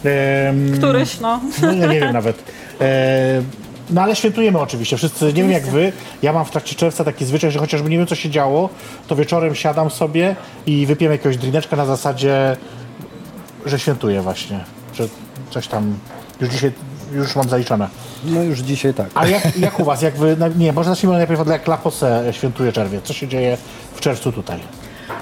Ehm, 0.05 0.79
Któryś, 0.79 1.21
no. 1.21 1.40
no, 1.62 1.73
ja 1.73 1.87
nie 1.87 2.00
wiem 2.00 2.12
nawet. 2.12 2.43
E, 2.81 3.43
no 3.90 4.03
ale 4.03 4.16
świętujemy 4.16 4.59
oczywiście. 4.59 4.97
Wszyscy, 4.97 5.25
nie 5.25 5.43
wiem 5.43 5.51
jak 5.51 5.66
wy, 5.66 5.93
ja 6.23 6.33
mam 6.33 6.45
w 6.45 6.51
trakcie 6.51 6.75
czerwca 6.75 7.05
taki 7.05 7.25
zwyczaj, 7.25 7.51
że 7.51 7.59
chociażby 7.59 7.90
nie 7.90 7.99
wiem 7.99 8.07
co 8.07 8.14
się 8.14 8.31
działo, 8.31 8.69
to 9.07 9.16
wieczorem 9.16 9.55
siadam 9.55 9.90
sobie 9.90 10.37
i 10.66 10.87
wypijemy 10.87 11.14
jakiegoś 11.14 11.37
drineczka 11.37 11.77
na 11.77 11.87
zasadzie, 11.87 12.57
że 13.66 13.79
świętuję 13.79 14.23
właśnie. 14.23 14.64
Że 14.95 15.09
coś 15.51 15.69
tam 15.69 15.99
już 16.40 16.51
dzisiaj, 16.51 16.73
już 17.12 17.37
mam 17.37 17.49
zaliczone. 17.49 17.88
No 18.25 18.43
już 18.43 18.59
dzisiaj 18.59 18.95
tak. 18.95 19.11
A 19.14 19.27
jak, 19.27 19.59
jak 19.59 19.81
u 19.81 19.85
was, 19.90 20.03
jak 20.03 20.16
wy, 20.16 20.37
nie, 20.57 20.73
może 20.73 20.90
zacznijmy 20.90 21.16
najpierw 21.16 21.40
od 21.40 21.49
jak 21.49 21.69
La 21.69 21.77
Pose 21.77 22.25
świętuje 22.33 22.73
czerwiec. 22.73 23.05
Co 23.05 23.12
się 23.12 23.29
dzieje 23.29 23.57
w 23.95 24.01
czerwcu 24.01 24.33
tutaj? 24.33 24.61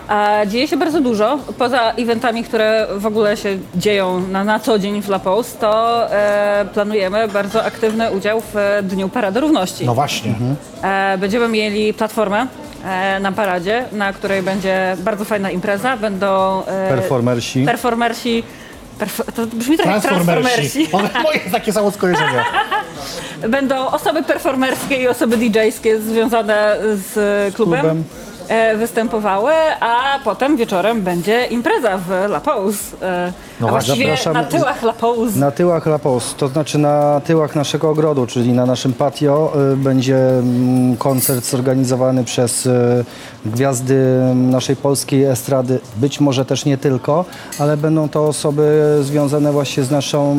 A 0.08 0.46
dzieje 0.46 0.68
się 0.68 0.76
bardzo 0.76 1.00
dużo. 1.00 1.38
Poza 1.58 1.92
eventami, 1.92 2.44
które 2.44 2.86
w 2.96 3.06
ogóle 3.06 3.36
się 3.36 3.58
dzieją 3.74 4.20
na, 4.20 4.44
na 4.44 4.60
co 4.60 4.78
dzień 4.78 5.02
w 5.02 5.08
La 5.08 5.18
Pose, 5.18 5.58
to 5.58 6.06
e, 6.12 6.64
planujemy 6.74 7.28
bardzo 7.28 7.64
aktywny 7.64 8.10
udział 8.10 8.40
w 8.40 8.56
e, 8.56 8.82
Dniu 8.82 9.08
Parady 9.08 9.40
Równości. 9.40 9.86
No 9.86 9.94
właśnie. 9.94 10.34
E, 10.82 11.18
będziemy 11.18 11.48
mieli 11.48 11.94
platformę 11.94 12.46
e, 12.84 13.20
na 13.20 13.32
paradzie, 13.32 13.84
na 13.92 14.12
której 14.12 14.42
będzie 14.42 14.96
bardzo 14.98 15.24
fajna 15.24 15.50
impreza. 15.50 15.96
Będą 15.96 16.62
e, 16.66 16.88
Performersi. 16.88 17.64
performersi 17.64 18.42
perf- 19.00 19.32
to 19.32 19.46
brzmi 19.46 19.76
trochę 19.76 19.92
jak 19.92 20.02
Transformersi. 20.02 20.86
transformersi. 20.88 20.88
One, 21.16 21.22
moje 21.22 21.40
takie 21.52 21.72
samo 21.72 21.90
skojarzenie. 21.90 22.44
Będą 23.48 23.86
osoby 23.86 24.22
performerskie 24.22 24.96
i 25.02 25.08
osoby 25.08 25.36
DJ-skie 25.36 26.00
związane 26.00 26.76
z 26.94 27.14
klubem. 27.54 27.80
klubem. 27.80 28.04
E, 28.48 28.76
Występowały, 28.76 29.52
a 29.80 30.18
potem 30.24 30.56
wieczorem 30.56 31.02
będzie 31.02 31.44
impreza 31.46 31.98
w 31.98 32.10
La 32.10 32.40
Pause. 32.40 32.96
e, 33.02 33.32
No 33.60 33.66
a 33.66 33.70
właśnie, 33.70 34.06
właściwie 34.06 34.32
na 34.34 34.44
tyłach 34.44 34.82
La 34.82 34.92
Pause. 34.92 35.38
Na 35.38 35.50
tyłach 35.50 35.86
La 35.86 35.98
Pos, 35.98 36.34
to 36.34 36.48
znaczy 36.48 36.78
na 36.78 37.20
tyłach 37.24 37.54
naszego 37.56 37.90
ogrodu, 37.90 38.26
czyli 38.26 38.52
na 38.52 38.66
naszym 38.66 38.92
patio 38.92 39.52
y, 39.72 39.76
będzie 39.76 40.28
mm, 40.38 40.96
koncert 40.96 41.44
zorganizowany 41.44 42.24
przez 42.24 42.66
y, 42.66 43.04
gwiazdy 43.46 44.20
naszej 44.34 44.76
polskiej 44.76 45.24
estrady, 45.24 45.78
być 45.96 46.20
może 46.20 46.44
też 46.44 46.64
nie 46.64 46.78
tylko, 46.78 47.24
ale 47.58 47.76
będą 47.76 48.08
to 48.08 48.26
osoby 48.26 48.98
związane 49.02 49.52
właśnie 49.52 49.82
z 49.84 49.90
naszą, 49.90 50.36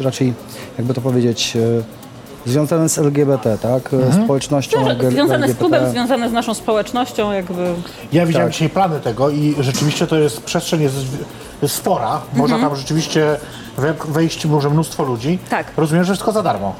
y, 0.00 0.04
raczej 0.04 0.34
jakby 0.78 0.94
to 0.94 1.00
powiedzieć, 1.00 1.52
y, 1.56 1.82
związane 2.46 2.88
z 2.88 2.98
LGBT, 2.98 3.58
tak? 3.58 3.82
Społecznością 4.24 4.78
Związa- 4.84 5.10
Związane 5.10 5.38
z 5.38 5.42
LGBT. 5.42 5.58
klubem, 5.58 5.90
związane 5.90 6.28
z 6.30 6.32
naszą 6.32 6.54
społecznością, 6.54 7.32
jakby. 7.32 7.74
Ja 8.12 8.26
widziałem 8.26 8.48
Tak. 8.48 8.52
dzisiaj 8.52 8.68
plany 8.70 9.00
tego 9.00 9.30
i 9.30 9.54
rzeczywiście 9.60 10.06
to 10.06 10.16
jest 10.18 10.40
przestrzeń 10.42 10.82
jest, 10.82 10.96
jest 11.62 11.74
spora. 11.74 12.20
Można 12.34 12.58
tam 12.58 12.76
rzeczywiście 12.76 13.36
we, 13.76 13.94
wejść 14.08 14.46
może 14.46 14.70
mnóstwo 14.70 15.04
ludzi. 15.04 15.38
Tak. 15.50 15.66
Rozumiem, 15.76 16.04
że 16.04 16.12
wszystko 16.12 16.32
za 16.32 16.42
darmo. 16.42 16.74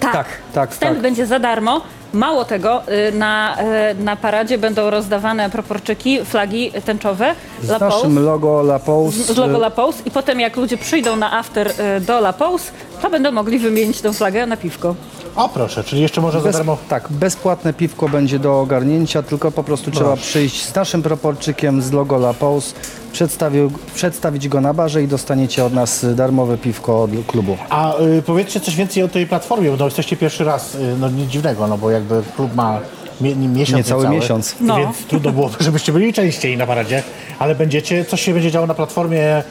Tak, 0.00 0.12
Tak, 0.12 0.26
tak, 0.54 0.70
Wstęp 0.70 0.92
tak. 0.92 1.02
będzie 1.02 1.26
za 1.26 1.38
darmo. 1.38 1.80
Mało 2.12 2.44
tego, 2.44 2.82
y, 3.08 3.12
na, 3.12 3.56
y, 3.90 4.02
na 4.04 4.16
paradzie 4.16 4.58
będą 4.58 4.90
rozdawane 4.90 5.50
proporczyki, 5.50 6.24
flagi 6.24 6.72
tęczowe 6.84 7.34
Z 7.62 7.68
La 7.70 7.78
Pause. 7.78 7.96
naszym 7.96 8.24
logo 8.24 8.60
La 8.62 8.78
Pos. 8.78 9.14
z 9.14 9.36
logo 9.36 9.58
La 9.58 9.70
Pause 9.70 10.02
i 10.06 10.10
potem 10.10 10.40
jak 10.40 10.56
ludzie 10.56 10.76
przyjdą 10.76 11.16
na 11.16 11.32
after 11.38 11.68
y, 11.68 12.00
do 12.00 12.18
La 12.18 12.32
Pause, 12.32 12.70
to 13.02 13.10
będą 13.10 13.32
mogli 13.32 13.58
wymienić 13.58 14.00
tę 14.00 14.12
flagę 14.12 14.46
na 14.46 14.56
piwko. 14.56 14.94
O 15.38 15.48
proszę, 15.48 15.84
czyli 15.84 16.02
jeszcze 16.02 16.20
może 16.20 16.40
za 16.40 16.44
Bez, 16.44 16.56
darmo. 16.56 16.76
tak, 16.88 17.08
bezpłatne 17.10 17.72
piwko 17.72 18.08
będzie 18.08 18.38
do 18.38 18.60
ogarnięcia, 18.60 19.22
tylko 19.22 19.50
po 19.50 19.64
prostu 19.64 19.90
trzeba 19.90 20.16
przyjść 20.16 20.64
z 20.64 20.74
naszym 20.74 21.02
proporczykiem 21.02 21.82
z 21.82 21.92
logo 21.92 22.16
La 22.16 22.34
Pause, 22.34 22.74
przedstawił, 23.12 23.72
przedstawić 23.94 24.48
go 24.48 24.60
na 24.60 24.74
barze 24.74 25.02
i 25.02 25.08
dostaniecie 25.08 25.64
od 25.64 25.74
nas 25.74 26.06
darmowe 26.14 26.58
piwko 26.58 27.02
od 27.02 27.10
klubu. 27.26 27.56
A 27.70 28.00
y, 28.00 28.22
powiedzcie 28.22 28.60
coś 28.60 28.76
więcej 28.76 29.02
o 29.02 29.08
tej 29.08 29.26
platformie, 29.26 29.70
bo 29.70 29.76
no, 29.76 29.84
jesteście 29.84 30.16
pierwszy 30.16 30.44
raz, 30.44 30.74
y, 30.74 30.96
no 31.00 31.10
nic 31.10 31.30
dziwnego, 31.30 31.66
no 31.66 31.78
bo 31.78 31.90
jakby 31.90 32.22
klub 32.36 32.54
ma 32.54 32.80
mie, 33.20 33.36
nie, 33.36 33.48
miesiąc 33.48 33.76
Niecały 33.86 34.02
niecały, 34.02 34.20
miesiąc. 34.20 34.56
No. 34.60 34.76
Więc 34.76 34.96
trudno 34.96 35.32
było, 35.32 35.50
żebyście 35.60 35.92
byli 35.92 36.12
częściej 36.12 36.56
na 36.56 36.66
paradzie, 36.66 37.02
ale 37.38 37.54
będziecie, 37.54 38.04
coś 38.04 38.20
się 38.20 38.32
będzie 38.32 38.50
działo 38.50 38.66
na 38.66 38.74
platformie, 38.74 39.42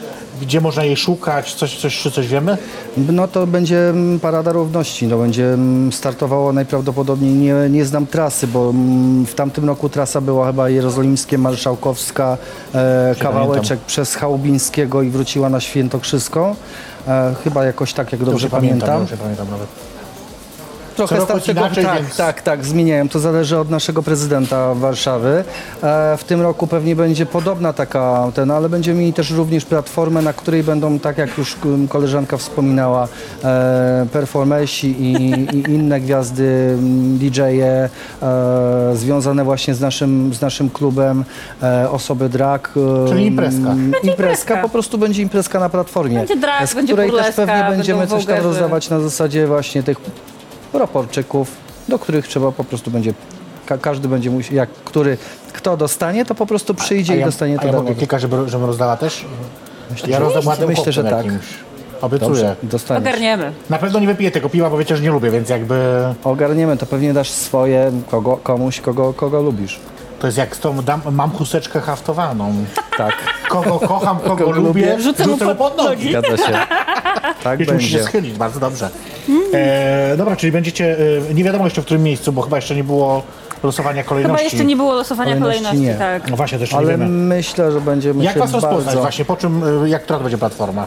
gdzie 0.41 0.61
można 0.61 0.83
jej 0.83 0.97
szukać, 0.97 1.53
coś, 1.53 1.77
coś, 1.77 1.97
czy 1.97 2.11
coś 2.11 2.27
wiemy? 2.27 2.57
No 2.97 3.27
to 3.27 3.47
będzie 3.47 3.89
mm, 3.89 4.19
Parada 4.19 4.51
Równości, 4.51 5.07
no 5.07 5.17
będzie 5.17 5.53
mm, 5.53 5.93
startowało 5.93 6.53
najprawdopodobniej, 6.53 7.33
nie, 7.33 7.53
nie 7.69 7.85
znam 7.85 8.07
trasy, 8.07 8.47
bo 8.47 8.69
mm, 8.69 9.25
w 9.25 9.35
tamtym 9.35 9.65
roku 9.65 9.89
trasa 9.89 10.21
była 10.21 10.47
chyba 10.47 10.69
Jerozolimskie, 10.69 11.37
Marszałkowska, 11.37 12.37
e, 12.75 13.15
kawałeczek 13.19 13.79
przez 13.79 14.15
Chałubińskiego 14.15 15.01
i 15.01 15.09
wróciła 15.09 15.49
na 15.49 15.59
Świętokrzyską. 15.59 16.55
E, 17.07 17.35
chyba 17.43 17.65
jakoś 17.65 17.93
tak, 17.93 18.11
jak 18.11 18.23
dobrze, 18.23 18.49
pamiętam. 18.49 18.99
Dobrze 18.99 19.17
pamiętam 19.17 19.47
nawet. 19.51 19.96
Trochę 20.97 21.15
Co 21.15 21.21
roku 21.21 21.25
starszego, 21.31 21.59
inaczej, 21.61 21.83
tak, 21.85 22.01
więc- 22.03 22.17
tak, 22.17 22.41
tak, 22.41 22.65
zmieniają. 22.65 23.09
To 23.09 23.19
zależy 23.19 23.57
od 23.57 23.69
naszego 23.69 24.03
prezydenta 24.03 24.73
Warszawy. 24.73 25.43
E, 25.83 26.17
w 26.17 26.23
tym 26.23 26.41
roku 26.41 26.67
pewnie 26.67 26.95
będzie 26.95 27.25
podobna 27.25 27.73
taka, 27.73 28.31
ten, 28.33 28.51
ale 28.51 28.69
będziemy 28.69 28.99
mieli 28.99 29.13
też 29.13 29.31
również 29.31 29.65
platformę, 29.65 30.21
na 30.21 30.33
której 30.33 30.63
będą, 30.63 30.99
tak 30.99 31.17
jak 31.17 31.37
już 31.37 31.57
koleżanka 31.89 32.37
wspominała, 32.37 33.07
e, 33.43 34.05
performersi 34.13 34.87
i, 34.87 35.13
i 35.57 35.71
inne 35.71 35.99
gwiazdy, 35.99 36.77
DJ-e 37.19 37.89
e, 38.21 38.95
związane 38.95 39.43
właśnie 39.43 39.75
z 39.75 39.81
naszym, 39.81 40.33
z 40.33 40.41
naszym 40.41 40.69
klubem, 40.69 41.23
e, 41.63 41.89
osoby 41.89 42.29
drag. 42.29 42.71
e, 43.05 43.09
Czyli 43.09 43.25
imprezka. 43.25 43.69
Będzie 43.69 44.09
Imprezka, 44.11 44.57
po 44.57 44.69
prostu 44.69 44.97
będzie 44.97 45.21
imprezka 45.21 45.59
na 45.59 45.69
platformie. 45.69 46.17
Będzie 46.17 46.35
drag, 46.35 46.67
z 46.69 46.73
będzie 46.75 46.93
której 46.93 47.11
też 47.11 47.35
pewnie 47.35 47.65
będziemy 47.69 48.07
coś 48.07 48.25
tam 48.25 48.39
rozdawać 48.43 48.89
na 48.89 48.99
zasadzie 48.99 49.47
właśnie 49.47 49.83
tych 49.83 49.97
proporczyków, 50.71 51.51
do 51.87 51.99
których 51.99 52.27
trzeba 52.27 52.51
po 52.51 52.63
prostu 52.63 52.91
będzie 52.91 53.13
Ka 53.65 53.77
każdy 53.77 54.07
będzie 54.07 54.29
musiał, 54.29 54.55
jak 54.55 54.69
który, 54.69 55.17
kto 55.53 55.77
dostanie, 55.77 56.25
to 56.25 56.35
po 56.35 56.45
prostu 56.45 56.73
przyjdzie 56.73 57.13
a 57.13 57.15
i 57.15 57.19
ja, 57.19 57.25
dostanie 57.25 57.55
a 57.57 57.61
to 57.61 57.67
ja 57.67 57.73
mogę 57.73 57.95
kilka, 57.95 58.19
żeby, 58.19 58.49
żebym 58.49 58.67
rozdała 58.67 58.97
też? 58.97 59.25
Myślę, 59.91 60.09
ja 60.09 60.17
że- 60.17 60.23
rozdam 60.23 60.47
ładnym 60.47 60.69
myślę, 60.69 60.91
że 60.91 61.03
tak. 61.03 61.25
jakimś. 61.25 61.45
Obiecuję. 62.01 62.29
Dobrze, 62.29 62.55
dostaniesz. 62.63 63.03
Ogarniemy. 63.03 63.51
Na 63.69 63.77
pewno 63.77 63.99
nie 63.99 64.07
wypiję 64.07 64.31
tego 64.31 64.49
piwa, 64.49 64.69
bo 64.69 64.77
wiecie, 64.77 64.97
że 64.97 65.03
nie 65.03 65.09
lubię, 65.09 65.31
więc 65.31 65.49
jakby 65.49 66.03
Ogarniemy, 66.23 66.77
to 66.77 66.85
pewnie 66.85 67.13
dasz 67.13 67.31
swoje 67.31 67.91
kogo, 68.11 68.37
komuś, 68.43 68.81
kogo, 68.81 69.13
kogo 69.13 69.41
lubisz. 69.41 69.79
To 70.19 70.27
jest 70.27 70.37
jak 70.37 70.55
z 70.55 70.59
tą 70.59 70.81
dam, 70.81 71.01
mam 71.11 71.31
chusteczkę 71.31 71.81
haftowaną. 71.81 72.53
Tak, 72.97 73.13
Kogo 73.49 73.79
kocham, 73.79 74.19
kogo 74.19 74.35
Kogo 74.45 74.51
lubię, 74.51 74.91
lubię, 74.91 75.03
rzucę 75.03 75.27
mu 75.27 75.55
pod 75.55 75.77
nogi. 75.77 76.09
zgadza 76.09 76.37
się. 76.37 76.53
Tak 77.43 77.59
Jeszcze 77.59 77.75
musi 77.75 77.87
się 77.89 77.97
będzie. 77.97 78.09
schylić, 78.09 78.37
bardzo 78.37 78.59
dobrze. 78.59 78.89
E, 79.53 80.17
dobra, 80.17 80.35
czyli 80.35 80.51
będziecie, 80.51 80.97
e, 81.29 81.33
nie 81.33 81.43
wiadomo 81.43 81.63
jeszcze 81.65 81.81
w 81.81 81.85
którym 81.85 82.03
miejscu, 82.03 82.31
bo 82.31 82.41
chyba 82.41 82.55
jeszcze 82.57 82.75
nie 82.75 82.83
było 82.83 83.23
losowania 83.63 84.03
Chyba 84.03 84.09
kolejności. 84.09 84.43
jeszcze 84.45 84.65
nie 84.65 84.75
było 84.75 84.93
losowania 84.93 85.33
Kolejności 85.33 85.63
kolejności, 85.63 85.87
nie. 86.01 86.19
tak. 86.19 86.29
No 86.29 86.37
właśnie, 86.37 86.59
też 86.59 86.71
nie 86.71 86.77
Ale 86.77 86.87
wiemy. 86.87 87.07
myślę, 87.07 87.71
że 87.71 87.81
będziemy 87.81 88.23
Jak 88.23 88.33
się 88.33 88.39
was 88.39 88.51
rozpoznać 88.51 88.85
bardzo... 88.85 89.01
właśnie, 89.01 89.25
po 89.25 89.35
czym, 89.35 89.63
e, 89.83 89.89
jak 89.89 90.03
która 90.03 90.17
to 90.17 90.23
będzie 90.23 90.37
platforma? 90.37 90.85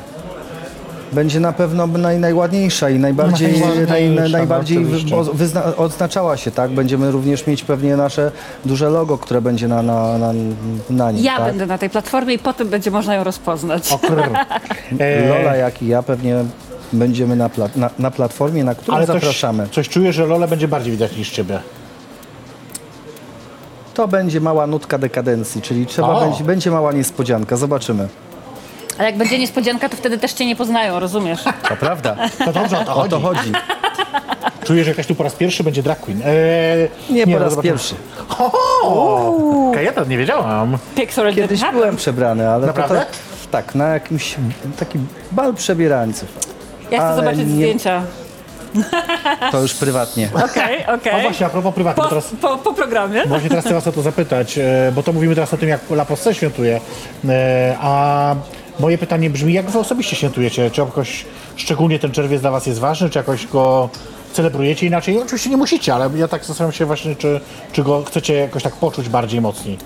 Będzie 1.13 1.41
na 1.41 1.53
pewno 1.53 1.87
naj, 1.87 2.19
najładniejsza 2.19 2.91
i 2.91 2.99
najbardziej, 2.99 3.53
Najładniejsza, 3.53 3.93
naj, 3.93 4.09
no, 4.11 4.29
najbardziej 4.29 4.79
oczywiście. 4.79 5.17
wyzna, 5.35 5.77
odznaczała 5.77 6.37
się, 6.37 6.51
tak? 6.51 6.71
Będziemy 6.71 7.11
również 7.11 7.47
mieć 7.47 7.65
pewnie 7.65 7.97
nasze 7.97 8.33
duże 8.65 8.91
logo, 8.91 9.19
które 9.19 9.41
będzie 9.41 9.69
na, 9.69 9.83
na, 9.83 10.19
na, 10.19 10.33
na 10.91 11.11
nim, 11.11 11.25
Ja 11.25 11.37
tak? 11.37 11.47
będę 11.47 11.67
na 11.67 11.79
tej 11.79 11.91
platformie 11.91 12.35
i 12.35 12.39
potem 12.39 12.69
będzie 12.69 12.91
można 12.91 13.15
ją 13.15 13.25
rozpoznać. 13.25 13.93
O 13.93 13.99
krr. 13.99 14.23
E, 14.99 15.29
Lola, 15.29 15.57
jak 15.57 15.83
i 15.83 15.87
ja 15.87 16.03
pewnie 16.03 16.45
będziemy 16.93 17.37
na, 17.37 17.49
pla, 17.49 17.69
na, 17.77 17.91
na 17.99 18.11
platformie, 18.11 18.65
na 18.65 18.75
którą 18.75 18.97
coś, 18.97 19.07
zapraszamy. 19.07 19.69
coś 19.73 19.89
czuję, 19.89 20.13
że 20.13 20.27
Lola 20.27 20.47
będzie 20.47 20.69
bardziej 20.69 20.93
widać 20.93 21.17
niż 21.17 21.31
ciebie. 21.31 21.61
To 23.95 24.09
będzie 24.09 24.41
mała 24.41 24.67
nutka 24.67 24.99
dekadencji, 24.99 25.63
czyli 25.63 25.87
trzeba 25.87 26.09
O. 26.09 26.21
będzie, 26.21 26.45
będzie 26.45 26.71
mała 26.71 26.93
niespodzianka, 26.93 27.57
zobaczymy. 27.57 28.09
Ale 29.01 29.09
jak 29.09 29.19
będzie 29.19 29.39
niespodzianka, 29.39 29.89
to 29.89 29.97
wtedy 29.97 30.19
też 30.19 30.33
cię 30.33 30.47
nie 30.47 30.57
poznają, 30.57 31.01
rozumiesz? 31.01 31.45
To 31.69 31.77
prawda, 31.81 32.17
To 32.45 32.53
dobrze 32.53 32.79
o 32.79 32.85
to 32.85 32.91
o 32.93 32.95
chodzi. 32.95 33.11
to 33.11 33.21
chodzi. 33.21 33.53
Czuję, 34.65 34.85
że 34.85 34.91
jakaś 34.91 35.07
tu 35.07 35.15
po 35.15 35.23
raz 35.23 35.35
pierwszy 35.35 35.65
będzie 35.65 35.83
drag 35.83 36.01
queen. 36.01 36.23
E, 36.25 37.13
Nie, 37.13 37.25
po 37.25 37.31
no 37.33 37.39
raz 37.39 37.51
zobaczymy. 37.51 37.73
pierwszy. 37.73 37.95
O, 38.83 39.73
ja 39.85 39.93
to 39.93 40.05
nie 40.05 40.19
wiedziałam. 40.19 40.79
Kiedyś 41.35 41.61
byłem 41.73 41.97
przebrany, 41.97 42.49
ale 42.49 42.67
Naprawdę? 42.67 42.99
tak, 42.99 43.09
tak, 43.51 43.75
na 43.75 43.89
jakimś 43.89 44.35
taki 44.79 44.99
bal 45.33 45.55
przebierańców. 45.55 46.29
Ja 46.91 46.99
chcę 46.99 47.07
ale 47.07 47.17
zobaczyć 47.17 47.39
nie- 47.41 47.47
zdjęcia. 47.55 48.03
To 49.53 49.63
już 49.63 49.75
prywatnie. 49.75 50.29
Okej, 50.51 50.87
okej. 50.87 51.13
A 51.13 51.21
właśnie, 51.21 51.47
a 51.47 51.51
propos 51.51 51.75
prywatnie, 51.75 52.03
Po, 52.03 52.09
teraz... 52.09 52.29
po, 52.41 52.59
po 52.59 52.75
programie. 52.75 53.27
Właśnie 53.27 53.49
teraz 53.49 53.65
chcę 53.65 53.75
was 53.75 53.87
o 53.87 53.93
to 53.93 54.03
zapytać, 54.03 54.59
e, 54.59 54.93
bo 54.95 55.03
to 55.03 55.13
mówimy 55.13 55.35
teraz 55.35 55.55
o 55.55 55.57
tym, 55.57 55.69
jak 55.69 55.91
La 55.91 56.05
Poste 56.05 56.35
świętuje. 56.35 56.81
E, 57.29 57.77
A 57.81 58.35
moje 58.81 58.99
pytanie 58.99 59.31
brzmi, 59.31 59.53
jak 59.53 59.71
wy 59.71 59.79
osobiście 59.79 60.17
świętujecie? 60.17 60.71
Czy 60.71 60.81
jakoś 60.81 61.27
szczególnie 61.57 61.99
ten 61.99 62.13
czerwiec 62.13 62.41
dla 62.41 62.51
was 62.51 62.67
jest 62.67 62.81
ważny, 62.81 63.11
czy 63.11 63.19
jakoś 63.19 63.47
go 63.47 63.89
celebrujecie 64.33 64.87
inaczej? 64.87 65.19
Oczywiście 65.23 65.51
nie 65.51 65.57
musicie, 65.57 65.95
ale 65.95 66.11
ja 66.17 66.29
tak 66.29 66.45
zastanawiam 66.45 66.73
się 66.73 66.87
właśnie, 66.87 67.17
czy, 67.17 67.41
czy 67.73 67.83
go 67.83 68.05
chcecie 68.05 68.35
jakoś 68.35 68.63
tak 68.63 68.77
poczuć 68.77 69.09
bardziej 69.09 69.41
mocniej. 69.41 69.79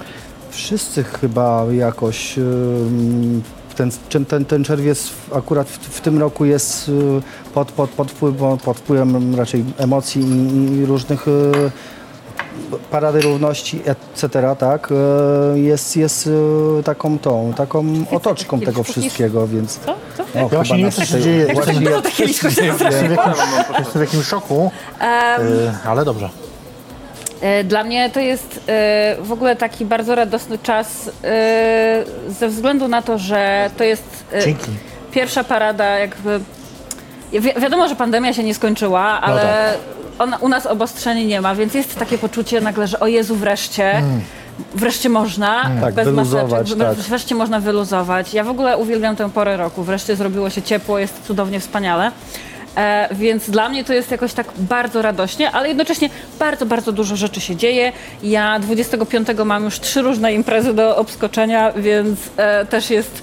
Wszyscy 0.51 1.05
chyba 1.05 1.65
jakoś 1.73 2.39
ym, 2.39 3.43
ten, 3.75 3.91
ten, 4.29 4.45
ten, 4.45 4.65
czerwiec 4.65 5.11
akurat 5.35 5.69
w, 5.69 5.79
w 5.79 6.01
tym 6.01 6.19
roku 6.19 6.45
jest 6.45 6.89
y, 6.89 6.93
pod, 7.55 7.73
pod, 7.73 7.91
pod, 7.91 8.11
wpływem, 8.11 8.59
pod 8.59 8.77
wpływem 8.77 9.35
raczej 9.35 9.65
emocji 9.79 10.23
i, 10.23 10.77
i 10.77 10.87
różnych 10.87 11.29
y, 11.29 11.53
parady 12.91 13.21
równości, 13.21 13.81
etc., 13.85 14.57
tak, 14.59 14.93
y, 15.55 15.61
jest, 15.61 15.97
jest 15.97 16.31
taką 16.85 17.19
tą, 17.19 17.53
taką 17.57 17.85
otoczką 18.11 18.61
tego 18.61 18.83
wszystkiego, 18.83 19.47
więc... 19.47 19.79
Co? 19.79 19.95
Co? 20.17 20.23
O, 20.23 20.27
Ja 20.39 20.49
właśnie 20.49 20.65
chyba 20.65 20.77
nie 20.77 20.83
wiem, 20.83 20.93
co 20.93 21.05
się 21.05 21.21
dzieje. 21.21 21.47
właśnie 21.55 21.73
Jestem, 21.73 21.97
w 23.95 24.01
jakimś, 24.01 24.27
szoku, 24.27 24.71
ale 25.85 26.05
dobrze. 26.05 26.44
E, 27.41 27.65
Dla 27.65 27.85
mnie 27.85 28.11
to 28.11 28.21
jest 28.21 28.61
e, 28.69 29.17
w 29.21 29.33
ogóle 29.33 29.57
taki 29.57 29.85
bardzo 29.85 30.15
radosny 30.15 30.59
czas 30.59 31.11
e, 31.25 32.05
ze 32.29 32.49
względu 32.49 32.89
na 32.89 33.03
to, 33.03 33.19
że 33.19 33.71
to 33.77 33.85
jest 33.85 34.25
Dzięki. 34.45 34.71
pierwsza 35.13 35.45
parada 35.45 35.85
jakby... 35.85 36.41
Wi 37.33 37.41
wiadomo, 37.61 37.89
że 37.89 37.97
pandemia 37.97 38.33
się 38.33 38.43
nie 38.43 38.55
skończyła, 38.55 39.03
ale 39.03 39.43
tak. 39.43 39.79
ona, 40.19 40.37
u 40.37 40.49
nas 40.49 40.67
obostrzeń 40.67 41.27
nie 41.27 41.41
ma, 41.41 41.55
więc 41.55 41.75
jest 41.75 41.99
takie 41.99 42.19
poczucie 42.19 42.61
nagle, 42.61 42.87
że 42.87 43.01
o 43.01 43.07
Jezu, 43.07 43.37
wreszcie, 43.37 44.03
wreszcie 44.75 45.09
można, 45.09 45.71
Tak, 45.81 45.95
bez 45.95 46.05
wyluzować, 46.05 46.71
maseczek, 46.71 46.97
tak. 46.97 47.07
wreszcie 47.07 47.35
można 47.35 47.61
wyluzować. 47.61 48.35
Ja 48.35 48.45
w 48.45 48.49
ogóle 48.49 48.77
uwielbiam 48.77 49.17
tę 49.17 49.31
porę 49.31 49.57
roku, 49.57 49.83
wreszcie 49.83 50.17
zrobiło 50.17 50.51
się 50.51 50.63
ciepło, 50.63 50.99
jest 50.99 51.23
cudownie, 51.27 51.61
wspaniale. 51.61 52.13
E, 52.77 53.09
więc 53.15 53.51
dla 53.51 53.69
mnie 53.69 53.85
to 53.85 53.93
jest 53.93 54.11
jakoś 54.11 54.33
tak 54.33 54.47
bardzo 54.57 55.03
radośnie, 55.03 55.51
ale 55.51 55.69
jednocześnie 55.69 56.11
bardzo, 56.39 56.67
bardzo 56.67 56.93
dużo 56.93 57.17
rzeczy 57.17 57.41
się 57.41 57.57
dzieje. 57.57 57.93
Ja 58.23 58.59
25 58.59 59.29
mam 59.45 59.65
już 59.65 59.81
trzy 59.81 60.03
różne 60.03 60.35
imprezy 60.35 60.75
do 60.75 60.97
obskoczenia, 60.97 61.73
więc 61.73 62.19
e, 62.37 62.67
też 62.67 62.91
jest 62.91 63.23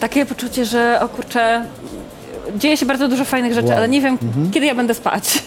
takie 0.00 0.26
poczucie, 0.26 0.64
że 0.64 1.00
o 1.00 1.08
kurczę, 1.08 1.64
dzieje 2.58 2.76
się 2.76 2.86
bardzo 2.86 3.08
dużo 3.08 3.24
fajnych 3.24 3.54
rzeczy, 3.54 3.68
Wow. 3.68 3.76
ale 3.76 3.88
nie 3.88 4.00
wiem, 4.00 4.18
kiedy 4.52 4.66
ja 4.66 4.74
będę 4.74 4.94
spać. 4.94 5.42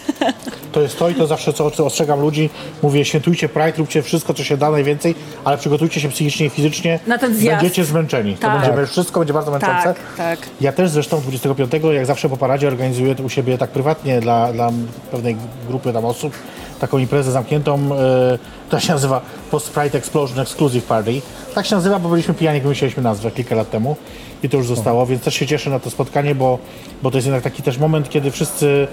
To 0.72 0.80
jest 0.80 0.98
to 0.98 1.08
i 1.08 1.14
to 1.14 1.26
zawsze, 1.26 1.52
co 1.52 1.70
co 1.70 1.86
ostrzegam 1.86 2.20
ludzi. 2.20 2.50
Mówię, 2.82 3.04
świętujcie 3.04 3.48
Pride, 3.48 3.72
róbcie 3.78 4.02
wszystko, 4.02 4.34
co 4.34 4.44
się 4.44 4.56
da 4.56 4.70
najwięcej, 4.70 5.14
ale 5.44 5.58
przygotujcie 5.58 6.00
się 6.00 6.08
psychicznie 6.08 6.46
i 6.46 6.50
fizycznie. 6.50 6.98
Na 7.06 7.18
ten 7.18 7.34
zjazd. 7.34 7.60
Będziecie 7.62 7.84
zmęczeni. 7.84 8.34
To 8.34 8.40
Tak. 8.40 8.60
będziemy, 8.60 8.86
wszystko 8.86 9.20
będzie 9.20 9.32
bardzo 9.34 9.50
męczące. 9.50 9.82
tak, 9.84 9.96
tak. 10.16 10.38
Ja 10.60 10.72
też 10.72 10.90
zresztą 10.90 11.20
25, 11.20 11.72
jak 11.94 12.06
zawsze 12.06 12.28
po 12.28 12.36
paradzie 12.36 12.68
organizuję 12.68 13.14
u 13.24 13.28
siebie 13.28 13.58
tak 13.58 13.70
prywatnie 13.70 14.20
dla, 14.20 14.52
dla 14.52 14.72
pewnej 15.10 15.36
grupy 15.68 15.92
tam 15.92 16.04
osób 16.04 16.32
taką 16.80 16.98
imprezę 16.98 17.32
zamkniętą, 17.32 17.74
e, 17.74 18.38
która 18.66 18.80
się 18.80 18.92
nazywa 18.92 19.20
Post 19.50 19.70
Pride 19.70 19.98
Explosion 19.98 20.40
Exclusive 20.40 20.84
Party. 20.84 21.22
Tak 21.54 21.66
się 21.66 21.76
nazywa, 21.76 21.98
bo 21.98 22.08
byliśmy 22.08 22.34
pijani, 22.34 22.56
jak 22.56 22.62
wymyśliliśmy 22.62 23.02
nazwę 23.02 23.30
kilka 23.30 23.54
lat 23.54 23.70
temu 23.70 23.96
i 24.42 24.48
to 24.48 24.56
już 24.56 24.66
zostało, 24.66 25.06
więc 25.06 25.22
też 25.22 25.34
się 25.34 25.46
cieszę 25.46 25.70
na 25.70 25.80
to 25.80 25.90
spotkanie, 25.90 26.34
bo, 26.34 26.58
bo 27.02 27.10
to 27.10 27.16
jest 27.16 27.26
jednak 27.26 27.42
taki 27.42 27.62
też 27.62 27.78
moment, 27.78 28.10
kiedy 28.10 28.30
wszyscy 28.30 28.88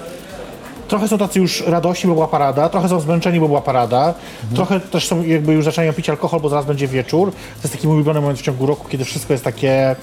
Trochę 0.92 1.08
są 1.08 1.18
tacy 1.18 1.40
już 1.40 1.62
radośni, 1.62 2.08
bo 2.08 2.14
była 2.14 2.28
parada, 2.28 2.70
trochę 2.70 2.90
są 2.90 3.00
zmęczeni, 3.00 3.40
bo 3.40 3.48
była 3.48 3.62
parada, 3.62 4.14
trochę 4.56 4.80
też 4.80 5.08
są 5.08 5.24
jakby 5.24 5.54
już 5.54 5.66
zaczynają 5.66 5.94
pić 5.94 6.10
alkohol, 6.10 6.40
bo 6.40 6.50
zaraz 6.50 6.66
będzie 6.66 6.88
wieczór. 6.88 7.32
To 7.32 7.62
jest 7.64 7.74
taki 7.74 7.88
mój 7.88 7.96
ulubiony 7.96 8.22
moment 8.22 8.40
w 8.40 8.42
ciągu 8.42 8.66
roku, 8.66 8.88
kiedy 8.90 9.06
wszystko 9.06 9.34
jest 9.34 9.44
takie... 9.44 9.96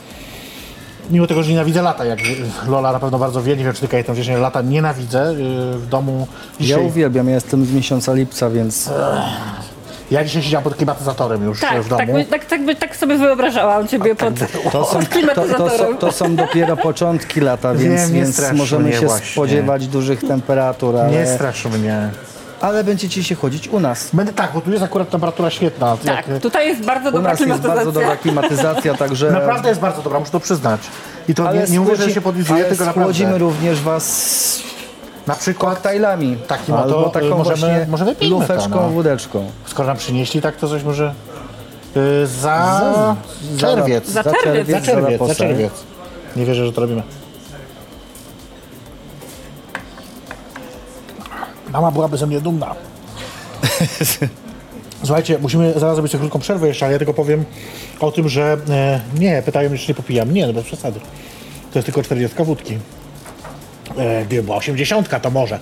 Mimo 1.10 1.26
tego, 1.26 1.42
że 1.42 1.50
nienawidzę 1.50 1.82
lata, 1.82 2.04
jak 2.04 2.18
Lola 2.68 2.92
na 2.92 3.00
pewno 3.00 3.18
bardzo 3.18 3.42
wie, 3.42 3.56
nie 3.56 3.64
wiem 3.64 3.72
czy 3.72 3.80
tylko 3.80 3.96
ja 3.96 4.04
tam 4.04 4.14
wcześniej 4.14 4.36
lata 4.36 4.62
nienawidzę 4.62 5.34
yy, 5.38 5.78
w 5.78 5.86
domu. 5.86 6.26
Ja 6.60 6.66
Dzisiaj, 6.66 6.86
uwielbiam, 6.86 7.28
ja 7.28 7.34
jestem 7.34 7.64
z 7.64 7.72
miesiąca 7.72 8.12
lipca, 8.14 8.50
więc 8.50 8.90
ja 10.10 10.24
dzisiaj 10.24 10.42
siedziałam 10.42 10.64
pod 10.64 10.74
klimatyzatorem 10.74 11.44
już 11.44 11.60
Tak, 11.60 11.82
w 11.82 11.88
domu. 11.88 12.12
tak, 12.30 12.44
tak, 12.44 12.60
tak, 12.66 12.78
tak 12.78 12.96
sobie 12.96 13.18
wyobrażałam 13.18 13.88
ciebie 13.88 14.14
pod, 14.14 14.34
to 14.72 14.84
są, 14.84 14.98
pod 14.98 14.98
to, 14.98 15.00
to, 15.04 15.06
klimatyzatorem. 15.10 15.78
są, 15.78 15.96
to 15.98 16.12
są 16.12 16.36
dopiero 16.36 16.76
początki 16.90 17.40
lata, 17.40 17.74
więc, 17.74 18.10
nie 18.10 18.14
więc 18.14 18.52
możemy 18.52 18.92
się 18.92 19.06
właśnie. 19.06 19.26
spodziewać 19.32 19.88
dużych 19.88 20.20
temperatur, 20.28 20.94
Nie 20.94 21.00
ale, 21.00 21.34
strasz 21.34 21.64
mnie. 21.64 22.10
Ale 22.60 22.84
będziecie 22.84 23.24
się 23.24 23.34
chodzić 23.34 23.68
u 23.68 23.80
nas. 23.80 24.10
Będę 24.12 24.32
tak, 24.32 24.52
bo 24.54 24.60
tu 24.60 24.70
jest 24.70 24.82
akurat 24.82 25.10
temperatura 25.10 25.50
świetna. 25.50 25.96
Tak, 25.96 26.28
Jak, 26.28 26.42
tutaj 26.42 26.68
jest 26.68 26.84
bardzo 26.84 27.08
U 27.08 27.12
dobra 27.12 27.30
nas 27.30 27.40
jest 27.40 27.44
klimatyzacja. 27.52 27.74
bardzo 27.76 27.92
dobra 27.92 28.16
klimatyzacja, 28.16 28.94
także... 29.04 29.30
naprawdę 29.30 29.68
jest 29.68 29.80
bardzo 29.80 30.02
dobra, 30.02 30.18
muszę 30.20 30.32
to 30.32 30.40
przyznać. 30.40 30.80
I 31.28 31.34
to 31.34 31.48
ale 31.48 31.58
nie, 31.60 31.66
nie 31.72 31.80
mówię, 31.80 31.96
że 31.96 32.02
schłodzi- 32.04 32.14
się 32.14 32.20
podlizuję, 32.20 32.64
ale 32.66 32.76
tylko 32.76 32.92
schłodzimy 32.92 33.30
naprawdę. 33.32 33.38
również 33.54 33.80
was 33.82 34.62
Na 35.26 35.34
przykład 35.34 35.74
koktajlami. 35.74 36.36
Takim 36.46 36.74
oto, 36.74 36.82
albo 36.84 37.08
y, 37.08 37.10
taką 37.10 37.28
możemy- 37.38 37.44
właśnie 37.56 37.86
może 37.88 38.04
wypijmy 38.04 38.34
to, 38.34 38.40
lufeczką, 38.54 38.80
no. 38.82 38.88
wódeczką. 38.88 39.50
Skoro 39.66 39.86
nam 39.88 39.96
przynieśli, 39.96 40.42
tak 40.42 40.56
to 40.56 40.68
coś 40.68 40.82
może 40.84 41.14
y, 41.96 42.26
za, 42.26 43.14
czerwiec. 43.58 44.08
Za 44.08 44.22
Za 44.22 44.32
czerwiec. 44.32 44.66
Za 44.66 44.80
czerwiec, 44.80 44.84
czerwiec, 44.86 45.04
za 45.04 45.10
laposy. 45.12 45.34
czerwiec. 45.34 45.72
Nie 46.36 46.44
wierzę, 46.46 46.66
że 46.66 46.72
to 46.72 46.80
robimy. 46.80 47.02
Mama 51.72 51.90
byłaby 51.90 52.16
ze 52.16 52.26
mnie 52.26 52.40
dumna. 52.40 52.74
Słuchajcie, 55.04 55.38
musimy 55.38 55.72
zaraz 55.76 55.94
zrobić 55.94 56.12
sobie 56.12 56.20
krótką 56.20 56.38
przerwę 56.38 56.68
jeszcze, 56.68 56.86
ale 56.86 56.92
ja 56.92 56.98
tylko 56.98 57.14
powiem 57.14 57.44
o 58.00 58.12
tym, 58.12 58.28
że 58.28 58.56
e, 58.70 59.00
nie, 59.18 59.42
pytają 59.42 59.70
mnie, 59.70 59.78
czy 59.78 59.88
nie 59.88 59.94
popijam. 59.94 60.34
Nie, 60.34 60.46
no 60.46 60.52
bez 60.52 60.64
przesady. 60.64 61.00
To 61.72 61.78
jest 61.78 61.86
tylko 61.86 62.02
40 62.02 62.44
wódki. 62.44 62.78
E, 63.96 64.24
gdyby 64.24 64.42
była 64.42 64.56
80, 64.56 65.22
to 65.22 65.30
może. 65.30 65.58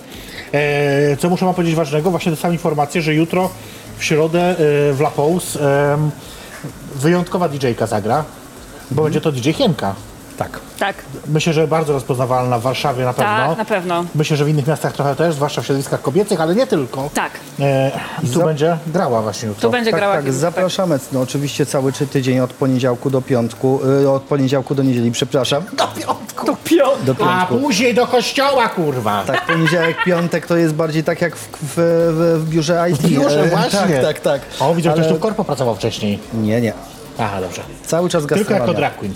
E, 0.53 1.17
co 1.17 1.29
muszę 1.29 1.45
wam 1.45 1.55
powiedzieć 1.55 1.75
ważnego? 1.75 2.11
Właśnie 2.11 2.31
dostałem 2.31 2.55
informację, 2.55 3.01
że 3.01 3.13
jutro 3.13 3.49
w 3.97 4.03
środę 4.03 4.49
e, 4.49 4.55
w 4.93 4.99
La 5.01 5.11
em, 5.93 6.11
wyjątkowa 6.95 7.49
DJ-ka 7.49 7.87
zagra, 7.87 8.23
bo 8.91 9.03
będzie 9.03 9.21
to 9.21 9.31
DJ 9.31 9.51
Hienka. 9.51 9.95
Tak. 10.37 10.59
Tak, 10.79 10.95
Myślę, 11.27 11.53
że 11.53 11.67
bardzo 11.67 11.93
rozpoznawalna 11.93 12.59
w 12.59 12.61
Warszawie 12.61 13.05
na 13.05 13.13
pewno. 13.13 13.47
tak, 13.47 13.57
na 13.57 13.65
pewno. 13.65 14.05
Myślę, 14.15 14.37
że 14.37 14.45
w 14.45 14.49
innych 14.49 14.67
miastach 14.67 14.93
trochę 14.93 15.15
też, 15.15 15.35
zwłaszcza 15.35 15.61
w 15.61 15.65
środowiskach 15.65 16.01
kobiecych, 16.01 16.41
ale 16.41 16.55
nie 16.55 16.67
tylko. 16.67 17.09
Tak. 17.13 17.31
E, 17.59 17.91
I 18.23 18.27
tu 18.27 18.39
Za- 18.39 18.45
będzie 18.45 18.77
grała 18.87 19.21
właśnie 19.21 19.47
jutro. 19.49 19.61
Tu 19.61 19.69
będzie 19.71 19.91
Tak, 19.91 19.99
grała. 19.99 20.15
tak, 20.15 20.33
zapraszamy. 20.33 20.99
No, 21.11 21.21
oczywiście 21.21 21.65
cały 21.65 21.93
czy 21.93 22.07
tydzień 22.07 22.39
od 22.39 22.53
poniedziałku 22.53 23.09
do 23.09 23.21
piątku, 23.21 23.79
y, 24.03 24.09
od 24.09 24.23
poniedziałku 24.23 24.75
do 24.75 24.83
niedzieli, 24.83 25.11
przepraszam. 25.11 25.63
Do 25.73 25.87
piątku. 25.87 26.45
To 26.45 26.55
piąt. 26.63 27.03
Do 27.03 27.11
A 27.11 27.15
piątku. 27.15 27.57
później 27.59 27.93
do 27.93 28.07
kościoła, 28.07 28.69
kurwa. 28.69 29.23
Tak, 29.27 29.45
poniedziałek, 29.45 29.97
piątek 30.05 30.47
to 30.47 30.57
jest 30.57 30.73
bardziej 30.73 31.03
tak 31.03 31.21
jak 31.21 31.35
w, 31.35 31.47
w, 31.47 31.73
w, 31.75 32.43
w 32.45 32.49
biurze 32.49 32.85
IT. 32.91 32.97
W 32.97 33.09
biurze, 33.09 33.43
E, 33.43 33.47
właśnie. 33.47 33.79
Tak, 33.79 34.01
tak, 34.01 34.19
tak. 34.19 34.41
O, 34.59 34.75
widzę, 34.75 34.89
że 34.89 34.91
Ale- 34.93 35.01
ktoś 35.01 35.13
tu 35.13 35.17
w 35.19 35.21
korpo 35.21 35.43
pracował 35.43 35.75
wcześniej. 35.75 36.19
Nie, 36.33 36.61
nie. 36.61 36.73
Aha, 37.19 37.41
dobrze. 37.41 37.61
Cały 37.85 38.09
czas 38.09 38.21
Tylko 38.21 38.35
gastronomia. 38.35 38.65
jako 38.67 38.77
drag 38.79 38.97
queen. 38.97 39.13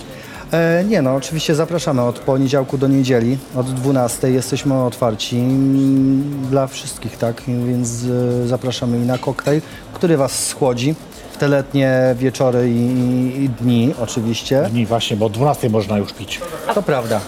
E, 0.51 0.83
nie 0.83 1.01
no, 1.01 1.15
oczywiście 1.15 1.55
zapraszamy 1.55 2.01
od 2.01 2.19
poniedziałku 2.19 2.77
do 2.77 2.87
niedzieli, 2.87 3.37
od 3.55 3.73
12 3.73 4.31
jesteśmy 4.31 4.83
otwarci 4.83 5.37
mm, 5.37 6.47
dla 6.49 6.67
wszystkich, 6.67 7.17
tak? 7.17 7.41
Więc 7.47 8.03
e, 8.43 8.47
zapraszamy 8.47 8.97
i 8.97 9.01
na 9.01 9.17
koktajl, 9.17 9.61
który 9.93 10.17
Was 10.17 10.47
schłodzi 10.47 10.95
w 11.31 11.37
te 11.37 11.47
letnie 11.47 12.15
wieczory 12.17 12.69
i, 12.69 13.43
i 13.43 13.49
dni 13.49 13.93
oczywiście. 14.03 14.67
Dni 14.69 14.85
właśnie, 14.85 15.17
bo 15.17 15.25
o 15.25 15.29
12 15.29 15.69
można 15.69 15.97
już 15.97 16.13
pić. 16.13 16.39
To 16.75 16.81
prawda. 16.81 17.19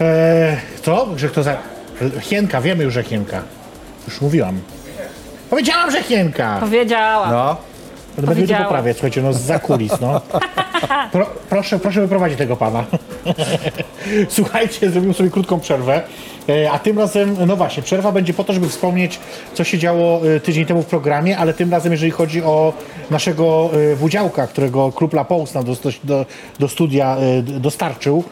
Eee, 0.00 0.56
co? 0.82 1.08
Że 1.16 1.28
kto 1.28 1.42
za... 1.42 1.56
Hienka, 2.20 2.60
wiemy 2.60 2.84
już, 2.84 2.94
że 2.94 3.02
Hienka. 3.02 3.42
Już 4.08 4.20
mówiłam. 4.20 4.60
Powiedziałam, 5.50 5.90
że 5.90 6.02
Hienka! 6.02 6.56
Powiedziała. 6.60 7.30
No, 7.30 7.56
Będę 8.16 8.34
powiedziała. 8.34 8.64
poprawiać, 8.64 8.96
słuchajcie, 8.96 9.22
no 9.22 9.32
za 9.32 9.58
kulis, 9.58 9.92
no. 10.00 10.20
Pro, 11.12 11.26
proszę, 11.50 11.78
proszę 11.78 12.00
wyprowadzić 12.00 12.38
tego 12.38 12.56
pana. 12.56 12.84
Słuchajcie, 14.28 14.90
zrobimy 14.90 15.14
sobie 15.14 15.30
krótką 15.30 15.60
przerwę. 15.60 16.02
E, 16.48 16.70
A 16.70 16.78
tym 16.78 16.98
razem, 16.98 17.36
no 17.46 17.56
właśnie, 17.56 17.82
przerwa 17.82 18.12
będzie 18.12 18.34
po 18.34 18.44
to, 18.44 18.52
żeby 18.52 18.68
wspomnieć, 18.68 19.18
co 19.54 19.64
się 19.64 19.78
działo 19.78 20.20
e, 20.36 20.40
tydzień 20.40 20.66
temu 20.66 20.82
w 20.82 20.86
programie, 20.86 21.38
ale 21.38 21.54
tym 21.54 21.70
razem, 21.70 21.92
jeżeli 21.92 22.10
chodzi 22.10 22.42
o 22.42 22.72
naszego 23.10 23.70
e, 23.92 23.96
wudziałka, 23.96 24.46
którego 24.46 24.92
klub 24.92 25.14
La 25.14 25.24
Pous 25.24 25.54
nam 25.54 25.64
do, 25.64 25.76
do, 26.04 26.26
do 26.58 26.68
studia 26.68 27.16
dostarczył, 27.42 28.24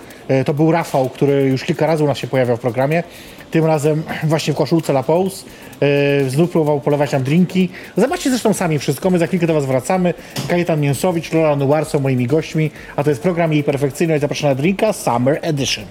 to 0.46 0.54
był 0.54 0.72
Rafał, 0.72 1.08
który 1.08 1.42
już 1.42 1.64
kilka 1.64 1.86
razy 1.86 2.04
u 2.04 2.06
nas 2.06 2.18
się 2.18 2.26
pojawiał 2.26 2.56
w 2.56 2.60
programie. 2.60 3.02
Tym 3.50 3.66
razem 3.66 4.02
właśnie 4.24 4.54
w 4.54 4.56
koszulce 4.56 4.92
La 4.92 5.02
Pous. 5.02 5.44
E, 5.80 6.30
znów 6.30 6.50
próbował 6.50 6.80
polewać 6.80 7.12
nam 7.12 7.22
drinki. 7.22 7.68
Zobaczcie 7.96 8.30
zresztą 8.30 8.52
sami 8.52 8.78
wszystko. 8.78 9.10
My 9.10 9.18
za 9.18 9.26
chwilkę 9.26 9.46
do 9.46 9.54
Was 9.54 9.66
wracamy. 9.66 10.14
Kajetan 10.48 10.80
Mięsowicz, 10.80 11.32
Lola 11.32 11.56
Nuar 11.56 11.86
są 11.86 12.00
moimi 12.00 12.26
gośćmi, 12.26 12.70
a 12.96 13.04
to 13.04 13.10
jest 13.10 13.22
program 13.22 13.52
jej 13.52 13.64
perfekcyjność 13.64 14.20
zapraszana 14.20 14.48
na 14.48 14.54
drinka 14.54 14.92
Summer 14.92 15.38
Edition. 15.42 15.84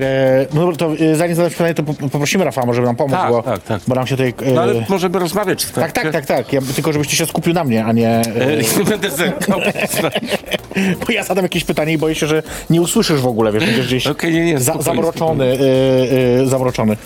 E, 0.00 0.46
no 0.54 0.72
to 0.72 0.92
e, 1.00 1.14
zanim 1.16 1.34
zadać 1.36 1.52
pytanie, 1.52 1.74
to 1.74 1.82
po- 1.82 1.94
poprosimy 1.94 2.44
Rafała, 2.44 2.66
może 2.66 2.80
by 2.80 2.86
nam 2.86 2.96
pomóc, 2.96 3.12
Tak, 3.12 3.30
bo, 3.30 3.42
tak, 3.42 3.62
tak. 3.62 3.82
bo 3.88 3.94
nam 3.94 4.06
się 4.06 4.16
tutaj... 4.16 4.34
No 4.54 4.62
ale 4.62 4.84
możemy 4.88 5.18
rozmawiać. 5.18 5.64
w 5.64 5.72
tak, 5.72 5.84
tak, 5.84 5.92
trakcie. 5.92 6.12
tak, 6.12 6.26
tak. 6.26 6.52
Ja, 6.52 6.60
tylko 6.74 6.92
żebyście 6.92 7.16
się 7.16 7.26
skupił 7.26 7.54
na 7.54 7.64
mnie, 7.64 7.84
a 7.84 7.92
nie... 7.92 8.22
Nie 8.78 8.84
będę 8.84 9.10
zerkał. 9.10 9.60
bo 11.06 11.12
ja 11.12 11.24
zadam 11.24 11.44
jakieś 11.44 11.64
pytanie 11.64 11.92
i 11.92 11.98
boję 11.98 12.14
się, 12.14 12.26
że 12.26 12.42
nie 12.70 12.80
usłyszysz 12.82 13.20
w 13.20 13.26
ogóle, 13.26 13.52
wiesz, 13.52 13.64
będziesz 13.64 13.86
gdzieś 13.86 14.06
Okej, 14.06 14.32
nie, 14.34 14.44
nie, 14.44 14.60
za, 14.60 14.82
zamroczony. 14.82 15.58
Zamroczony. 16.44 16.96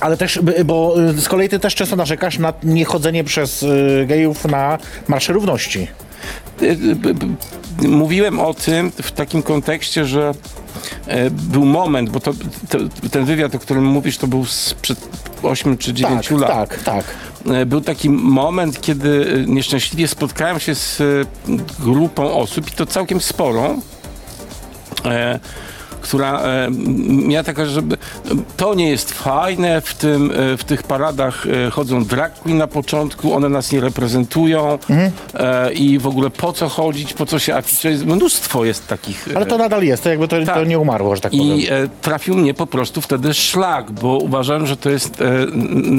Ale 0.00 0.16
też, 0.16 0.40
bo 0.64 0.94
e, 1.08 1.12
z 1.12 1.28
kolei 1.28 1.48
ty 1.48 1.58
też 1.58 1.74
często 1.74 1.96
narzekasz 1.96 2.38
na 2.38 2.52
niechodzenie 2.62 3.24
przez 3.24 3.62
e, 3.62 4.06
gejów 4.06 4.44
na 4.44 4.78
Marsze 5.08 5.32
Równości. 5.32 5.88
Y, 6.62 6.76
Mówiłem 7.88 8.40
o 8.40 8.54
tym 8.54 8.92
w 9.02 9.12
takim 9.12 9.42
kontekście, 9.42 10.04
że 10.06 10.32
e, 11.06 11.30
był 11.30 11.64
moment, 11.64 12.10
bo 12.10 12.20
to, 12.20 12.32
to, 12.68 12.78
ten 13.10 13.24
wywiad, 13.24 13.54
o 13.54 13.58
którym 13.58 13.84
mówisz, 13.84 14.18
to 14.18 14.26
był 14.26 14.44
sprzed 14.44 14.98
8 15.42 15.78
czy 15.78 15.94
9 15.94 16.28
Tak, 16.28 16.38
lat. 16.40 16.50
tak, 16.50 16.82
tak. 16.82 17.04
E, 17.56 17.66
Był 17.66 17.80
taki 17.80 18.10
moment, 18.10 18.80
kiedy 18.80 19.26
e, 19.46 19.50
nieszczęśliwie 19.50 20.08
spotkałem 20.08 20.60
się 20.60 20.74
z 20.74 21.02
grupą 21.78 22.32
osób, 22.34 22.68
i 22.68 22.72
to 22.72 22.86
całkiem 22.86 23.20
sporą, 23.20 23.80
która 26.06 26.40
e, 26.42 26.68
miała 27.08 27.44
taka, 27.44 27.66
żeby 27.66 27.96
to 28.56 28.74
nie 28.74 28.90
jest 28.90 29.12
fajne, 29.12 29.80
w, 29.80 29.94
tym, 29.94 30.30
e, 30.30 30.56
w 30.56 30.64
tych 30.64 30.82
paradach 30.82 31.46
e, 31.66 31.70
chodzą 31.70 32.04
drag 32.04 32.34
queen 32.34 32.58
na 32.58 32.66
początku, 32.66 33.34
one 33.34 33.48
nas 33.48 33.72
nie 33.72 33.80
reprezentują 33.80 34.78
e, 35.34 35.72
i 35.72 35.98
w 35.98 36.06
ogóle 36.06 36.30
po 36.30 36.52
co 36.52 36.68
chodzić, 36.68 37.12
po 37.14 37.26
co 37.26 37.38
się 37.38 37.54
afiszować, 37.54 37.98
mnóstwo 38.02 38.64
jest 38.64 38.86
takich. 38.88 39.28
Ale 39.36 39.46
to 39.46 39.58
nadal 39.58 39.82
jest, 39.84 40.02
to 40.02 40.08
jakby 40.10 40.28
to, 40.28 40.40
to 40.40 40.46
Tak. 40.46 40.68
nie 40.68 40.78
umarło, 40.78 41.14
że 41.16 41.20
tak 41.22 41.32
powiem. 41.32 41.46
i 41.58 41.66
trafił 42.02 42.34
mnie 42.36 42.54
po 42.54 42.66
prostu 42.66 43.00
wtedy 43.00 43.34
szlak, 43.34 43.90
bo 43.90 44.18
uważałem, 44.18 44.66
że 44.66 44.76
to 44.76 44.90
jest 44.90 45.22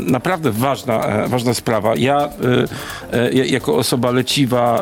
naprawdę 0.08 0.52
ważna, 0.52 1.28
ważna 1.28 1.54
sprawa. 1.54 1.96
Ja 1.96 2.30
ja- 3.34 3.46
jako 3.46 3.76
osoba 3.76 4.12
leciwa, 4.12 4.82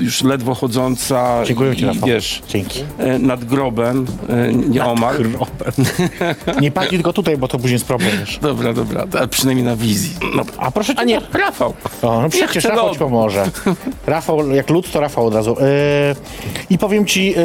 już 0.00 0.22
ledwo 0.24 0.54
chodząca 0.54 1.44
Dziękuję 1.46 1.76
ci, 1.76 1.82
i 1.82 1.86
Rafał. 1.86 2.08
wiesz, 2.08 2.42
Dzięki. 2.48 2.84
e, 2.98 3.18
nad 3.18 3.44
grobem, 3.44 4.06
e, 4.28 4.52
nieomal. 4.52 5.16
Nie 6.60 6.70
padnij 6.76 6.90
tylko 6.90 7.12
tutaj, 7.12 7.36
bo 7.36 7.48
to 7.48 7.58
później 7.58 7.72
jest 7.72 7.84
problem. 7.86 8.10
Wiesz. 8.20 8.38
Dobra, 8.42 8.72
dobra, 8.72 9.04
a 9.20 9.26
przynajmniej 9.26 9.66
na 9.66 9.76
wizji. 9.76 10.10
No, 10.36 10.42
A 10.58 10.70
proszę 10.70 10.94
cię, 10.94 11.00
a 11.00 11.04
nie, 11.04 11.20
Rafał. 11.32 11.74
O, 12.02 12.22
no 12.22 12.28
przecież 12.28 12.64
Rafał 12.64 12.92
ci 12.92 12.98
pomoże. 12.98 13.44
Rafał, 14.06 14.50
jak 14.50 14.70
lud, 14.70 14.92
to 14.92 15.00
Rafał 15.00 15.26
od 15.26 15.34
razu. 15.34 15.56
Yy, 15.60 15.66
I 16.70 16.78
powiem 16.78 17.06
ci, 17.06 17.26
yy, 17.30 17.36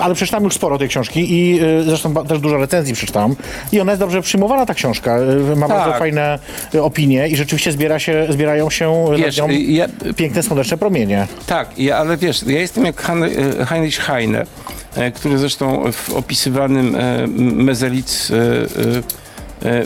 ale 0.00 0.14
przeczytałem 0.14 0.44
już 0.44 0.54
sporo 0.54 0.78
tej 0.78 0.88
książki 0.88 1.32
i 1.32 1.56
yy, 1.56 1.82
zresztą 1.84 2.14
też 2.14 2.40
dużo 2.40 2.56
recenzji 2.56 2.94
przeczytałem. 2.94 3.36
I 3.72 3.80
ona 3.80 3.92
jest 3.92 4.00
dobrze 4.00 4.22
przyjmowana, 4.22 4.66
ta 4.66 4.74
książka. 4.74 5.18
Ma 5.56 5.68
Tak. 5.68 5.78
bardzo 5.78 5.98
fajne 5.98 6.38
opinie 6.82 7.28
i 7.28 7.36
rzeczywiście 7.36 7.72
zbiera 7.72 7.98
się, 7.98 8.26
zbierają 8.30 8.70
się 8.70 9.04
Wiesz, 9.16 9.36
nad 9.36 9.48
nią 9.48 9.54
ja, 9.68 9.86
piękne, 10.16 10.42
słoneczne 10.42 10.78
promienie. 10.78 11.25
Tak, 11.46 11.78
ja, 11.78 11.96
ale 11.98 12.16
wiesz, 12.16 12.42
ja 12.42 12.60
jestem 12.60 12.84
jak 12.84 13.02
Hein- 13.02 13.60
e, 13.60 13.66
Heinrich 13.66 13.98
Heine, 13.98 14.46
e, 14.94 15.10
który 15.10 15.38
zresztą 15.38 15.92
w 15.92 16.14
opisywanym 16.14 16.96
e, 16.96 17.26
Mezelic 17.36 18.32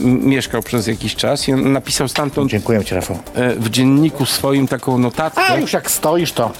mieszkał 0.02 0.62
przez 0.62 0.86
jakiś 0.86 1.16
czas 1.16 1.48
i 1.48 1.52
on 1.52 1.72
napisał 1.72 2.08
stamtąd 2.08 2.50
Dziękuję 2.50 2.84
ci, 2.84 2.94
Rafał. 2.94 3.18
w 3.56 3.70
dzienniku 3.70 4.26
swoim 4.26 4.68
taką 4.68 4.98
notatkę, 4.98 5.42
A, 5.48 5.56
już 5.56 5.72
jak 5.72 5.90
stoisz, 5.90 6.32
to... 6.32 6.52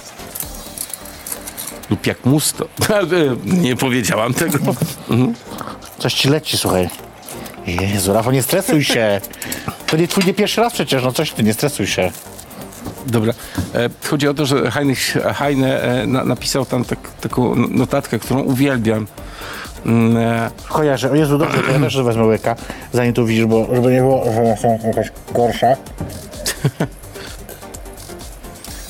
lub 1.89 2.07
jak 2.07 2.25
musto. 2.25 2.67
Nie 3.45 3.75
powiedziałam 3.75 4.33
tego. 4.33 4.57
Coś 5.99 6.13
ci 6.13 6.29
leci, 6.29 6.57
słuchaj. 6.57 6.89
Jezu, 7.67 8.13
Rafał, 8.13 8.33
nie 8.33 8.43
stresuj 8.43 8.83
się. 8.83 9.21
To 9.87 9.97
nie 9.97 10.07
twój 10.07 10.25
nie 10.25 10.33
pierwszy 10.33 10.61
raz 10.61 10.73
przecież, 10.73 11.03
no 11.03 11.11
coś 11.11 11.31
ty, 11.31 11.43
nie 11.43 11.53
stresuj 11.53 11.87
się. 11.87 12.11
Dobra. 13.07 13.33
E, 13.75 13.89
chodzi 14.09 14.27
o 14.27 14.33
to, 14.33 14.45
że 14.45 14.71
Heinrich 14.71 15.17
Heine 15.35 15.63
e, 15.63 16.07
na, 16.07 16.23
napisał 16.23 16.65
tam 16.65 16.85
tak, 16.85 16.99
taką 17.21 17.55
notatkę, 17.55 18.19
którą 18.19 18.39
uwielbiam. 18.39 19.07
Mm, 19.85 20.17
e, 20.17 20.51
Kojarzę. 20.69 21.11
O 21.11 21.15
Jezu, 21.15 21.37
dobrze, 21.37 21.63
to 21.63 21.71
ja 21.71 21.79
też 21.79 22.03
wezmę 22.03 22.23
łyka, 22.23 22.55
zanim 22.93 23.13
tu 23.13 23.25
widzisz, 23.25 23.45
bo 23.45 23.67
żeby 23.75 23.91
nie 23.91 23.99
było, 23.99 24.25
że 24.25 24.57
są 24.61 24.79
jakaś 24.87 25.11
gorsza. 25.33 25.67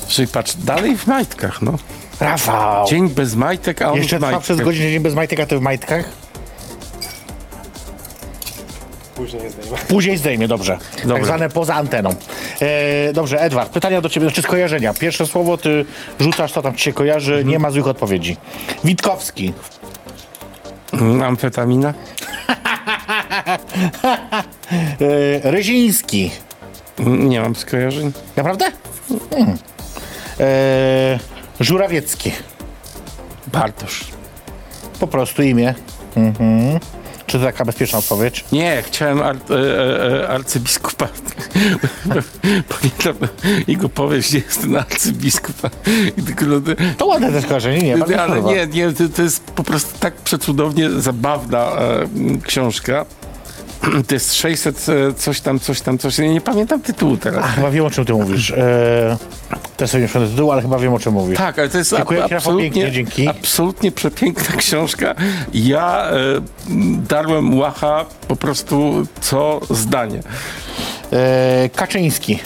Czyli 0.08 0.28
patrz, 0.28 0.56
dalej 0.56 0.96
w 0.96 1.06
majtkach, 1.06 1.62
no. 1.62 1.72
Rafał! 2.20 2.86
Dzień 2.86 3.08
bez 3.08 3.34
majtek, 3.34 3.82
a 3.82 3.92
on 3.92 3.98
Jeszcze 3.98 4.18
trwa 4.18 4.40
przez 4.40 4.60
godzinę 4.60 4.90
dzień 4.90 5.00
bez 5.00 5.14
majtek, 5.14 5.40
a 5.40 5.46
ty 5.46 5.58
w 5.58 5.60
majtkach? 5.60 6.04
Później 9.14 9.50
zdejmę. 9.50 9.78
Później 9.88 10.16
zdejmie, 10.16 10.48
dobrze. 10.48 10.78
Tak 11.08 11.24
zwane 11.24 11.48
poza 11.48 11.74
anteną. 11.74 12.10
E, 12.60 13.12
dobrze, 13.12 13.40
Edward, 13.40 13.72
pytania 13.72 14.00
do 14.00 14.08
ciebie, 14.08 14.26
znaczy 14.26 14.42
skojarzenia. 14.42 14.94
Pierwsze 14.94 15.26
słowo, 15.26 15.56
ty 15.58 15.84
rzucasz, 16.20 16.52
co 16.52 16.62
tam 16.62 16.74
ci 16.74 16.84
się 16.84 16.92
kojarzy, 16.92 17.42
nie 17.44 17.58
ma 17.58 17.70
złych 17.70 17.86
odpowiedzi. 17.86 18.36
Witkowski. 18.84 19.52
Mm, 20.92 21.22
Amfetamina? 21.22 21.94
E, 25.44 25.50
Ryziński. 25.50 26.30
Mm, 26.98 27.28
Nie 27.28 27.40
mam 27.40 27.56
skojarzeń. 27.56 28.12
Naprawdę? 28.36 28.64
Hmm. 29.30 29.56
E, 30.40 31.18
Żurawiecki. 31.60 32.32
Bartosz. 33.46 34.04
Po 35.00 35.06
prostu 35.06 35.42
imię. 35.42 35.74
Mhm. 36.16 36.78
Czy 37.32 37.38
to 37.38 37.44
taka 37.44 37.64
bezpieczna 37.64 37.98
odpowiedź? 37.98 38.44
Nie, 38.52 38.82
chciałem 38.86 39.22
ar, 39.22 39.36
e, 39.50 40.22
e, 40.22 40.28
arcybiskupa. 40.28 41.08
Pamiętam 42.78 43.28
jego 43.68 43.88
powieść, 43.88 44.28
gdzie 44.28 44.38
jest 44.38 44.60
ten 44.60 44.76
arcybiskup. 44.76 45.56
No, 46.46 46.60
To 46.98 47.06
ładne 47.06 47.32
też 47.32 47.44
skojarzenie, 47.44 47.82
nie? 47.82 48.20
Ale 48.20 48.42
nie, 48.42 48.66
nie 48.66 48.92
to, 48.92 49.08
to 49.16 49.22
jest 49.22 49.44
po 49.44 49.64
prostu 49.64 49.98
tak 49.98 50.14
przecudownie 50.14 50.90
zabawna 50.90 51.58
e, 51.58 52.08
książka. 52.42 53.06
to 54.08 54.14
jest 54.14 54.34
600 54.34 54.86
e, 54.88 55.14
coś 55.14 55.40
tam, 55.40 55.60
coś 55.60 55.80
tam, 55.80 55.98
coś. 55.98 56.18
Nie 56.18 56.40
pamiętam 56.40 56.80
tytułu 56.80 57.16
teraz. 57.16 57.44
Chyba 57.54 57.70
wiem, 57.70 57.84
o 57.84 57.90
czym 57.90 58.04
ty 58.04 58.12
mówisz. 58.12 58.50
E, 58.50 59.16
też 59.76 59.90
sobie 59.90 60.00
nie 60.02 60.08
przypomnę 60.08 60.28
tytułu, 60.30 60.50
ale 60.52 60.62
chyba 60.62 60.78
wiem, 60.78 60.94
o 60.94 60.98
czym 60.98 61.12
mówisz. 61.12 61.38
Tak, 61.38 61.58
ale 61.58 61.68
to 61.68 61.78
jest 61.78 61.96
Dziękuję 61.96 62.24
ab- 62.24 62.28
pięknie, 62.30 62.36
absolutnie, 62.36 62.92
dzięki. 62.92 63.28
absolutnie 63.28 63.92
przepiękna 63.92 64.56
książka. 64.62 65.14
Ja 65.54 66.10
e, 66.10 66.14
darłem 67.08 67.58
łacha 67.58 68.04
po 68.28 68.36
prostu 68.36 69.06
co 69.20 69.60
zdanie. 69.70 70.20
E, 71.12 71.68
Kaczyński. 71.76 72.38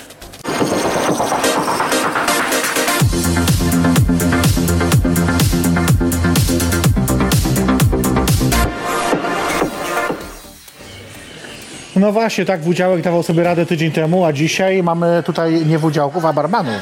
No 11.97 12.13
właśnie, 12.13 12.45
tak 12.45 12.63
Wudziałek 12.63 13.03
dawał 13.03 13.23
sobie 13.23 13.43
radę 13.45 13.67
tydzień 13.67 13.93
temu, 13.93 14.25
a 14.25 14.33
dzisiaj 14.33 14.83
mamy 14.83 15.23
tutaj 15.27 15.67
nie 15.67 15.79
Wudziałków, 15.79 16.25
a 16.25 16.33
barmanów 16.33 16.75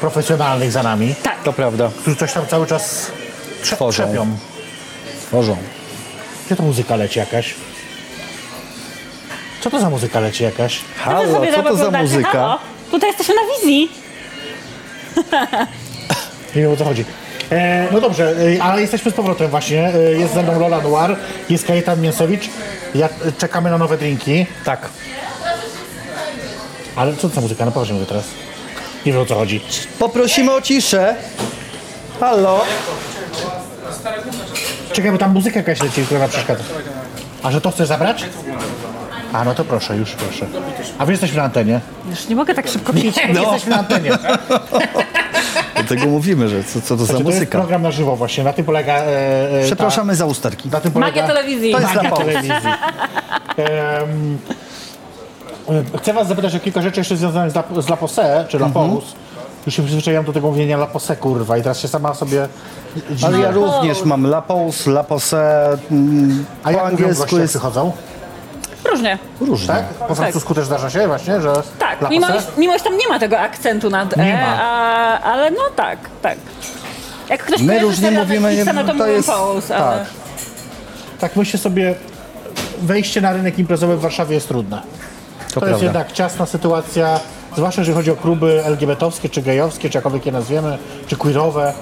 profesjonalnych 0.00 0.72
za 0.72 0.82
nami, 0.82 1.14
Tak. 1.22 1.42
To 1.42 1.52
prawda. 1.52 1.90
którzy 2.00 2.16
coś 2.16 2.32
tam 2.32 2.46
cały 2.46 2.66
czas 2.66 3.10
trze- 3.62 3.76
Tworzą. 3.76 4.04
trzepią. 4.04 4.26
Tworzą. 5.26 5.56
Gdzie 6.46 6.56
to 6.56 6.62
muzyka 6.62 6.96
leci 6.96 7.18
jakaś? 7.18 7.54
Co 9.60 9.70
to 9.70 9.80
za 9.80 9.90
muzyka 9.90 10.20
leci 10.20 10.44
jakaś? 10.44 10.80
Halo, 10.98 11.32
sobie 11.32 11.50
co 11.50 11.56
tam 11.56 11.64
to 11.64 11.76
za 11.76 11.86
oglądacie. 11.86 12.04
muzyka? 12.04 12.30
Halo? 12.30 12.58
Tutaj 12.90 13.08
jesteśmy 13.10 13.34
na 13.34 13.40
wizji. 13.56 13.88
Nie 16.56 16.62
wiem 16.62 16.72
o 16.72 16.76
co 16.76 16.84
chodzi. 16.84 17.04
E, 17.54 17.88
no 17.92 18.00
dobrze, 18.00 18.34
e, 18.56 18.62
ale 18.62 18.80
jesteśmy 18.80 19.10
z 19.10 19.14
powrotem 19.14 19.50
właśnie. 19.50 19.94
E, 19.94 19.98
jest 19.98 20.34
ze 20.34 20.42
mną 20.42 20.60
Lola 20.60 20.80
Noir, 20.80 21.16
jest 21.50 21.66
Kajetan 21.66 22.00
Mięsowicz. 22.00 22.50
Ja, 22.94 23.06
e, 23.06 23.32
czekamy 23.38 23.70
na 23.70 23.78
nowe 23.78 23.98
drinki. 23.98 24.46
Tak. 24.64 24.88
Ale 26.96 27.16
co 27.16 27.28
to 27.28 27.34
za 27.34 27.40
muzyka? 27.40 27.64
Na 27.64 27.70
poważnie 27.70 27.94
mówię 27.94 28.06
teraz. 28.06 28.24
Nie 29.06 29.12
wiem 29.12 29.22
o 29.22 29.26
co 29.26 29.34
chodzi. 29.34 29.60
Poprosimy 29.98 30.52
o 30.52 30.62
ciszę. 30.62 31.16
Halo. 32.20 32.64
Czekaj, 34.92 35.12
bo 35.12 35.18
tam 35.18 35.32
muzyka 35.32 35.58
jakaś 35.58 35.82
leci, 35.82 36.02
która 36.02 36.20
nam 36.20 36.28
przeszkadza. 36.28 36.64
A 37.42 37.50
że 37.50 37.60
to 37.60 37.70
chcesz 37.70 37.88
zabrać? 37.88 38.24
A 39.32 39.44
no 39.44 39.54
to 39.54 39.64
proszę, 39.64 39.96
już 39.96 40.12
proszę. 40.12 40.46
A 40.98 41.06
wy 41.06 41.12
jesteśmy 41.12 41.36
na 41.36 41.42
antenie? 41.42 41.80
Już 42.10 42.28
nie 42.28 42.36
mogę 42.36 42.54
tak 42.54 42.68
szybko 42.68 42.92
pić. 42.92 43.16
Nie, 43.16 43.40
jesteśmy 43.40 43.70
na 43.70 43.78
antenie. 43.78 44.10
Dlatego 45.74 46.06
mówimy, 46.06 46.48
że 46.48 46.64
co, 46.64 46.80
co 46.80 46.88
to 46.88 46.96
za 46.96 47.04
Znaczy, 47.04 47.22
to 47.24 47.28
jest 47.28 47.38
muzyka. 47.40 47.58
program 47.58 47.82
na 47.82 47.90
żywo 47.90 48.16
właśnie, 48.16 48.44
na 48.44 48.52
tym 48.52 48.64
polega... 48.64 48.92
E, 48.94 49.60
e, 49.60 49.64
Przepraszamy 49.64 50.14
za 50.16 50.26
usterki. 50.26 50.70
Ta, 50.70 50.76
na 50.76 50.80
tym 50.80 50.92
polega... 50.92 51.10
Magia 51.22 51.26
telewizji. 51.34 51.72
To 51.72 51.80
jest 51.80 51.94
Magia 51.94 52.08
dla 52.10 52.18
telewizji. 52.18 52.50
E, 53.58 54.00
Chcę 55.98 56.12
was 56.12 56.28
zapytać 56.28 56.54
o 56.54 56.60
kilka 56.60 56.82
rzeczy 56.82 57.00
jeszcze 57.00 57.16
związanych 57.16 57.50
z, 57.52 57.54
La, 57.54 57.82
z 57.82 57.88
La 57.88 57.96
Posse, 57.96 58.44
czy 58.48 58.56
La 58.56 58.66
Mhm. 58.66 58.98
Już 59.66 59.74
się 59.74 59.82
przyzwyczaiłem 59.82 60.24
do 60.24 60.32
tego 60.32 60.48
mówienia 60.50 60.76
La 60.76 60.86
Posse, 60.86 61.16
kurwa, 61.16 61.58
i 61.58 61.62
teraz 61.62 61.80
się 61.80 61.88
sama 61.88 62.14
sobie 62.14 62.48
dziwię. 63.10 63.26
Ale 63.26 63.38
ja 63.38 63.50
również 63.50 64.04
mam 64.04 64.26
La 64.26 64.42
Pause, 64.42 64.90
La 64.90 65.04
Posse. 65.04 65.68
mm, 65.90 66.44
A 66.64 66.70
jak 66.72 66.80
Po 66.80 66.84
mówią 66.90 66.96
angielsku 66.98 67.22
goście, 67.22 67.36
jak 67.36 67.42
jest 67.42 67.52
przychodzą? 67.52 67.92
Różnie. 68.90 69.18
różnie. 69.40 69.66
Tak? 69.68 69.84
Po 69.84 70.14
francusku 70.14 70.54
też 70.54 70.64
zdarza 70.66 70.90
się 70.90 71.06
właśnie, 71.06 71.40
że 71.40 71.52
Tak, 71.78 72.10
mimo, 72.10 72.26
iż, 72.28 72.42
mimo 72.56 72.74
iż 72.76 72.82
tam 72.82 72.96
nie 72.98 73.08
ma 73.08 73.18
tego 73.18 73.38
akcentu 73.40 73.90
nad 73.90 74.16
Nie 74.16 74.38
E, 74.38 74.42
ma. 74.46 74.62
a, 74.62 75.20
ale 75.20 75.50
no 75.50 75.60
tak, 75.76 75.98
tak. 76.22 76.38
Jak 77.28 77.42
ktoś 77.42 77.60
My 77.60 77.66
kojarzy 77.66 77.86
różnie 77.86 78.04
serial 78.08 78.22
mówimy, 78.22 78.48
Netflixa, 78.48 78.72
no 78.74 78.80
to 78.82 78.88
to 78.88 78.94
mówią 78.94 79.06
jest- 79.12 79.28
Pose, 79.28 79.76
ale... 79.76 79.98
tak. 79.98 80.06
Tak 81.20 81.36
myślę 81.36 81.58
sobie, 81.58 81.94
wejście 82.82 83.20
na 83.20 83.32
rynek 83.32 83.58
imprezowy 83.58 83.96
w 83.96 84.00
Warszawie 84.00 84.34
jest 84.34 84.48
trudne. 84.48 84.76
To, 85.54 85.60
To 85.60 85.66
jest 85.66 85.80
prawda. 85.80 85.84
jednak 85.84 86.12
ciasna 86.12 86.46
sytuacja, 86.46 87.20
zwłaszcza 87.56 87.80
jeżeli 87.80 87.96
chodzi 87.96 88.10
o 88.10 88.16
kluby 88.16 88.62
LGBT-owskie, 88.64 89.28
czy 89.28 89.42
gejowskie, 89.42 89.90
czy 89.90 89.96
jakkolwiek 89.98 90.26
je 90.26 90.32
nazwiemy, 90.32 90.78
czy 91.06 91.16
queerowe, 91.16 91.72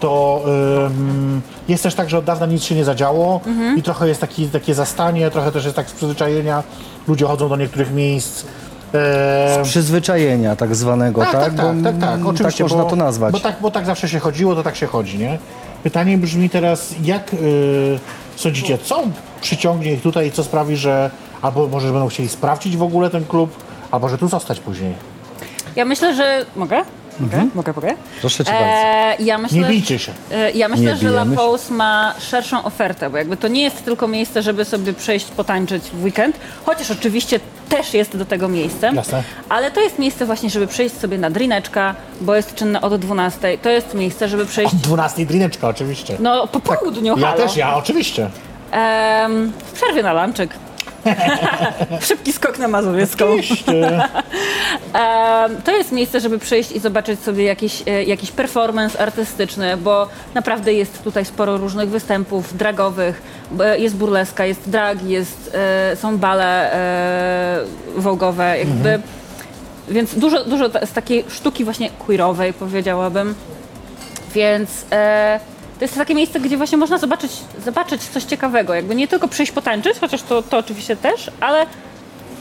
to 0.00 0.42
ym, 0.86 1.40
jest 1.68 1.82
też 1.82 1.94
tak, 1.94 2.10
że 2.10 2.18
od 2.18 2.24
dawna 2.24 2.46
nic 2.46 2.64
się 2.64 2.74
nie 2.74 2.84
zadziało 2.84 3.40
Mhm. 3.46 3.76
i 3.78 3.82
trochę 3.82 4.08
jest 4.08 4.20
taki, 4.20 4.46
takie 4.48 4.74
zastanie, 4.74 5.30
trochę 5.30 5.52
też 5.52 5.64
jest 5.64 5.76
tak 5.76 5.88
z 5.90 5.92
przyzwyczajenia. 5.92 6.62
Ludzie 7.08 7.26
chodzą 7.26 7.48
do 7.48 7.56
niektórych 7.56 7.92
miejsc. 7.92 8.44
em, 9.56 9.64
Przyzwyczajenia 9.64 10.56
tak 10.56 10.74
zwanego, 10.74 11.20
tak? 11.22 11.32
tak, 11.32 11.42
tak, 11.42 11.56
tak, 11.56 11.76
Bo, 11.76 11.90
tak, 11.90 12.00
tak, 12.00 12.14
mm, 12.14 12.26
oczywiście. 12.26 12.64
można 12.64 12.82
bo, 12.82 12.90
to 12.90 12.96
nazwać. 12.96 13.32
Bo 13.32 13.40
tak, 13.40 13.56
bo 13.60 13.70
tak 13.70 13.86
zawsze 13.86 14.08
się 14.08 14.18
chodziło, 14.18 14.54
to 14.54 14.62
tak 14.62 14.76
się 14.76 14.86
chodzi, 14.86 15.18
nie? 15.18 15.38
Pytanie 15.82 16.18
brzmi 16.18 16.50
teraz, 16.50 16.94
jak 17.02 17.34
y, 17.34 17.98
sądzicie, 18.36 18.78
co 18.78 19.02
przyciągnie 19.40 19.92
ich 19.92 20.02
tutaj 20.02 20.26
i 20.26 20.32
co 20.32 20.44
sprawi, 20.44 20.76
że 20.76 21.10
albo 21.42 21.66
może 21.68 21.86
że 21.86 21.92
będą 21.92 22.08
chcieli 22.08 22.28
sprawdzić 22.28 22.76
w 22.76 22.82
ogóle 22.82 23.10
ten 23.10 23.24
klub, 23.24 23.50
albo 23.90 24.08
że 24.08 24.18
tu 24.18 24.28
zostać 24.28 24.60
później. 24.60 24.94
Ja 25.76 25.84
myślę, 25.84 26.14
że... 26.14 26.46
Mogę? 26.56 26.82
Mogę? 27.20 27.46
Mogę, 27.54 27.72
mogę? 27.76 27.94
Proszę 28.20 28.44
cię 28.44 28.52
bardzo. 28.52 28.66
E, 28.66 29.16
ja 29.20 29.38
myślę, 29.38 29.58
Nie 29.58 29.64
bijcie 29.64 29.98
się. 29.98 30.12
E, 30.32 30.50
Ja 30.50 30.68
myślę, 30.68 30.84
Nie 30.84 30.96
że 30.96 31.06
La 31.08 31.12
bijemy 31.22 31.30
się. 31.30 31.36
Pause 31.36 31.74
ma 31.74 32.14
szerszą 32.20 32.64
ofertę, 32.64 33.10
bo 33.10 33.16
jakby 33.18 33.36
to 33.36 33.48
nie 33.48 33.62
jest 33.62 33.84
tylko 33.84 34.08
miejsce, 34.08 34.42
żeby 34.42 34.64
sobie 34.64 34.92
przejść, 34.92 35.26
potańczyć 35.26 35.82
w 35.84 36.04
weekend, 36.04 36.36
chociaż 36.66 36.90
oczywiście 36.90 37.40
też 37.68 37.94
jest 37.94 38.16
do 38.16 38.24
tego 38.24 38.48
miejscem, 38.48 38.94
Jasne. 38.96 39.22
ale 39.48 39.70
to 39.70 39.80
jest 39.80 39.98
miejsce 39.98 40.26
właśnie, 40.26 40.50
żeby 40.50 40.66
przejść 40.66 40.98
sobie 40.98 41.18
na 41.18 41.30
drineczka, 41.30 41.94
bo 42.20 42.34
jest 42.34 42.54
czynne 42.54 42.80
od 42.80 42.96
12. 43.00 43.58
To 43.58 43.70
jest 43.70 43.94
miejsce, 43.94 44.28
żeby 44.28 44.46
przejść, 44.46 44.74
Od 44.74 44.80
12 44.80 45.26
drineczka 45.26 45.68
oczywiście. 45.68 46.16
no 46.20 46.46
po 46.46 46.60
południu, 46.60 47.18
ja 47.18 47.26
halo. 47.26 47.42
też, 47.42 47.56
ja 47.56 47.76
oczywiście. 47.76 48.30
Em, 48.70 49.52
w 49.66 49.72
przerwie 49.72 50.02
na 50.02 50.12
lunchek. 50.26 50.50
Szybki 52.08 52.32
skok 52.32 52.58
na 52.58 52.68
Mazowiecką. 52.68 53.24
To 55.64 55.76
jest 55.76 55.92
miejsce, 55.92 56.20
żeby 56.20 56.38
przyjść 56.38 56.72
i 56.72 56.80
zobaczyć 56.80 57.20
sobie 57.20 57.44
jakiś, 57.44 57.82
e, 57.86 58.04
jakiś 58.04 58.30
performance 58.30 59.00
artystyczny, 59.00 59.76
bo 59.76 60.08
naprawdę 60.34 60.72
jest 60.72 61.04
tutaj 61.04 61.24
sporo 61.24 61.56
różnych 61.56 61.88
występów 61.88 62.56
dragowych, 62.56 63.22
jest 63.78 63.96
burleska, 63.96 64.46
jest 64.46 64.70
drag, 64.70 65.02
jest, 65.02 65.50
e, 65.54 65.96
są 65.96 66.18
bale 66.18 66.72
e, 66.72 67.60
wołgowe, 67.96 68.58
jakby. 68.58 69.00
Więc 69.88 70.18
dużo, 70.18 70.44
dużo 70.44 70.68
z 70.68 70.92
takiej 70.92 71.24
sztuki 71.28 71.64
właśnie 71.64 71.90
queerowej 71.90 72.52
powiedziałabym. 72.52 73.34
Więc 74.34 74.70
e, 74.92 75.40
to 75.78 75.84
jest 75.84 75.94
takie 75.94 76.14
miejsce, 76.14 76.40
gdzie 76.40 76.56
właśnie 76.56 76.78
można 76.78 76.98
zobaczyć, 76.98 77.32
zobaczyć 77.64 78.02
coś 78.02 78.24
ciekawego. 78.24 78.74
Jakby 78.74 78.94
nie 78.94 79.08
tylko 79.08 79.28
przyjść 79.28 79.52
potańczyć, 79.52 79.98
chociaż 80.00 80.22
to, 80.22 80.42
to 80.42 80.58
oczywiście 80.58 80.96
też, 80.96 81.30
ale 81.40 81.66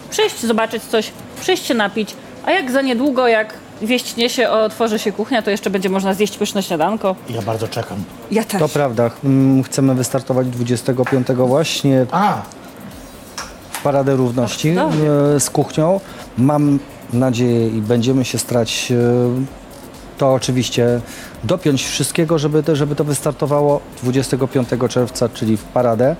przyjść 0.09 0.39
zobaczyć 0.39 0.83
coś, 0.83 1.11
przyjść 1.41 1.65
się 1.65 1.73
napić, 1.73 2.15
a 2.45 2.51
jak 2.51 2.71
za 2.71 2.81
niedługo, 2.81 3.27
jak 3.27 3.53
wieść 3.81 4.15
niesie, 4.15 4.49
otworzy 4.49 4.99
się 4.99 5.11
kuchnia, 5.11 5.41
to 5.41 5.51
jeszcze 5.51 5.69
będzie 5.69 5.89
można 5.89 6.13
zjeść 6.13 6.37
pyszne 6.37 6.63
śniadanko. 6.63 7.15
Ja 7.29 7.41
bardzo 7.41 7.67
czekam. 7.67 8.03
Ja 8.31 8.43
też. 8.43 8.59
To 8.59 8.69
prawda. 8.69 9.11
Mm, 9.23 9.63
Chcemy 9.63 9.95
wystartować 9.95 10.47
25 10.47 11.27
właśnie 11.27 12.05
A, 12.11 12.41
w 13.71 13.81
Paradę 13.83 14.15
Równości 14.15 14.69
e, 14.69 15.39
z 15.39 15.49
kuchnią. 15.49 15.99
Mam 16.37 16.79
nadzieję 17.13 17.67
i 17.69 17.81
będziemy 17.81 18.25
się 18.25 18.37
starać 18.37 18.91
e, 18.91 18.95
to 20.17 20.33
oczywiście 20.33 21.01
dopiąć 21.43 21.85
wszystkiego, 21.85 22.39
żeby 22.39 22.63
to, 22.63 22.75
żeby 22.75 22.95
to 22.95 23.03
wystartowało 23.03 23.81
25 24.03 24.69
czerwca, 24.89 25.29
czyli 25.29 25.57
w 25.57 25.63
Paradę. 25.63 26.15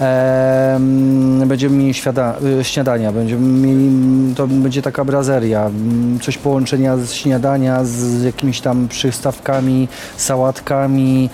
Em, 0.00 1.48
będziemy 1.48 1.76
mieli 1.76 1.94
świada, 1.94 2.34
e, 2.60 2.64
śniadania, 2.64 3.12
będziemy 3.12 3.48
mieli, 3.48 4.34
to 4.34 4.46
będzie 4.46 4.82
taka 4.82 5.04
brazeria, 5.04 5.66
mm, 5.66 6.20
coś 6.20 6.38
połączenia 6.38 6.96
z 6.96 7.12
śniadania 7.12 7.84
z 7.84 8.22
jakimiś 8.22 8.60
tam 8.60 8.88
przystawkami, 8.88 9.88
sałatkami, 10.16 11.30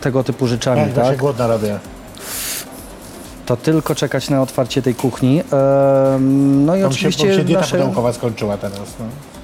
tego 0.00 0.24
typu 0.24 0.46
rzeczami, 0.46 0.80
ja 0.80 0.88
się 0.88 0.94
tak? 0.94 1.18
głodna 1.18 1.46
robię. 1.46 1.78
To 3.46 3.56
tylko 3.56 3.94
czekać 3.94 4.30
na 4.30 4.42
otwarcie 4.42 4.82
tej 4.82 4.94
kuchni. 4.94 5.42
No 6.40 6.76
i 6.76 6.82
To 6.82 6.88
mi 6.88 6.94
się, 6.94 7.02
bo 7.02 7.08
oczywiście 7.08 7.34
się 7.34 7.44
dieta 7.44 7.60
nasze, 7.60 8.12
skończyła 8.12 8.56
teraz. 8.56 8.78
No. 9.00 9.35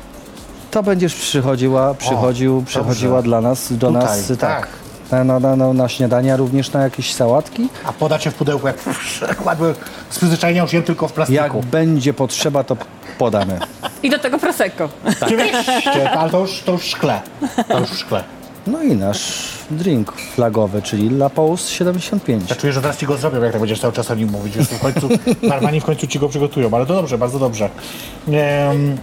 To 0.73 0.83
będziesz 0.83 1.15
przychodziła, 1.15 1.95
przychodził, 1.95 2.63
przychodziła 2.67 3.17
dobrze. 3.17 3.29
dla 3.29 3.41
nas, 3.41 3.73
do 3.73 3.87
Tutaj, 3.87 4.03
nas, 4.03 4.29
tak. 4.29 4.39
tak. 4.39 4.69
Na, 5.11 5.25
na, 5.25 5.41
na, 5.41 5.57
na, 5.57 5.73
na 5.73 5.89
śniadania, 5.89 6.37
również 6.37 6.73
na 6.73 6.83
jakieś 6.83 7.15
sałatki. 7.15 7.69
A 7.85 7.93
podacie 7.93 8.31
w 8.31 8.35
pudełku 8.35 8.67
jak 8.67 8.77
ładnie 9.47 9.67
z 10.11 10.17
przyzwyczajenia 10.17 10.63
już 10.63 10.73
jem 10.73 10.83
tylko 10.83 11.09
w 11.09 11.13
plastiku. 11.13 11.43
Jak 11.43 11.57
będzie 11.67 12.15
potrzeba, 12.15 12.65
to 12.65 12.77
podamy. 13.19 13.59
I 14.03 14.11
do 14.11 14.19
tego 14.19 14.39
prosecco. 14.39 14.89
Oczywiście, 15.23 16.11
ale 16.11 16.31
to 16.31 16.41
już, 16.41 16.63
to 16.63 16.73
już 16.73 16.83
w 16.83 16.87
szkle. 16.87 17.21
To 17.69 17.79
już 17.81 17.91
w 17.91 17.99
szkle. 17.99 18.25
No 18.67 18.83
i 18.83 18.97
nasz 18.97 19.49
drink 19.71 20.13
flagowy, 20.13 20.83
czyli 20.83 21.07
La 21.09 21.31
Pause 21.31 21.71
75. 21.71 22.51
Ja 22.51 22.57
czuję, 22.57 22.73
że 22.73 22.81
teraz 22.81 22.97
ci 22.97 23.07
go 23.07 23.17
zrobią, 23.17 23.43
jak 23.43 23.53
tak 23.53 23.61
będziesz 23.61 23.81
cały 23.81 23.93
czas 23.93 24.11
o 24.11 24.15
nim 24.15 24.31
mówić. 24.31 24.57
Więc 24.57 24.69
w 24.69 24.81
końcu, 24.81 25.09
barmani 25.49 25.81
w 25.81 25.85
końcu 25.85 26.07
ci 26.07 26.19
go 26.19 26.29
przygotują, 26.29 26.71
ale 26.73 26.87
to 26.87 26.95
dobrze, 26.95 27.19
bardzo 27.19 27.39
dobrze. 27.39 27.69
Em, 28.29 28.97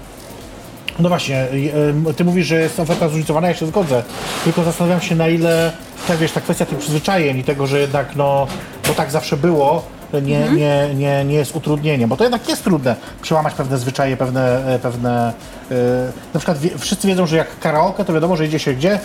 no 1.00 1.10
właśnie, 1.10 1.48
ty 2.16 2.26
mówisz, 2.26 2.48
że 2.48 2.62
jest 2.62 2.80
oferta 2.80 3.08
zróżnicowana, 3.10 3.48
ja 3.48 3.54
się 3.54 3.66
zgodzę. 3.66 4.04
Tylko 4.44 4.64
zastanawiam 4.64 5.02
się, 5.02 5.16
na 5.16 5.28
ile, 5.28 5.72
tak 6.08 6.18
wiesz, 6.18 6.32
ta 6.32 6.42
kwestia 6.42 6.66
tych 6.66 6.78
przyzwyczajeń 6.78 7.38
i 7.38 7.44
tego, 7.44 7.68
że 7.68 7.80
jednak, 7.80 8.16
no, 8.16 8.48
bo 8.88 8.94
tak 8.94 9.12
zawsze 9.12 9.38
było, 9.38 9.84
nie, 10.14 10.50
nie, 10.50 10.96
nie, 10.96 11.26
nie 11.26 11.36
jest 11.36 11.56
utrudnieniem, 11.56 12.10
bo 12.10 12.18
to 12.18 12.24
jednak 12.24 12.50
jest 12.50 12.64
trudne 12.64 12.96
przełamać 13.22 13.54
pewne 13.54 13.78
zwyczaje, 13.78 14.18
pewne, 14.18 14.76
e, 14.76 14.80
pewne 14.80 15.34
e, 15.72 15.76
na 16.34 16.40
przykład 16.40 16.58
wie, 16.58 16.70
wszyscy 16.78 17.08
wiedzą, 17.08 17.26
że 17.26 17.38
jak 17.38 17.60
karaoke, 17.60 18.06
to 18.06 18.14
wiadomo, 18.14 18.36
że 18.36 18.46
idzie 18.46 18.60
się 18.60 18.74
gdzie? 18.74 19.00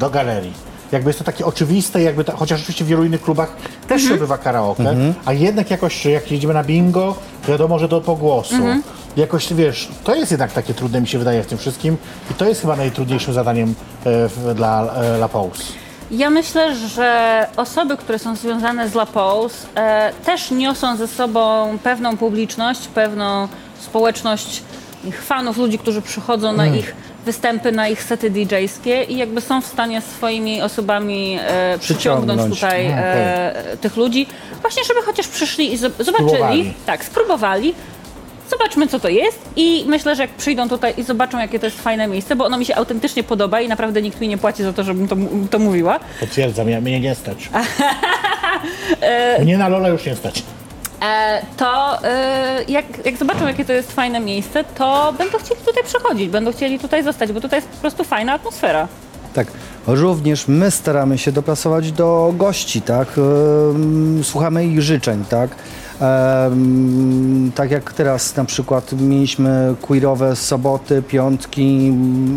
Do 0.00 0.10
galerii. 0.10 0.73
Jakby 0.92 1.08
jest 1.08 1.18
to 1.18 1.24
takie 1.24 1.46
oczywiste, 1.46 2.02
jakby 2.02 2.24
ta, 2.24 2.32
chociaż 2.32 2.60
oczywiście 2.60 2.84
w 2.84 2.88
wielu 2.88 3.04
innych 3.04 3.22
klubach 3.22 3.56
też 3.88 4.02
się 4.02 4.14
odbywa 4.14 4.38
karaoke, 4.38 4.96
a 5.24 5.32
jednak 5.32 5.70
jakoś 5.70 6.06
jak 6.06 6.32
jedziemy 6.32 6.54
na 6.54 6.64
bingo, 6.64 7.16
wiadomo, 7.48 7.78
że 7.78 7.88
to 7.88 8.00
po 8.00 8.16
głosu. 8.16 8.54
Jakoś, 9.16 9.54
wiesz, 9.54 9.88
to 10.04 10.14
jest 10.14 10.30
jednak 10.30 10.52
takie 10.52 10.74
trudne, 10.74 11.00
mi 11.00 11.08
się 11.08 11.18
wydaje, 11.18 11.42
w 11.42 11.46
tym 11.46 11.58
wszystkim 11.58 11.96
i 12.30 12.34
to 12.34 12.44
jest 12.48 12.60
chyba 12.60 12.76
najtrudniejszym 12.76 13.34
zadaniem 13.34 13.68
e, 14.04 14.28
w, 14.28 14.54
dla 14.54 14.94
e, 14.94 15.16
La 15.16 15.28
Pause. 15.28 15.62
Ja 16.10 16.30
myślę, 16.30 16.76
że 16.76 17.46
osoby, 17.56 17.96
które 17.96 18.18
są 18.18 18.36
związane 18.36 18.88
z 18.88 18.94
La 18.94 19.06
Pause, 19.06 19.66
e, 19.74 20.12
też 20.24 20.50
niosą 20.50 20.96
ze 20.96 21.08
sobą 21.08 21.68
pewną 21.82 22.16
publiczność, 22.16 22.88
pewną 22.88 23.48
społeczność 23.80 24.62
ich 25.04 25.22
fanów, 25.22 25.56
ludzi, 25.56 25.78
którzy 25.78 26.02
przychodzą 26.02 26.52
na 26.52 26.66
ich 26.66 26.94
występy, 27.24 27.72
na 27.72 27.88
ich 27.88 28.02
sety 28.02 28.30
DJ-skie 28.30 29.02
i 29.08 29.16
jakby 29.16 29.40
są 29.40 29.60
w 29.62 29.66
stanie 29.66 30.00
swoimi 30.00 30.62
osobami 30.62 31.38
e, 31.40 31.78
przyciągnąć 31.78 32.38
Przyciągnąć. 32.40 32.54
tutaj 32.60 32.86
e, 32.86 33.76
tych 33.80 33.96
ludzi, 33.96 34.26
właśnie 34.60 34.84
żeby 34.84 35.02
chociaż 35.02 35.28
przyszli 35.28 35.72
i 35.72 35.78
zob- 35.78 36.04
zobaczyli, 36.04 36.28
Spróbowali. 36.28 36.74
tak, 36.86 37.04
spróbowali, 37.04 37.74
Zobaczmy, 38.50 38.86
co 38.88 39.00
to 39.00 39.08
jest 39.08 39.38
i 39.56 39.84
myślę, 39.88 40.16
że 40.16 40.22
jak 40.22 40.30
przyjdą 40.30 40.68
tutaj 40.68 40.94
i 40.96 41.02
zobaczą, 41.02 41.38
jakie 41.38 41.58
to 41.58 41.66
jest 41.66 41.80
fajne 41.82 42.06
miejsce, 42.06 42.36
bo 42.36 42.44
ono 42.44 42.58
mi 42.58 42.64
się 42.64 42.74
autentycznie 42.76 43.22
podoba 43.22 43.60
i 43.60 43.68
naprawdę 43.68 44.02
nikt 44.02 44.20
mi 44.20 44.28
nie 44.28 44.38
płaci 44.38 44.62
za 44.62 44.72
to, 44.72 44.84
żebym 44.84 45.08
to, 45.08 45.16
to 45.50 45.58
mówiła. 45.58 46.00
Potwierdzam, 46.20 46.68
ja, 46.68 46.80
mnie 46.80 47.00
nie 47.00 47.14
stać. 47.14 47.48
mnie 49.44 49.58
na 49.58 49.68
Lola 49.68 49.88
już 49.88 50.06
nie 50.06 50.16
stać. 50.16 50.42
E, 51.04 51.42
to 51.56 52.02
e, 52.04 52.64
jak, 52.68 52.84
jak 53.06 53.16
zobaczą, 53.16 53.46
jakie 53.46 53.64
to 53.64 53.72
jest 53.72 53.92
fajne 53.92 54.20
miejsce, 54.20 54.64
to 54.64 55.14
będą 55.18 55.38
chcieli 55.38 55.60
tutaj 55.60 55.84
przychodzić, 55.84 56.28
będą 56.28 56.52
chcieli 56.52 56.78
tutaj 56.78 57.02
zostać, 57.02 57.32
bo 57.32 57.40
tutaj 57.40 57.58
jest 57.58 57.68
po 57.68 57.76
prostu 57.76 58.04
fajna 58.04 58.32
atmosfera. 58.32 58.88
Tak. 59.34 59.46
Również 59.86 60.48
my 60.48 60.70
staramy 60.70 61.18
się 61.18 61.32
dopasować 61.32 61.92
do 61.92 62.34
gości, 62.36 62.82
tak? 62.82 63.08
Ym, 63.18 64.20
Słuchamy 64.24 64.66
ich 64.66 64.82
życzeń, 64.82 65.24
tak? 65.28 65.50
Em, 66.00 67.52
tak 67.54 67.70
jak 67.70 67.92
teraz 67.92 68.36
na 68.36 68.44
przykład 68.44 68.92
mieliśmy 68.92 69.74
queerowe 69.82 70.36
soboty, 70.36 71.02
piątki 71.02 71.62
i, 71.62 71.90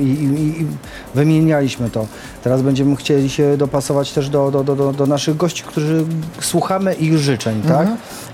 i, 0.04 0.62
i 0.62 0.68
wymienialiśmy 1.16 1.90
to. 1.90 2.08
Teraz 2.48 2.62
będziemy 2.62 2.96
chcieli 2.96 3.30
się 3.30 3.58
dopasować 3.58 4.12
też 4.12 4.30
do, 4.30 4.52
do, 4.52 4.64
do, 4.64 4.94
do, 4.94 5.06
naszych 5.06 5.38
gości, 5.38 5.64
którzy 5.64 6.06
słuchamy 6.42 6.94
ich 6.94 7.18
życzeń, 7.18 7.62
tak? 7.62 7.88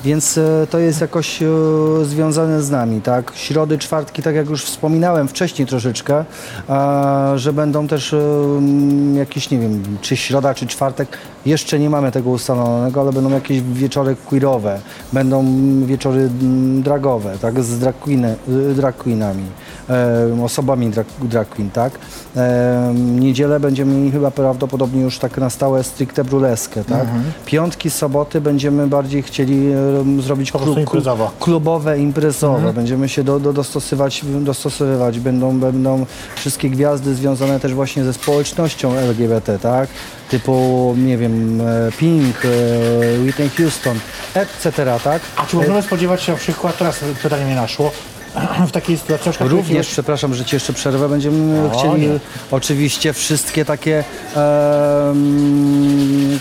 Więc 0.03 0.38
e, 0.38 0.68
to 0.70 0.80
jest 0.80 1.01
jakoś 1.01 1.43
e, 1.43 1.47
związane 2.03 2.61
z 2.64 2.70
nami, 2.72 3.01
tak? 3.01 3.32
Środy, 3.36 3.78
czwartki, 3.78 4.22
tak 4.22 4.36
jak 4.36 4.49
już 4.49 4.66
wspominałem 4.66 5.28
wcześniej 5.28 5.68
troszeczkę, 5.68 6.26
a, 6.68 7.32
że 7.36 7.53
będą 7.53 7.88
też 7.88 8.14
e, 8.14 8.18
m, 8.57 9.16
jakieś, 9.16 9.51
nie 9.51 9.59
wiem, 9.59 9.84
czy 10.01 10.18
środa, 10.18 10.53
czy 10.53 10.68
czwartek, 10.68 11.18
jeszcze 11.45 11.80
nie 11.80 11.89
mamy 11.89 12.11
tego 12.11 12.30
ustalonego, 12.30 13.01
ale 13.01 13.14
będą 13.14 13.30
jakieś 13.30 13.61
wieczory 13.61 14.16
queerowe, 14.26 14.80
będą 15.14 15.45
wieczory 15.86 16.20
mm, 16.20 16.82
dragowe, 16.82 17.38
tak? 17.41 17.64
Z 17.64 17.80
drag, 17.80 17.99
queeny, 17.99 18.36
y, 18.49 18.74
drag 18.74 18.97
queenami, 18.97 19.43
e, 19.89 20.43
osobami 20.43 20.89
drag, 20.89 21.07
drag 21.22 21.49
queen, 21.49 21.70
tak? 21.72 21.93
E, 22.36 22.93
niedzielę 22.95 23.59
będziemy 23.59 24.03
chyba 24.12 24.32
prawdopodobnie 24.32 25.01
już 25.01 25.20
tak 25.20 25.38
na 25.38 25.49
stałe 25.49 25.84
stricte 25.84 26.24
bruleskę, 26.24 26.84
tak? 26.84 27.08
Piątki, 27.45 27.89
soboty 27.89 28.41
będziemy 28.41 28.88
bardziej 28.88 29.24
chcieli 29.24 29.72
e, 29.72 30.22
zrobić 30.22 30.51
Po 30.51 30.60
prostu 30.60 30.80
imprezowo. 30.80 31.32
klubowe, 31.39 31.99
imprezowe. 31.99 32.74
Będziemy 32.74 33.10
się 33.10 33.24
do, 33.24 33.39
do, 33.39 33.54
dostosowywać. 34.41 35.20
Będą, 35.20 35.60
będą 35.60 36.06
wszystkie 36.36 36.70
gwiazdy 36.70 37.16
związane 37.16 37.60
też 37.60 37.74
właśnie 37.74 38.04
ze 38.04 38.14
społecznością 38.14 38.93
LGBT, 38.93 39.60
tak? 39.60 39.89
Typu, 40.30 40.95
nie 40.97 41.18
wiem, 41.18 41.62
e, 41.62 41.91
Pink, 41.97 42.36
e, 42.45 42.49
Whitney 43.20 43.49
Houston, 43.49 43.99
etc., 44.34 44.72
tak? 45.04 45.22
A 45.38 45.45
czy 45.45 45.56
możemy 45.56 45.82
spodziewać 45.82 46.24
się 46.24 46.32
na 46.32 46.38
przykład, 46.38 46.78
teraz 46.78 46.99
pytanie 47.24 47.45
mnie 47.45 47.56
naszło, 47.56 47.91
w 48.67 48.71
takiej 48.71 48.97
sytuacji, 48.97 49.25
na 49.27 49.31
przykład 49.31 49.49
Również, 49.49 49.67
jakiegoś- 49.69 49.88
przepraszam, 49.88 50.34
że 50.34 50.45
ci 50.45 50.55
jeszcze 50.55 50.73
przerwę, 50.73 51.09
będziemy 51.09 51.69
O, 51.71 51.77
chcieli 51.79 52.07
nie. 52.07 52.19
oczywiście 52.51 53.13
wszystkie 53.13 53.65
takie 53.65 54.03
em, 54.36 56.39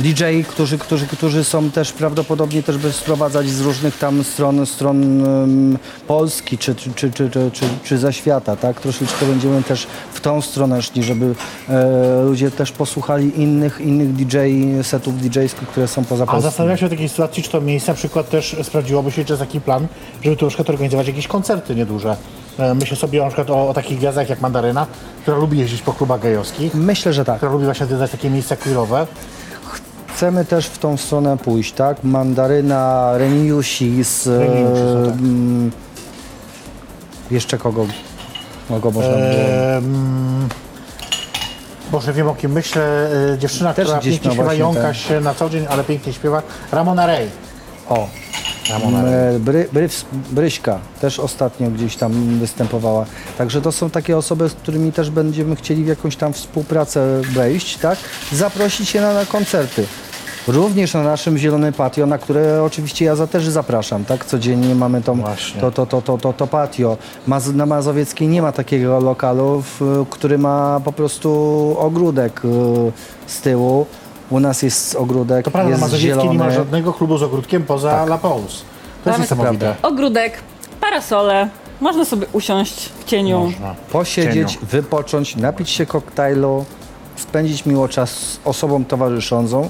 DJ, 0.00 0.24
którzy, 0.48 0.78
którzy, 0.78 1.06
którzy 1.06 1.44
są 1.44 1.70
też 1.70 1.92
prawdopodobnie 1.92 2.62
też 2.62 2.78
by 2.78 2.92
sprowadzać 2.92 3.48
z 3.48 3.60
różnych 3.60 3.98
tam 3.98 4.24
stron, 4.24 4.66
stron 4.66 5.26
em, 5.26 5.78
Polski 6.06 6.58
czy, 6.58 6.74
czy, 6.74 6.92
czy, 6.94 7.10
czy, 7.12 7.30
czy, 7.30 7.50
czy, 7.52 7.64
czy 7.84 7.98
ze 7.98 8.12
świata, 8.12 8.56
tak? 8.56 8.80
Troszeczkę 8.80 9.26
będziemy 9.26 9.62
też 9.62 9.86
w 10.12 10.20
tą 10.20 10.42
stronę 10.42 10.82
szli, 10.82 11.02
żeby 11.02 11.34
e, 11.68 12.22
ludzie 12.24 12.50
też 12.50 12.72
posłuchali 12.72 13.40
innych, 13.42 13.80
innych 13.80 14.12
DJ 14.12 14.36
setów 14.82 15.14
DJ-skich, 15.20 15.68
które 15.68 15.88
są 15.88 16.04
poza 16.04 16.24
A 16.24 16.26
Polską. 16.26 16.40
zastanawiam 16.50 16.78
się 16.78 16.86
w 16.86 16.90
takiej 16.90 17.08
sytuacji, 17.08 17.42
czy 17.42 17.50
to 17.50 17.60
miejsce 17.60 17.92
na 17.92 17.96
przykład 17.96 18.28
też 18.30 18.56
sprawdziłoby 18.62 19.10
się, 19.12 19.24
czy 19.24 19.32
jest 19.32 19.40
taki 19.42 19.60
plan, 19.60 19.86
żeby 20.24 20.36
na 20.42 20.48
przykład 20.48 20.70
organizować 20.70 21.06
jakieś 21.06 21.28
koncerty 21.28 21.74
nieduże. 21.74 22.16
E, 22.58 22.74
Myślę 22.74 22.96
sobie 22.96 23.20
na 23.20 23.26
przykład 23.26 23.50
o, 23.50 23.68
o 23.68 23.74
takich 23.74 23.98
gwiazdach 23.98 24.28
jak 24.28 24.40
Mandaryna, 24.40 24.86
która 25.22 25.36
lubi 25.36 25.58
jeździć 25.58 25.82
po 25.82 25.92
klubach 25.92 26.20
gejowskich, 26.20 26.74
Myślę, 26.74 27.12
że 27.12 27.24
tak. 27.24 27.36
która 27.36 27.52
lubi 27.52 27.64
właśnie 27.64 27.84
odwiedzać 27.84 28.10
takie 28.10 28.30
miejsca 28.30 28.56
queerowe. 28.56 29.06
Chcemy 30.24 30.44
też 30.44 30.66
w 30.66 30.78
tą 30.78 30.96
stronę 30.96 31.36
pójść, 31.36 31.72
tak? 31.72 32.04
Mandaryna, 32.04 33.12
e, 33.14 33.18
Reniusis, 33.18 34.26
no 34.26 34.32
tak. 35.06 35.14
mm, 35.20 35.70
jeszcze 37.30 37.58
kogo, 37.58 37.86
kogo 38.68 38.90
można 38.90 39.10
było? 39.12 39.24
Boże, 41.92 42.12
wiem 42.12 42.28
o 42.28 42.34
kim 42.34 42.52
myślę. 42.52 43.08
E, 43.34 43.38
Dziewczyna, 43.38 43.74
Też 43.74 43.84
która 43.84 44.00
gdzieś 44.00 44.12
pięknie 44.12 44.30
śpiewa, 44.30 44.44
właśnie 44.44 44.60
jąka 44.60 44.82
ten- 44.82 44.94
się 44.94 45.20
na 45.20 45.34
co 45.34 45.50
dzień, 45.50 45.66
ale 45.70 45.84
pięknie 45.84 46.12
śpiewa. 46.12 46.42
Ramona 46.72 47.06
Ray. 47.06 47.28
O, 47.88 48.08
Ramona 48.70 49.02
e, 49.08 49.38
Bry, 49.38 49.68
Bryws- 49.72 50.04
Bryśka 50.30 50.78
też 51.00 51.18
ostatnio 51.20 51.70
gdzieś 51.70 51.96
tam 51.96 52.38
występowała. 52.38 53.04
Także 53.38 53.60
to 53.62 53.72
są 53.72 53.90
takie 53.90 54.16
osoby, 54.16 54.48
z 54.48 54.52
którymi 54.52 54.92
też 54.92 55.10
będziemy 55.10 55.56
chcieli 55.56 55.84
w 55.84 55.86
jakąś 55.86 56.16
tam 56.16 56.32
współpracę 56.32 57.20
wejść, 57.32 57.78
tak? 57.78 57.98
Zaprosić 58.32 58.88
się 58.88 59.00
na, 59.00 59.14
na 59.14 59.26
koncerty. 59.26 59.86
Również 60.48 60.94
na 60.94 61.02
naszym 61.02 61.38
Zielony 61.38 61.72
Patio, 61.72 62.06
na 62.06 62.18
które 62.18 62.62
oczywiście 62.62 63.04
ja 63.04 63.16
za 63.16 63.26
też 63.26 63.48
zapraszam, 63.48 64.04
tak? 64.04 64.24
Codziennie 64.24 64.74
mamy 64.74 65.02
tą, 65.02 65.14
Właśnie. 65.20 65.60
to, 65.60 65.70
to, 65.70 65.86
to, 65.86 66.02
to, 66.02 66.18
to, 66.18 66.32
to 66.32 66.46
patio. 66.46 66.96
Maz, 67.26 67.52
na 67.52 67.66
Mazowieckiej 67.66 68.28
nie 68.28 68.42
ma 68.42 68.52
takiego 68.52 69.00
lokalu, 69.00 69.62
w, 69.62 70.06
który 70.10 70.38
ma 70.38 70.80
po 70.84 70.92
prostu 70.92 71.30
ogródek 71.78 72.42
y, 72.44 72.48
z 73.26 73.40
tyłu. 73.40 73.86
U 74.30 74.40
nas 74.40 74.62
jest 74.62 74.96
ogródek, 74.96 75.44
To 75.44 75.50
prawda, 75.50 75.70
jest 75.70 75.80
Mazowiecki 75.82 76.08
zielony. 76.08 76.30
nie 76.30 76.38
ma 76.38 76.50
żadnego 76.50 76.92
klubu 76.92 77.18
z 77.18 77.22
ogródkiem 77.22 77.62
poza 77.64 77.90
Tak. 77.90 78.08
La 78.08 78.18
Pause. 78.18 78.56
To 79.04 79.10
jest 79.10 79.20
jest 79.20 79.30
niesamowite. 79.30 79.74
Ogródek, 79.82 80.32
parasole, 80.80 81.48
można 81.80 82.04
sobie 82.04 82.26
usiąść 82.32 82.88
w 82.88 83.04
cieniu. 83.04 83.40
Można. 83.40 83.74
Posiedzieć, 83.92 84.52
Cieniu. 84.52 84.66
wypocząć, 84.66 85.36
napić 85.36 85.70
się 85.70 85.86
koktajlu, 85.86 86.64
spędzić 87.16 87.66
miło 87.66 87.88
czas 87.88 88.10
z 88.10 88.38
osobą 88.44 88.84
towarzyszącą, 88.84 89.68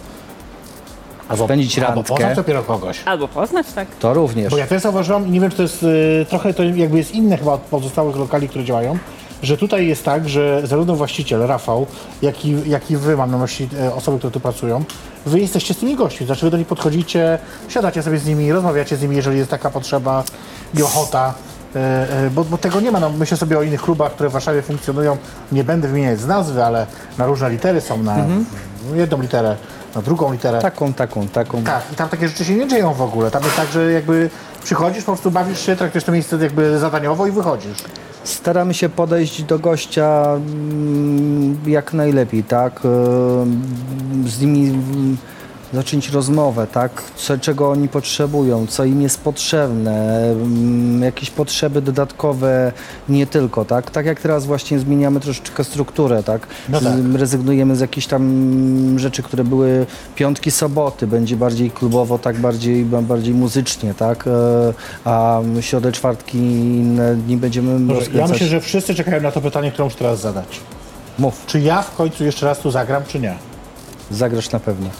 spędzić 1.44 1.78
albo 1.78 1.94
randkę. 1.94 2.14
poznać 2.14 2.36
dopiero 2.36 2.62
kogoś. 2.62 3.02
Albo 3.04 3.28
poznać, 3.28 3.66
tak. 3.74 3.88
To 4.00 4.14
również. 4.14 4.50
Bo 4.50 4.58
ja 4.58 4.66
też 4.66 4.82
zauważyłam 4.82 5.26
i 5.26 5.30
nie 5.30 5.40
wiem, 5.40 5.50
czy 5.50 5.56
to 5.56 5.62
jest 5.62 5.82
y, 5.82 6.26
trochę 6.28 6.54
to 6.54 6.62
jakby 6.62 6.96
jest 6.98 7.14
inne 7.14 7.36
chyba 7.38 7.52
od 7.52 7.60
pozostałych 7.60 8.16
lokali, 8.16 8.48
które 8.48 8.64
działają, 8.64 8.98
że 9.42 9.56
tutaj 9.56 9.86
jest 9.86 10.04
tak, 10.04 10.28
że 10.28 10.60
zarówno 10.64 10.96
właściciel, 10.96 11.46
Rafał, 11.46 11.86
jak 12.22 12.44
i, 12.44 12.70
jak 12.70 12.90
i 12.90 12.96
wy, 12.96 13.16
mam 13.16 13.30
na 13.30 13.38
myśli 13.38 13.68
e, 13.80 13.94
osoby, 13.94 14.18
które 14.18 14.30
tu 14.30 14.40
pracują, 14.40 14.84
wy 15.26 15.40
jesteście 15.40 15.74
z 15.74 15.76
tymi 15.76 15.96
gośćmi, 15.96 16.26
znaczy 16.26 16.44
wy 16.44 16.50
do 16.50 16.56
nich 16.56 16.66
podchodzicie, 16.66 17.38
siadacie 17.68 18.02
sobie 18.02 18.18
z 18.18 18.26
nimi, 18.26 18.52
rozmawiacie 18.52 18.96
z 18.96 19.02
nimi, 19.02 19.16
jeżeli 19.16 19.38
jest 19.38 19.50
taka 19.50 19.70
potrzeba 19.70 20.24
i 20.78 20.82
ochota. 20.82 21.34
E, 21.76 21.78
e, 22.26 22.30
Bo, 22.30 22.44
bo 22.44 22.58
tego 22.58 22.80
nie 22.80 22.90
ma. 22.90 23.00
No, 23.00 23.10
myślę 23.10 23.36
sobie 23.36 23.58
o 23.58 23.62
innych 23.62 23.82
klubach, 23.82 24.12
które 24.12 24.28
w 24.28 24.32
Warszawie 24.32 24.62
funkcjonują. 24.62 25.16
Nie 25.52 25.64
będę 25.64 25.88
wymieniać 25.88 26.20
z 26.20 26.26
nazwy, 26.26 26.64
ale 26.64 26.86
na 27.18 27.26
różne 27.26 27.50
litery 27.50 27.80
są 27.80 28.02
na 28.02 28.16
jedną 28.94 29.22
literę, 29.22 29.56
na 29.94 30.02
drugą 30.02 30.32
literę. 30.32 30.58
Taką, 30.58 30.92
taką, 30.92 31.28
taką. 31.28 31.62
Tak, 31.62 31.82
i 31.92 31.96
tam 31.96 32.08
takie 32.08 32.28
rzeczy 32.28 32.44
się 32.44 32.54
nie 32.54 32.68
dzieją 32.68 32.94
w 32.94 33.02
ogóle. 33.02 33.30
Tam 33.30 33.42
jest 33.42 33.56
tak, 33.56 33.68
że 33.68 33.92
jakby 33.92 34.30
przychodzisz, 34.64 35.04
po 35.04 35.12
prostu 35.12 35.30
bawisz 35.30 35.66
się, 35.66 35.76
traktujesz 35.76 36.04
to 36.04 36.12
miejsce 36.12 36.36
jakby 36.36 36.78
zadaniowo 36.78 37.26
i 37.26 37.30
wychodzisz. 37.30 37.78
Staramy 38.24 38.74
się 38.74 38.88
podejść 38.88 39.42
do 39.42 39.58
gościa 39.58 40.24
mm, 40.36 41.58
jak 41.66 41.92
najlepiej, 41.92 42.44
tak? 42.44 42.80
Z 44.26 44.40
nimi 44.40 44.78
zacząć 45.74 46.08
rozmowę, 46.10 46.66
tak? 46.72 47.02
Co, 47.16 47.38
czego 47.38 47.70
oni 47.70 47.88
potrzebują, 47.88 48.66
co 48.66 48.84
im 48.84 49.02
jest 49.02 49.20
potrzebne, 49.20 50.22
mm, 50.30 51.02
jakieś 51.02 51.30
potrzeby 51.30 51.82
dodatkowe, 51.82 52.72
nie 53.08 53.26
tylko, 53.26 53.64
tak? 53.64 53.90
Tak 53.90 54.06
jak 54.06 54.20
teraz 54.20 54.46
właśnie 54.46 54.78
zmieniamy 54.78 55.20
troszeczkę 55.20 55.64
strukturę, 55.64 56.22
tak? 56.22 56.46
No 56.68 56.80
tak. 56.80 56.92
Z, 56.98 57.14
rezygnujemy 57.14 57.76
z 57.76 57.80
jakichś 57.80 58.06
tam 58.06 58.98
rzeczy, 58.98 59.22
które 59.22 59.44
były 59.44 59.86
piątki, 60.14 60.50
soboty, 60.50 61.06
będzie 61.06 61.36
bardziej 61.36 61.70
klubowo, 61.70 62.18
tak? 62.18 62.36
Bardziej, 62.38 62.84
ba- 62.84 63.02
bardziej 63.02 63.34
muzycznie, 63.34 63.94
tak? 63.94 64.24
E, 64.26 64.30
A 65.04 65.40
środę, 65.60 65.92
czwartki 65.92 66.38
i 66.38 66.76
inne 66.78 67.14
dni 67.14 67.36
będziemy 67.36 67.72
Dobrze, 67.78 67.92
ja 67.94 68.00
rozkręcać. 68.00 68.30
myślę, 68.30 68.46
że 68.46 68.60
wszyscy 68.60 68.94
czekają 68.94 69.22
na 69.22 69.30
to 69.32 69.40
pytanie, 69.40 69.70
które 69.72 69.84
muszę 69.84 69.96
teraz 69.96 70.20
zadać. 70.20 70.60
Mów, 71.18 71.42
Czy 71.46 71.60
ja 71.60 71.82
w 71.82 71.96
końcu 71.96 72.24
jeszcze 72.24 72.46
raz 72.46 72.58
tu 72.58 72.70
zagram, 72.70 73.02
czy 73.08 73.20
nie? 73.20 73.34
Zagrasz 74.14 74.50
na 74.50 74.60
pewno. 74.60 74.90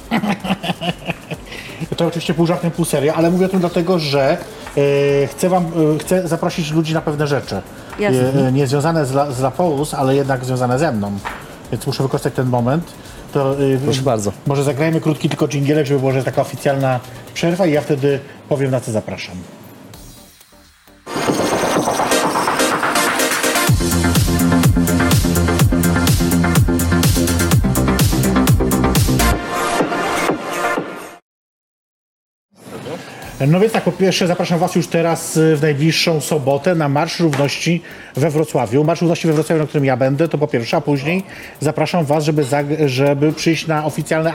To 1.96 2.06
oczywiście 2.06 2.34
pół 2.34 2.46
żartem, 2.46 2.70
pół 2.70 2.84
serio, 2.84 3.14
ale 3.14 3.30
mówię 3.30 3.46
o 3.46 3.48
tym 3.48 3.60
dlatego, 3.60 3.98
że 3.98 4.38
e, 4.76 5.26
chcę 5.26 5.48
wam, 5.48 5.66
e, 5.94 5.98
chcę 5.98 6.28
zaprosić 6.28 6.70
ludzi 6.70 6.94
na 6.94 7.00
pewne 7.00 7.26
rzeczy. 7.26 7.62
Jasne. 7.98 8.48
E, 8.48 8.52
nie 8.52 8.66
związane 8.66 9.06
z, 9.06 9.12
La, 9.14 9.32
z 9.32 9.94
ale 9.94 10.16
jednak 10.16 10.44
związane 10.44 10.78
ze 10.78 10.92
mną. 10.92 11.12
Więc 11.72 11.86
muszę 11.86 12.02
wykorzystać 12.02 12.34
ten 12.34 12.46
moment. 12.46 12.92
To, 13.32 13.52
e, 13.52 13.78
Proszę 13.84 14.02
bardzo. 14.02 14.32
Może 14.46 14.64
zagrajmy 14.64 15.00
krótki 15.00 15.28
tylko 15.28 15.48
dżingielek, 15.48 15.86
żeby 15.86 16.00
była 16.00 16.12
że 16.12 16.24
taka 16.24 16.42
oficjalna 16.42 17.00
przerwa 17.34 17.66
i 17.66 17.72
ja 17.72 17.80
wtedy 17.80 18.20
powiem, 18.48 18.70
na 18.70 18.80
co 18.80 18.92
zapraszam. 18.92 19.36
No 33.48 33.60
więc 33.60 33.72
tak, 33.72 33.84
po 33.84 33.92
pierwsze 33.92 34.26
zapraszam 34.26 34.58
Was 34.58 34.74
już 34.74 34.86
teraz 34.86 35.36
y, 35.36 35.56
w 35.56 35.62
najbliższą 35.62 36.20
sobotę 36.20 36.74
na 36.74 36.88
Marsz 36.88 37.20
Równości 37.20 37.82
we 38.16 38.30
Wrocławiu. 38.30 38.84
Marsz 38.84 39.00
Równości 39.00 39.26
we 39.26 39.32
Wrocławiu, 39.32 39.60
na 39.62 39.66
którym 39.66 39.84
ja 39.84 39.96
będę, 39.96 40.28
to 40.28 40.38
po 40.38 40.46
pierwsze, 40.46 40.76
a 40.76 40.80
później 40.80 41.22
zapraszam 41.60 42.04
Was, 42.04 42.24
żeby, 42.24 42.44
żeby 42.86 43.32
przyjść 43.32 43.66
na 43.66 43.84
oficjalne 43.84 44.32